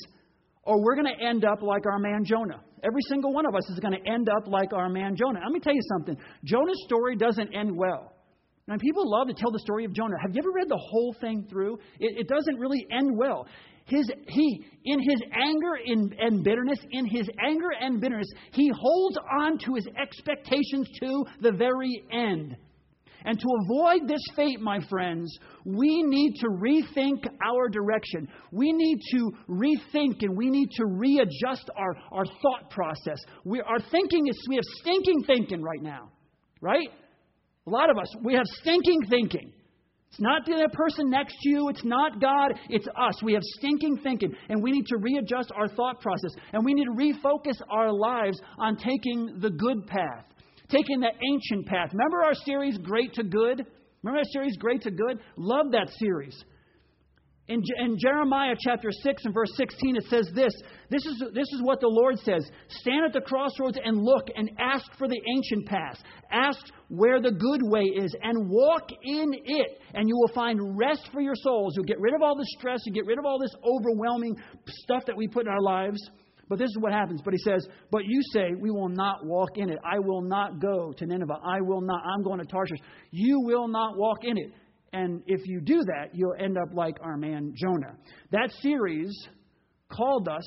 or 0.64 0.82
we're 0.82 0.96
going 0.96 1.14
to 1.16 1.24
end 1.24 1.44
up 1.44 1.62
like 1.62 1.86
our 1.86 1.98
man 1.98 2.24
Jonah. 2.24 2.60
Every 2.84 3.02
single 3.08 3.32
one 3.32 3.46
of 3.46 3.54
us 3.54 3.68
is 3.70 3.78
going 3.78 3.94
to 3.94 4.10
end 4.10 4.28
up 4.28 4.46
like 4.46 4.72
our 4.72 4.88
man 4.88 5.16
Jonah. 5.16 5.40
Let 5.42 5.52
me 5.52 5.60
tell 5.60 5.74
you 5.74 5.82
something 5.96 6.16
Jonah's 6.44 6.82
story 6.84 7.16
doesn't 7.16 7.54
end 7.54 7.76
well. 7.76 8.12
Now, 8.68 8.76
people 8.78 9.10
love 9.10 9.26
to 9.28 9.34
tell 9.34 9.50
the 9.50 9.58
story 9.58 9.84
of 9.84 9.92
Jonah. 9.92 10.16
Have 10.20 10.34
you 10.34 10.40
ever 10.40 10.52
read 10.52 10.68
the 10.68 10.80
whole 10.80 11.14
thing 11.20 11.46
through? 11.50 11.78
It, 11.98 12.18
it 12.18 12.28
doesn't 12.28 12.58
really 12.58 12.86
end 12.92 13.16
well. 13.16 13.46
His, 13.86 14.10
he, 14.28 14.64
in 14.84 15.00
his 15.00 15.20
anger 15.32 15.76
in, 15.84 16.14
and 16.18 16.44
bitterness, 16.44 16.78
in 16.90 17.06
his 17.06 17.28
anger 17.44 17.70
and 17.80 18.00
bitterness, 18.00 18.28
he 18.52 18.70
holds 18.74 19.18
on 19.40 19.58
to 19.58 19.74
his 19.74 19.86
expectations 20.00 20.88
to 21.00 21.24
the 21.40 21.52
very 21.52 22.04
end. 22.10 22.56
And 23.24 23.38
to 23.38 23.46
avoid 23.64 24.08
this 24.08 24.22
fate, 24.34 24.60
my 24.60 24.80
friends, 24.88 25.38
we 25.64 26.02
need 26.02 26.34
to 26.40 26.48
rethink 26.48 27.24
our 27.44 27.68
direction. 27.68 28.28
We 28.50 28.72
need 28.72 28.98
to 29.12 29.30
rethink 29.48 30.22
and 30.22 30.36
we 30.36 30.50
need 30.50 30.70
to 30.72 30.86
readjust 30.86 31.70
our, 31.76 31.96
our 32.10 32.24
thought 32.24 32.70
process. 32.70 33.18
We, 33.44 33.60
our 33.60 33.78
thinking 33.90 34.26
is, 34.26 34.46
we 34.48 34.56
have 34.56 34.64
stinking 34.80 35.22
thinking 35.26 35.62
right 35.62 35.82
now, 35.82 36.10
right? 36.60 36.88
A 37.66 37.70
lot 37.70 37.90
of 37.90 37.98
us, 37.98 38.12
we 38.24 38.34
have 38.34 38.46
stinking 38.60 39.02
thinking. 39.08 39.52
It's 40.12 40.20
not 40.20 40.44
the 40.44 40.68
person 40.72 41.10
next 41.10 41.34
to 41.40 41.48
you. 41.48 41.68
It's 41.70 41.84
not 41.84 42.20
God. 42.20 42.52
It's 42.68 42.86
us. 42.86 43.22
We 43.22 43.32
have 43.32 43.42
stinking 43.58 43.98
thinking, 44.02 44.34
and 44.48 44.62
we 44.62 44.70
need 44.70 44.86
to 44.86 44.98
readjust 44.98 45.50
our 45.56 45.68
thought 45.68 46.00
process, 46.00 46.32
and 46.52 46.64
we 46.64 46.74
need 46.74 46.84
to 46.84 46.90
refocus 46.90 47.58
our 47.70 47.90
lives 47.90 48.38
on 48.58 48.76
taking 48.76 49.38
the 49.40 49.50
good 49.50 49.86
path 49.86 50.26
taking 50.72 51.00
the 51.00 51.10
ancient 51.30 51.66
path. 51.66 51.90
Remember 51.92 52.24
our 52.24 52.34
series, 52.34 52.78
Great 52.78 53.12
to 53.14 53.22
Good? 53.22 53.64
Remember 54.02 54.18
our 54.18 54.32
series, 54.32 54.56
Great 54.56 54.82
to 54.82 54.90
Good? 54.90 55.20
Love 55.36 55.66
that 55.72 55.90
series. 55.98 56.42
In, 57.52 57.62
in, 57.84 57.98
Jeremiah 57.98 58.54
chapter 58.58 58.90
6 58.90 59.24
and 59.26 59.34
verse 59.34 59.52
16, 59.56 59.96
it 59.96 60.04
says 60.08 60.26
this 60.34 60.54
this 60.88 61.04
is, 61.04 61.22
this 61.34 61.48
is 61.52 61.60
what 61.62 61.80
the 61.80 61.88
Lord 61.88 62.18
says 62.20 62.48
Stand 62.68 63.04
at 63.04 63.12
the 63.12 63.20
crossroads 63.20 63.78
and 63.84 63.98
look 63.98 64.28
and 64.34 64.50
ask 64.58 64.86
for 64.96 65.06
the 65.06 65.20
ancient 65.36 65.66
path. 65.66 65.98
Ask 66.30 66.64
where 66.88 67.20
the 67.20 67.30
good 67.30 67.60
way 67.62 67.82
is 67.82 68.14
and 68.22 68.48
walk 68.48 68.88
in 69.02 69.32
it, 69.44 69.80
and 69.92 70.08
you 70.08 70.16
will 70.16 70.34
find 70.34 70.78
rest 70.78 71.10
for 71.12 71.20
your 71.20 71.34
souls. 71.34 71.74
You'll 71.76 71.84
get 71.84 72.00
rid 72.00 72.14
of 72.14 72.22
all 72.22 72.36
the 72.36 72.46
stress, 72.58 72.80
you 72.86 72.92
get 72.92 73.04
rid 73.04 73.18
of 73.18 73.26
all 73.26 73.38
this 73.38 73.54
overwhelming 73.62 74.36
stuff 74.68 75.02
that 75.06 75.16
we 75.16 75.28
put 75.28 75.46
in 75.46 75.52
our 75.52 75.60
lives. 75.60 76.00
But 76.48 76.58
this 76.58 76.68
is 76.68 76.78
what 76.80 76.92
happens. 76.92 77.20
But 77.22 77.34
he 77.34 77.38
says, 77.38 77.66
But 77.90 78.06
you 78.06 78.20
say, 78.32 78.52
We 78.58 78.70
will 78.70 78.88
not 78.88 79.26
walk 79.26 79.56
in 79.56 79.68
it. 79.68 79.78
I 79.84 79.98
will 79.98 80.22
not 80.22 80.58
go 80.58 80.92
to 80.96 81.06
Nineveh. 81.06 81.38
I 81.44 81.60
will 81.60 81.82
not. 81.82 82.02
I'm 82.02 82.22
going 82.22 82.40
to 82.40 82.46
Tarshish. 82.46 82.80
You 83.10 83.40
will 83.40 83.68
not 83.68 83.98
walk 83.98 84.24
in 84.24 84.38
it. 84.38 84.52
And 84.92 85.22
if 85.26 85.46
you 85.46 85.60
do 85.60 85.82
that, 85.84 86.14
you'll 86.14 86.34
end 86.38 86.58
up 86.58 86.74
like 86.74 86.96
our 87.00 87.16
man 87.16 87.54
Jonah. 87.56 87.96
That 88.30 88.52
series 88.60 89.10
called 89.90 90.28
us, 90.28 90.44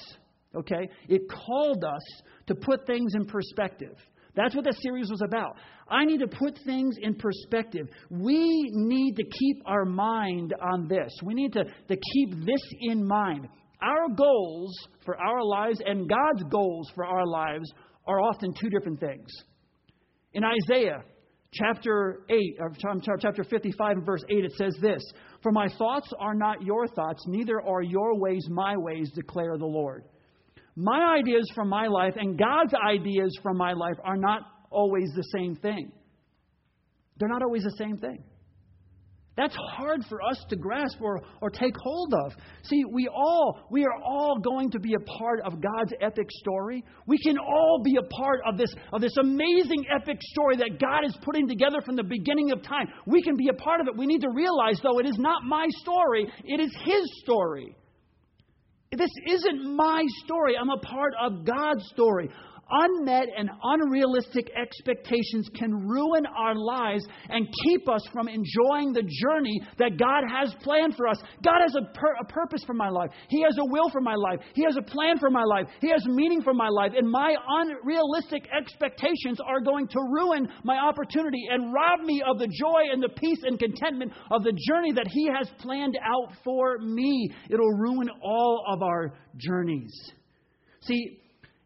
okay, 0.56 0.90
it 1.10 1.22
called 1.30 1.84
us 1.84 2.22
to 2.48 2.56
put 2.56 2.86
things 2.86 3.14
in 3.16 3.26
perspective. 3.26 3.96
That's 4.36 4.54
what 4.56 4.66
that 4.66 4.76
series 4.82 5.10
was 5.10 5.22
about. 5.26 5.56
I 5.90 6.04
need 6.06 6.20
to 6.20 6.28
put 6.28 6.60
things 6.66 6.98
in 7.02 7.16
perspective. 7.16 7.88
We 8.10 8.70
need 8.74 9.16
to 9.16 9.24
keep 9.24 9.62
our 9.66 9.86
mind 9.86 10.54
on 10.62 10.88
this. 10.88 11.12
We 11.24 11.34
need 11.34 11.54
to, 11.54 11.64
to 11.64 11.96
keep 12.14 12.32
this 12.46 12.62
in 12.82 13.06
mind. 13.08 13.48
Our 13.82 14.10
goals 14.16 14.74
for 15.06 15.18
our 15.18 15.44
lives 15.44 15.82
and 15.86 16.10
God's 16.10 16.44
goals 16.50 16.92
for 16.96 17.06
our 17.06 17.26
lives 17.26 17.72
are 18.08 18.20
often 18.20 18.54
two 18.60 18.70
different 18.70 19.00
things. 19.00 19.28
In 20.34 20.44
Isaiah 20.44 21.04
chapter 21.56 22.22
8, 22.30 22.58
or 22.60 22.72
chapter 23.20 23.44
55 23.44 23.98
and 23.98 24.06
verse 24.06 24.24
8, 24.30 24.46
it 24.46 24.52
says 24.54 24.76
this 24.82 25.04
For 25.42 25.52
my 25.52 25.68
thoughts 25.78 26.12
are 26.20 26.36
not 26.36 26.62
your 26.62 26.88
thoughts, 26.88 27.24
neither 27.28 27.62
are 27.62 27.82
your 27.82 28.20
ways 28.20 28.46
my 28.50 28.76
ways, 28.78 29.12
declare 29.12 29.58
the 29.58 29.66
Lord. 29.66 30.04
My 30.76 31.16
ideas 31.18 31.50
from 31.56 31.70
my 31.70 31.88
life 31.88 32.16
and 32.18 32.38
God's 32.38 32.74
ideas 32.74 33.38
from 33.42 33.58
my 33.58 33.74
life 33.74 33.96
are 34.04 34.18
not 34.18 34.42
always 34.70 35.10
the 35.16 35.24
same 35.34 35.56
thing. 35.56 35.92
They're 37.18 37.30
not 37.30 37.44
always 37.44 37.64
the 37.64 37.76
same 37.78 37.98
thing. 37.98 38.24
That's 39.38 39.56
hard 39.76 40.06
for 40.08 40.22
us 40.22 40.44
to 40.50 40.56
grasp 40.56 41.02
or, 41.02 41.22
or 41.42 41.50
take 41.50 41.76
hold 41.78 42.14
of. 42.14 42.32
See, 42.64 42.86
we 42.90 43.10
all, 43.10 43.60
we 43.70 43.84
are 43.84 44.02
all 44.02 44.40
going 44.40 44.72
to 44.72 44.80
be 44.80 44.94
a 44.94 45.00
part 45.00 45.42
of 45.42 45.62
God's 45.62 45.92
epic 46.02 46.28
story. 46.32 46.86
We 47.06 47.18
can 47.18 47.38
all 47.38 47.82
be 47.84 47.98
a 47.98 48.08
part 48.16 48.40
of 48.48 48.58
this, 48.58 48.74
of 48.94 49.02
this 49.02 49.16
amazing 49.18 49.86
epic 49.94 50.20
story 50.22 50.56
that 50.58 50.80
God 50.80 51.06
is 51.06 51.18
putting 51.22 51.50
together 51.50 51.82
from 51.82 51.98
the 51.98 52.04
beginning 52.04 52.52
of 52.52 52.64
time. 52.64 52.88
We 53.06 53.22
can 53.22 53.36
be 53.36 53.50
a 53.50 53.54
part 53.54 53.82
of 53.82 53.88
it. 53.88 53.98
We 53.98 54.06
need 54.06 54.22
to 54.22 54.32
realize, 54.34 54.80
though, 54.82 55.00
it 55.00 55.06
is 55.06 55.18
not 55.18 55.44
my 55.44 55.68
story, 55.82 56.32
it 56.46 56.62
is 56.62 56.74
His 56.86 57.04
story. 57.24 57.76
This 58.98 59.12
isn't 59.28 59.76
my 59.76 60.06
story. 60.24 60.54
I'm 60.58 60.70
a 60.70 60.78
part 60.78 61.14
of 61.22 61.46
God's 61.46 61.86
story. 61.90 62.30
Unmet 62.70 63.28
and 63.38 63.50
unrealistic 63.62 64.50
expectations 64.60 65.48
can 65.56 65.72
ruin 65.88 66.26
our 66.26 66.56
lives 66.56 67.06
and 67.30 67.48
keep 67.64 67.88
us 67.88 68.02
from 68.12 68.28
enjoying 68.28 68.92
the 68.92 69.04
journey 69.04 69.62
that 69.78 70.00
God 70.00 70.24
has 70.28 70.54
planned 70.64 70.96
for 70.96 71.08
us. 71.08 71.18
God 71.44 71.62
has 71.62 71.76
a, 71.76 71.94
pur- 71.94 72.16
a, 72.20 72.26
purpose 72.26 72.64
for 72.66 72.74
my 72.74 72.90
life. 72.90 73.12
He 73.30 73.44
has 73.44 73.56
a 73.60 73.66
will 73.66 73.90
for 73.92 74.02
my 74.02 74.16
life. 74.16 74.40
He 74.56 74.64
has 74.64 74.76
a 74.78 74.82
plan 74.82 75.20
for 75.20 75.30
my 75.30 75.44
life. 75.44 75.68
He 75.80 75.90
has 75.90 76.04
meaning 76.08 76.42
for 76.42 76.56
my 76.56 76.70
life. 76.70 76.94
And 76.98 77.10
my 77.10 77.36
unrealistic 77.48 78.48
expectations 78.58 79.40
are 79.46 79.62
going 79.62 79.88
to 79.90 80.00
ruin 80.00 80.48
my 80.64 80.78
opportunity 80.78 81.46
and 81.52 81.72
rob 81.72 82.02
me 82.02 82.24
of 82.28 82.40
the 82.40 82.48
joy 82.48 82.92
and 82.92 83.02
the 83.02 83.10
peace 83.10 83.44
and 83.44 83.60
contentment 83.60 84.12
of 84.32 84.44
the 84.44 84.58
journey 84.68 84.92
that 84.94 85.08
He 85.08 85.28
has 85.28 85.48
planned 85.60 85.98
out 86.04 86.34
for 86.44 86.80
me. 86.80 87.30
It'll 87.50 87.78
ruin 87.78 88.10
all 88.24 88.64
of 88.68 88.82
our 88.82 89.14
journeys. 89.38 89.94
See, 90.82 91.20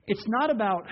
it's 0.09 0.25
not 0.27 0.49
about. 0.49 0.85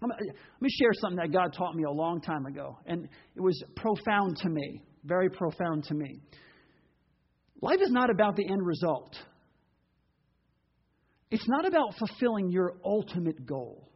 Let 0.00 0.20
me 0.60 0.68
share 0.70 0.92
something 1.00 1.18
that 1.18 1.32
God 1.32 1.52
taught 1.52 1.74
me 1.74 1.82
a 1.84 1.90
long 1.90 2.20
time 2.20 2.46
ago, 2.46 2.78
and 2.86 3.08
it 3.34 3.40
was 3.40 3.60
profound 3.76 4.36
to 4.38 4.48
me, 4.48 4.82
very 5.04 5.28
profound 5.28 5.84
to 5.84 5.94
me. 5.94 6.20
Life 7.60 7.80
is 7.80 7.90
not 7.90 8.08
about 8.08 8.36
the 8.36 8.48
end 8.48 8.64
result. 8.64 9.16
It's 11.30 11.48
not 11.48 11.66
about 11.66 11.96
fulfilling 11.98 12.50
your 12.50 12.74
ultimate 12.84 13.44
goal. 13.44 13.90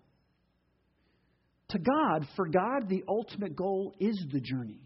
To 1.69 1.79
God, 1.79 2.27
for 2.37 2.49
God, 2.49 2.89
the 2.89 3.05
ultimate 3.09 3.57
goal 3.57 3.95
is 3.99 4.21
the 4.33 4.41
journey. 4.41 4.81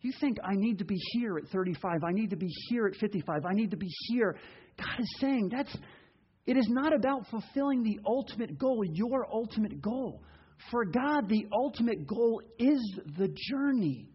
You 0.00 0.12
think, 0.20 0.38
I 0.44 0.54
need 0.54 0.78
to 0.78 0.84
be 0.84 0.98
here 1.12 1.36
at 1.36 1.48
35, 1.48 2.04
I 2.04 2.12
need 2.12 2.30
to 2.30 2.36
be 2.36 2.48
here 2.68 2.86
at 2.86 2.94
55, 3.00 3.44
I 3.44 3.52
need 3.52 3.72
to 3.72 3.76
be 3.76 3.90
here. 4.08 4.36
God 4.78 5.00
is 5.00 5.16
saying, 5.20 5.50
that's, 5.52 5.76
it 6.46 6.56
is 6.56 6.68
not 6.68 6.94
about 6.94 7.26
fulfilling 7.28 7.82
the 7.82 7.98
ultimate 8.06 8.56
goal, 8.56 8.84
your 8.84 9.26
ultimate 9.32 9.82
goal. 9.82 10.22
For 10.70 10.84
God, 10.84 11.28
the 11.28 11.46
ultimate 11.52 12.06
goal 12.06 12.40
is 12.58 12.98
the 13.18 13.28
journey. 13.50 14.08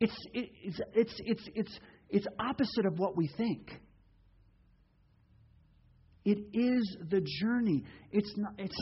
It's, 0.00 0.16
it's, 0.32 0.80
it's, 0.94 1.14
it's, 1.24 1.48
it's, 1.54 1.78
it's 2.08 2.26
opposite 2.38 2.86
of 2.86 2.98
what 2.98 3.16
we 3.16 3.28
think. 3.36 3.70
It 6.24 6.38
is 6.54 6.96
the 7.10 7.20
journey. 7.40 7.84
It's 8.12 8.32
not, 8.36 8.52
it's, 8.58 8.80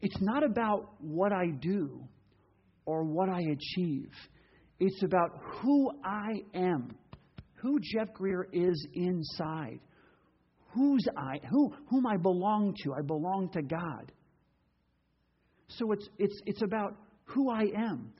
it's 0.00 0.16
not 0.20 0.44
about 0.44 0.94
what 1.00 1.32
I 1.32 1.46
do 1.60 2.04
or 2.86 3.04
what 3.04 3.28
I 3.28 3.40
achieve. 3.40 4.12
It's 4.78 5.02
about 5.02 5.30
who 5.60 5.90
I 6.04 6.42
am, 6.54 6.96
who 7.54 7.80
Jeff 7.80 8.14
Greer 8.14 8.46
is 8.52 8.86
inside 8.94 9.80
whose 10.74 11.04
I, 11.16 11.40
who, 11.48 11.74
whom 11.88 12.06
I 12.06 12.16
belong 12.16 12.74
to. 12.84 12.94
I 12.94 13.02
belong 13.02 13.50
to 13.54 13.62
God. 13.62 14.12
So 15.68 15.92
it's, 15.92 16.08
it's, 16.18 16.40
it's 16.46 16.62
about 16.62 16.96
who 17.24 17.50
I 17.50 17.62
am, 17.76 18.12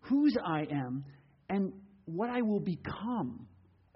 whose 0.00 0.34
I 0.44 0.66
am, 0.70 1.04
and 1.48 1.72
what 2.04 2.30
I 2.30 2.42
will 2.42 2.60
become 2.60 3.46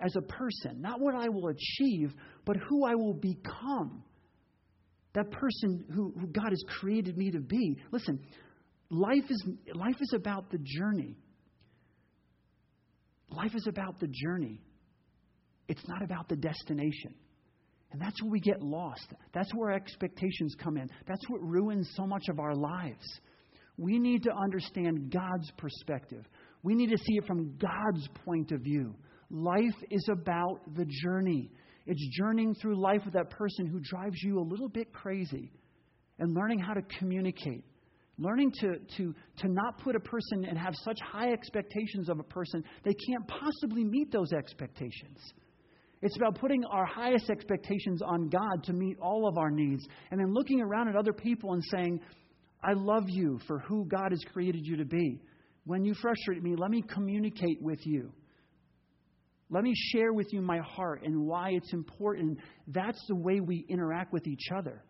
as 0.00 0.14
a 0.16 0.22
person. 0.22 0.80
Not 0.80 1.00
what 1.00 1.14
I 1.14 1.28
will 1.28 1.48
achieve, 1.48 2.12
but 2.44 2.56
who 2.68 2.84
I 2.84 2.94
will 2.94 3.14
become. 3.14 4.02
That 5.14 5.30
person 5.30 5.84
who, 5.94 6.14
who 6.18 6.26
God 6.26 6.50
has 6.50 6.62
created 6.80 7.16
me 7.16 7.30
to 7.30 7.40
be. 7.40 7.76
Listen, 7.90 8.18
life 8.90 9.24
is, 9.28 9.44
life 9.74 9.96
is 10.00 10.12
about 10.14 10.50
the 10.50 10.58
journey. 10.58 11.16
Life 13.30 13.54
is 13.54 13.66
about 13.66 14.00
the 14.00 14.08
journey. 14.08 14.60
It's 15.68 15.86
not 15.86 16.02
about 16.02 16.28
the 16.28 16.36
destination. 16.36 17.14
And 17.93 18.01
that's 18.01 18.20
where 18.22 18.30
we 18.30 18.40
get 18.40 18.62
lost. 18.62 19.12
That's 19.34 19.53
where 19.55 19.70
expectations 19.70 20.55
come 20.59 20.76
in. 20.78 20.88
That's 21.07 21.24
what 21.28 21.43
ruins 21.43 21.90
so 21.95 22.07
much 22.07 22.24
of 22.30 22.40
our 22.40 22.55
lives. 22.55 23.07
We 23.76 23.99
need 23.99 24.22
to 24.24 24.32
understand 24.34 25.12
God's 25.12 25.51
perspective. 25.59 26.24
We 26.62 26.74
need 26.74 26.90
to 26.90 26.99
see 26.99 27.16
it 27.16 27.26
from 27.26 27.59
God's 27.59 28.09
point 28.24 28.53
of 28.53 28.61
view. 28.61 28.95
Life 29.30 29.76
is 29.90 30.09
about 30.11 30.61
the 30.74 30.86
journey. 31.03 31.51
It's 31.86 32.18
journeying 32.18 32.55
through 32.55 32.80
life 32.80 33.03
with 33.05 33.14
that 33.14 33.30
person 33.30 33.66
who 33.66 33.80
drives 33.80 34.22
you 34.22 34.38
a 34.38 34.45
little 34.45 34.68
bit 34.68 34.93
crazy 34.93 35.51
and 36.18 36.34
learning 36.34 36.61
how 36.61 36.74
to 36.74 36.82
communicate. 36.99 37.64
Learning 38.18 38.53
to, 38.61 38.74
to, 38.99 39.14
to 39.38 39.49
not 39.49 39.78
put 39.82 39.97
a 39.97 40.01
person 40.01 40.45
and 40.45 40.57
have 40.57 40.74
such 40.84 40.99
high 41.01 41.32
expectations 41.32 42.09
of 42.09 42.20
a 42.20 42.22
person, 42.22 42.62
they 42.84 42.95
can't 42.95 43.26
possibly 43.26 43.84
meet 43.84 44.12
those 44.12 44.32
expectations. 44.32 45.18
It's 46.03 46.16
about 46.16 46.38
putting 46.38 46.64
our 46.64 46.84
highest 46.84 47.30
expectations 47.30 48.03
on 48.03 48.28
God 48.28 48.64
to 48.64 48.72
meet 48.72 48.98
all 49.00 49.28
of 49.28 49.38
our 49.38 49.50
needs, 49.50 49.86
and 50.11 50.20
then 50.20 50.34
looking 50.34 50.61
around 50.61 50.88
at 50.88 50.96
other 50.96 51.12
people 51.12 51.55
and 51.55 51.62
saying, 51.70 52.00
I 52.62 52.72
love 52.74 53.05
you 53.07 53.38
for 53.46 53.61
who 53.61 53.86
God 53.86 54.11
has 54.11 54.22
created 54.32 54.66
you 54.66 54.76
to 54.76 54.84
be. 54.84 55.20
When 55.64 55.84
you 55.84 55.94
frustrate 55.94 56.42
me, 56.42 56.55
let 56.57 56.70
me 56.70 56.82
communicate 56.82 57.62
with 57.62 57.78
you. 57.86 58.12
Let 59.48 59.62
me 59.62 59.74
share 59.92 60.12
with 60.12 60.32
you 60.32 60.40
my 60.40 60.59
heart 60.59 61.03
and 61.05 61.26
why 61.26 61.50
it's 61.50 61.72
important. 61.72 62.38
That's 62.66 63.00
the 63.07 63.16
way 63.16 63.40
we 63.40 63.64
interact 63.68 64.12
with 64.12 64.26
each 64.26 64.48
other. 64.57 64.82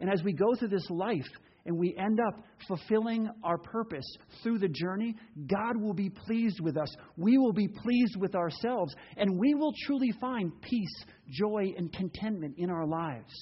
And 0.00 0.10
as 0.10 0.22
we 0.22 0.32
go 0.32 0.54
through 0.54 0.68
this 0.68 0.88
life, 0.90 1.28
and 1.70 1.78
we 1.78 1.94
end 1.96 2.18
up 2.18 2.42
fulfilling 2.66 3.30
our 3.44 3.56
purpose 3.56 4.04
through 4.42 4.58
the 4.58 4.68
journey, 4.68 5.14
God 5.46 5.80
will 5.80 5.94
be 5.94 6.10
pleased 6.10 6.58
with 6.60 6.76
us. 6.76 6.92
We 7.16 7.38
will 7.38 7.52
be 7.52 7.68
pleased 7.68 8.16
with 8.16 8.34
ourselves, 8.34 8.92
and 9.16 9.38
we 9.38 9.54
will 9.54 9.72
truly 9.86 10.12
find 10.20 10.50
peace, 10.62 11.04
joy, 11.28 11.72
and 11.76 11.92
contentment 11.92 12.56
in 12.58 12.70
our 12.70 12.88
lives. 12.88 13.32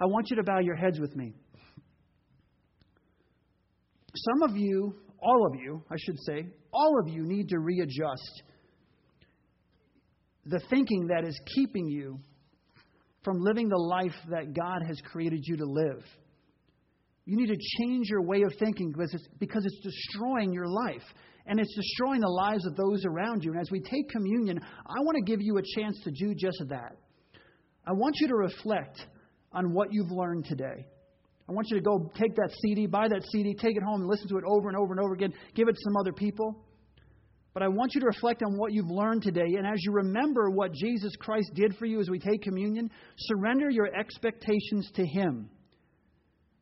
I 0.00 0.06
want 0.06 0.30
you 0.30 0.36
to 0.36 0.42
bow 0.42 0.58
your 0.58 0.74
heads 0.74 0.98
with 0.98 1.14
me. 1.14 1.32
Some 4.16 4.50
of 4.50 4.56
you, 4.56 4.96
all 5.22 5.46
of 5.46 5.60
you, 5.60 5.84
I 5.88 5.94
should 5.96 6.18
say, 6.26 6.48
all 6.72 6.98
of 7.04 7.08
you 7.14 7.22
need 7.22 7.50
to 7.50 7.60
readjust 7.60 8.42
the 10.44 10.60
thinking 10.70 11.06
that 11.06 11.24
is 11.24 11.38
keeping 11.54 11.86
you 11.86 12.18
from 13.22 13.38
living 13.38 13.68
the 13.68 13.78
life 13.78 14.16
that 14.30 14.54
God 14.54 14.82
has 14.88 15.00
created 15.04 15.44
you 15.44 15.56
to 15.58 15.66
live. 15.66 16.02
You 17.26 17.36
need 17.36 17.48
to 17.48 17.58
change 17.78 18.08
your 18.08 18.22
way 18.22 18.42
of 18.42 18.52
thinking 18.58 18.92
because 18.92 19.12
it's, 19.12 19.26
because 19.40 19.66
it's 19.66 19.80
destroying 19.80 20.52
your 20.52 20.68
life 20.68 21.02
and 21.44 21.58
it's 21.58 21.74
destroying 21.74 22.20
the 22.20 22.28
lives 22.28 22.64
of 22.66 22.76
those 22.76 23.04
around 23.04 23.42
you. 23.42 23.50
And 23.50 23.60
as 23.60 23.70
we 23.70 23.80
take 23.80 24.08
communion, 24.10 24.60
I 24.60 25.00
want 25.00 25.16
to 25.16 25.22
give 25.22 25.42
you 25.42 25.58
a 25.58 25.62
chance 25.76 25.98
to 26.04 26.12
do 26.12 26.34
just 26.34 26.62
that. 26.68 26.96
I 27.84 27.92
want 27.92 28.16
you 28.20 28.28
to 28.28 28.34
reflect 28.36 29.06
on 29.52 29.72
what 29.72 29.92
you've 29.92 30.10
learned 30.10 30.44
today. 30.44 30.86
I 31.48 31.52
want 31.52 31.68
you 31.68 31.76
to 31.76 31.82
go 31.82 32.10
take 32.14 32.34
that 32.36 32.50
CD, 32.62 32.86
buy 32.86 33.08
that 33.08 33.24
CD, 33.30 33.54
take 33.54 33.76
it 33.76 33.82
home 33.82 34.00
and 34.00 34.08
listen 34.08 34.28
to 34.28 34.38
it 34.38 34.44
over 34.46 34.68
and 34.68 34.76
over 34.76 34.92
and 34.92 35.00
over 35.00 35.14
again. 35.14 35.32
Give 35.54 35.68
it 35.68 35.72
to 35.72 35.80
some 35.84 35.96
other 35.96 36.12
people. 36.12 36.64
But 37.54 37.62
I 37.62 37.68
want 37.68 37.94
you 37.94 38.00
to 38.02 38.06
reflect 38.06 38.42
on 38.42 38.56
what 38.56 38.72
you've 38.72 38.90
learned 38.90 39.22
today. 39.22 39.54
And 39.56 39.66
as 39.66 39.78
you 39.82 39.92
remember 39.92 40.50
what 40.50 40.72
Jesus 40.74 41.12
Christ 41.18 41.50
did 41.54 41.76
for 41.76 41.86
you 41.86 42.00
as 42.00 42.10
we 42.10 42.18
take 42.18 42.42
communion, 42.42 42.90
surrender 43.16 43.70
your 43.70 43.88
expectations 43.96 44.90
to 44.94 45.06
Him 45.06 45.48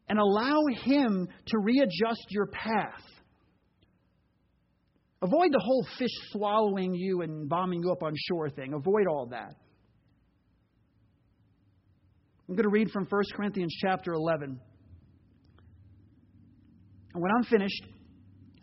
and 0.08 0.18
allow 0.18 0.62
Him 0.84 1.28
to 1.46 1.58
readjust 1.58 2.26
your 2.30 2.46
path. 2.46 3.02
Avoid 5.22 5.52
the 5.52 5.60
whole 5.62 5.86
fish 5.98 6.10
swallowing 6.32 6.94
you 6.94 7.22
and 7.22 7.48
bombing 7.48 7.82
you 7.82 7.90
up 7.90 8.02
on 8.02 8.12
shore 8.28 8.50
thing. 8.50 8.74
Avoid 8.74 9.06
all 9.08 9.28
that. 9.30 9.54
I'm 12.46 12.56
going 12.56 12.64
to 12.64 12.68
read 12.68 12.90
from 12.90 13.06
1 13.08 13.22
Corinthians 13.34 13.74
chapter 13.80 14.12
11. 14.12 14.60
And 17.14 17.22
when 17.22 17.30
I'm 17.34 17.44
finished, 17.44 17.84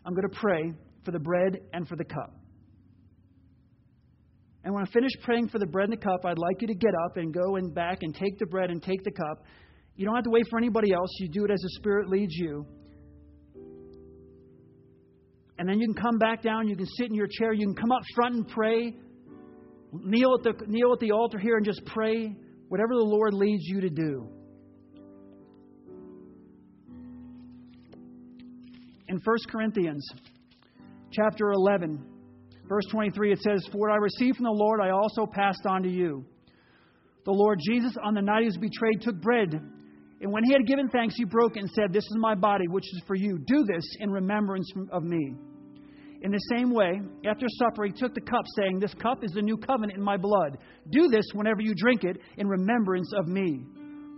I'm 0.06 0.14
going 0.14 0.28
to 0.28 0.38
pray 0.38 0.72
for 1.04 1.10
the 1.10 1.18
bread 1.18 1.58
and 1.72 1.88
for 1.88 1.96
the 1.96 2.04
cup. 2.04 2.32
And 4.64 4.72
when 4.72 4.84
I 4.84 4.90
finish 4.92 5.10
praying 5.24 5.48
for 5.48 5.58
the 5.58 5.66
bread 5.66 5.88
and 5.88 5.98
the 5.98 6.02
cup, 6.02 6.24
I'd 6.24 6.38
like 6.38 6.60
you 6.60 6.68
to 6.68 6.74
get 6.74 6.92
up 7.06 7.16
and 7.16 7.34
go 7.34 7.56
and 7.56 7.74
back 7.74 7.98
and 8.02 8.14
take 8.14 8.38
the 8.38 8.46
bread 8.46 8.70
and 8.70 8.80
take 8.80 9.02
the 9.02 9.10
cup 9.10 9.44
you 9.96 10.06
don't 10.06 10.14
have 10.14 10.24
to 10.24 10.30
wait 10.30 10.46
for 10.50 10.58
anybody 10.58 10.92
else. 10.92 11.10
You 11.18 11.28
do 11.28 11.44
it 11.44 11.50
as 11.50 11.60
the 11.60 11.70
Spirit 11.76 12.08
leads 12.08 12.34
you. 12.34 12.66
And 15.58 15.68
then 15.68 15.78
you 15.78 15.86
can 15.92 16.02
come 16.02 16.18
back 16.18 16.42
down. 16.42 16.68
You 16.68 16.76
can 16.76 16.86
sit 16.86 17.08
in 17.08 17.14
your 17.14 17.28
chair. 17.28 17.52
You 17.52 17.66
can 17.66 17.74
come 17.74 17.92
up 17.92 18.02
front 18.14 18.34
and 18.34 18.48
pray. 18.48 18.96
Kneel 19.92 20.36
at 20.38 20.42
the, 20.42 20.66
kneel 20.66 20.92
at 20.92 21.00
the 21.00 21.12
altar 21.12 21.38
here 21.38 21.56
and 21.56 21.64
just 21.64 21.84
pray 21.86 22.34
whatever 22.68 22.94
the 22.94 23.04
Lord 23.04 23.34
leads 23.34 23.62
you 23.64 23.82
to 23.82 23.90
do. 23.90 24.28
In 29.08 29.20
1 29.22 29.36
Corinthians 29.50 30.08
chapter 31.12 31.52
11, 31.52 32.02
Verse 32.72 32.86
23, 32.90 33.32
it 33.32 33.38
says, 33.40 33.68
For 33.70 33.78
what 33.78 33.90
I 33.90 33.96
received 33.96 34.36
from 34.36 34.44
the 34.44 34.50
Lord, 34.50 34.80
I 34.80 34.90
also 34.90 35.26
passed 35.26 35.66
on 35.66 35.82
to 35.82 35.90
you. 35.90 36.24
The 37.26 37.32
Lord 37.32 37.58
Jesus, 37.68 37.94
on 38.02 38.14
the 38.14 38.22
night 38.22 38.40
he 38.40 38.46
was 38.46 38.56
betrayed, 38.56 39.02
took 39.02 39.20
bread. 39.20 39.60
And 40.22 40.30
when 40.30 40.44
he 40.44 40.52
had 40.52 40.66
given 40.66 40.88
thanks, 40.88 41.16
he 41.16 41.24
broke 41.24 41.56
and 41.56 41.68
said, 41.70 41.92
This 41.92 42.04
is 42.04 42.16
my 42.16 42.36
body, 42.36 42.68
which 42.68 42.84
is 42.84 43.02
for 43.08 43.16
you. 43.16 43.38
Do 43.38 43.64
this 43.64 43.84
in 43.98 44.08
remembrance 44.08 44.72
of 44.92 45.02
me. 45.02 45.34
In 46.22 46.30
the 46.30 46.38
same 46.56 46.72
way, 46.72 47.00
after 47.26 47.46
supper, 47.58 47.84
he 47.84 47.92
took 47.92 48.14
the 48.14 48.20
cup, 48.20 48.44
saying, 48.56 48.78
This 48.78 48.94
cup 48.94 49.24
is 49.24 49.32
the 49.32 49.42
new 49.42 49.56
covenant 49.56 49.98
in 49.98 50.04
my 50.04 50.16
blood. 50.16 50.58
Do 50.90 51.08
this 51.08 51.26
whenever 51.34 51.60
you 51.60 51.74
drink 51.74 52.04
it 52.04 52.18
in 52.36 52.46
remembrance 52.46 53.12
of 53.18 53.26
me. 53.26 53.64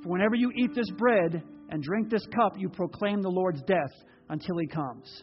For 0.02 0.10
whenever 0.10 0.34
you 0.34 0.52
eat 0.54 0.74
this 0.74 0.90
bread 0.98 1.42
and 1.70 1.82
drink 1.82 2.10
this 2.10 2.26
cup, 2.26 2.52
you 2.58 2.68
proclaim 2.68 3.22
the 3.22 3.30
Lord's 3.30 3.62
death 3.62 3.92
until 4.28 4.58
he 4.58 4.66
comes. 4.66 5.22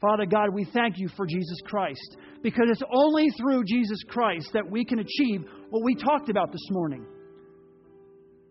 Father 0.00 0.26
God, 0.26 0.48
we 0.52 0.64
thank 0.74 0.98
you 0.98 1.08
for 1.16 1.24
Jesus 1.24 1.58
Christ 1.64 2.16
because 2.42 2.66
it's 2.68 2.82
only 2.92 3.28
through 3.38 3.62
Jesus 3.64 4.02
Christ 4.08 4.50
that 4.52 4.68
we 4.68 4.84
can 4.84 4.98
achieve 4.98 5.44
what 5.70 5.84
we 5.84 5.94
talked 5.94 6.28
about 6.28 6.50
this 6.50 6.66
morning. 6.70 7.06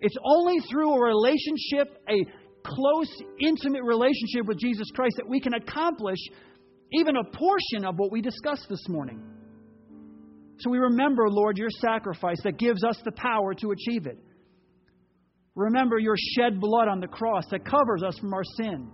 It's 0.03 0.17
only 0.21 0.59
through 0.69 0.93
a 0.93 1.01
relationship, 1.01 1.97
a 2.09 2.25
close, 2.65 3.09
intimate 3.39 3.83
relationship 3.83 4.45
with 4.45 4.59
Jesus 4.59 4.89
Christ, 4.93 5.15
that 5.17 5.29
we 5.29 5.39
can 5.39 5.53
accomplish 5.53 6.19
even 6.91 7.15
a 7.15 7.23
portion 7.23 7.85
of 7.85 7.97
what 7.97 8.11
we 8.11 8.21
discussed 8.21 8.67
this 8.69 8.85
morning. 8.89 9.23
So 10.59 10.69
we 10.69 10.77
remember, 10.77 11.29
Lord, 11.29 11.57
your 11.57 11.69
sacrifice 11.69 12.35
that 12.43 12.59
gives 12.59 12.83
us 12.83 12.99
the 13.05 13.13
power 13.13 13.53
to 13.53 13.71
achieve 13.71 14.05
it. 14.05 14.19
Remember 15.55 15.97
your 15.97 16.15
shed 16.17 16.59
blood 16.59 16.89
on 16.89 16.99
the 16.99 17.07
cross 17.07 17.45
that 17.51 17.63
covers 17.63 18.03
us 18.05 18.17
from 18.19 18.33
our 18.33 18.43
sin. 18.57 18.91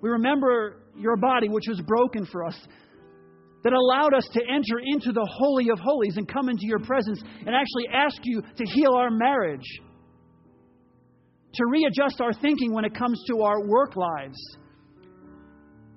We 0.00 0.10
remember 0.10 0.82
your 0.96 1.16
body, 1.16 1.48
which 1.48 1.66
was 1.68 1.80
broken 1.82 2.26
for 2.26 2.44
us, 2.44 2.58
that 3.64 3.72
allowed 3.72 4.14
us 4.14 4.28
to 4.32 4.40
enter 4.42 4.78
into 4.84 5.10
the 5.10 5.26
Holy 5.38 5.70
of 5.70 5.78
Holies 5.78 6.18
and 6.18 6.28
come 6.28 6.48
into 6.50 6.66
your 6.66 6.80
presence 6.80 7.20
and 7.22 7.54
actually 7.56 7.88
ask 7.92 8.18
you 8.22 8.42
to 8.42 8.64
heal 8.64 8.92
our 8.92 9.10
marriage, 9.10 9.66
to 11.54 11.64
readjust 11.66 12.20
our 12.20 12.34
thinking 12.34 12.74
when 12.74 12.84
it 12.84 12.94
comes 12.94 13.20
to 13.26 13.40
our 13.40 13.66
work 13.66 13.96
lives, 13.96 14.38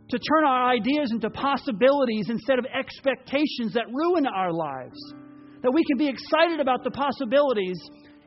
to 0.09 0.17
turn 0.17 0.45
our 0.45 0.71
ideas 0.71 1.11
into 1.11 1.29
possibilities 1.29 2.29
instead 2.29 2.57
of 2.57 2.65
expectations 2.65 3.73
that 3.73 3.85
ruin 3.91 4.25
our 4.25 4.53
lives, 4.53 4.97
that 5.61 5.71
we 5.71 5.83
can 5.83 5.97
be 5.97 6.07
excited 6.07 6.61
about 6.61 6.85
the 6.85 6.91
possibilities 6.91 7.77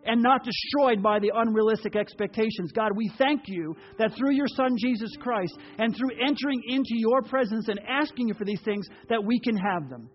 and 0.05 0.23
not 0.23 0.45
destroyed 0.45 1.03
by 1.03 1.19
the 1.19 1.33
unrealistic 1.35 1.97
expectations. 1.97 2.73
God, 2.73 2.93
we 2.97 3.11
thank 3.19 3.43
you 3.47 3.77
that 3.99 4.15
through 4.17 4.35
your 4.35 4.49
Son 4.49 4.77
Jesus 4.79 5.11
Christ 5.21 5.57
and 5.79 5.95
through 5.95 6.11
entering 6.21 6.63
into 6.69 6.95
your 6.95 7.23
presence 7.23 7.69
and 7.69 7.81
asking 7.89 8.29
you 8.29 8.35
for 8.35 8.45
these 8.45 8.63
things, 8.65 8.87
that 9.09 9.23
we 9.23 9.39
can 9.41 9.57
have 9.57 9.89
them. 9.89 10.09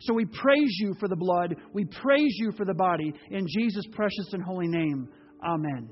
So 0.00 0.14
we 0.14 0.26
praise 0.26 0.76
you 0.78 0.94
for 1.00 1.08
the 1.08 1.16
blood. 1.16 1.56
We 1.72 1.84
praise 1.84 2.34
you 2.38 2.52
for 2.56 2.64
the 2.64 2.74
body. 2.74 3.12
In 3.30 3.46
Jesus' 3.48 3.86
precious 3.92 4.32
and 4.32 4.42
holy 4.42 4.68
name, 4.68 5.08
amen. 5.44 5.88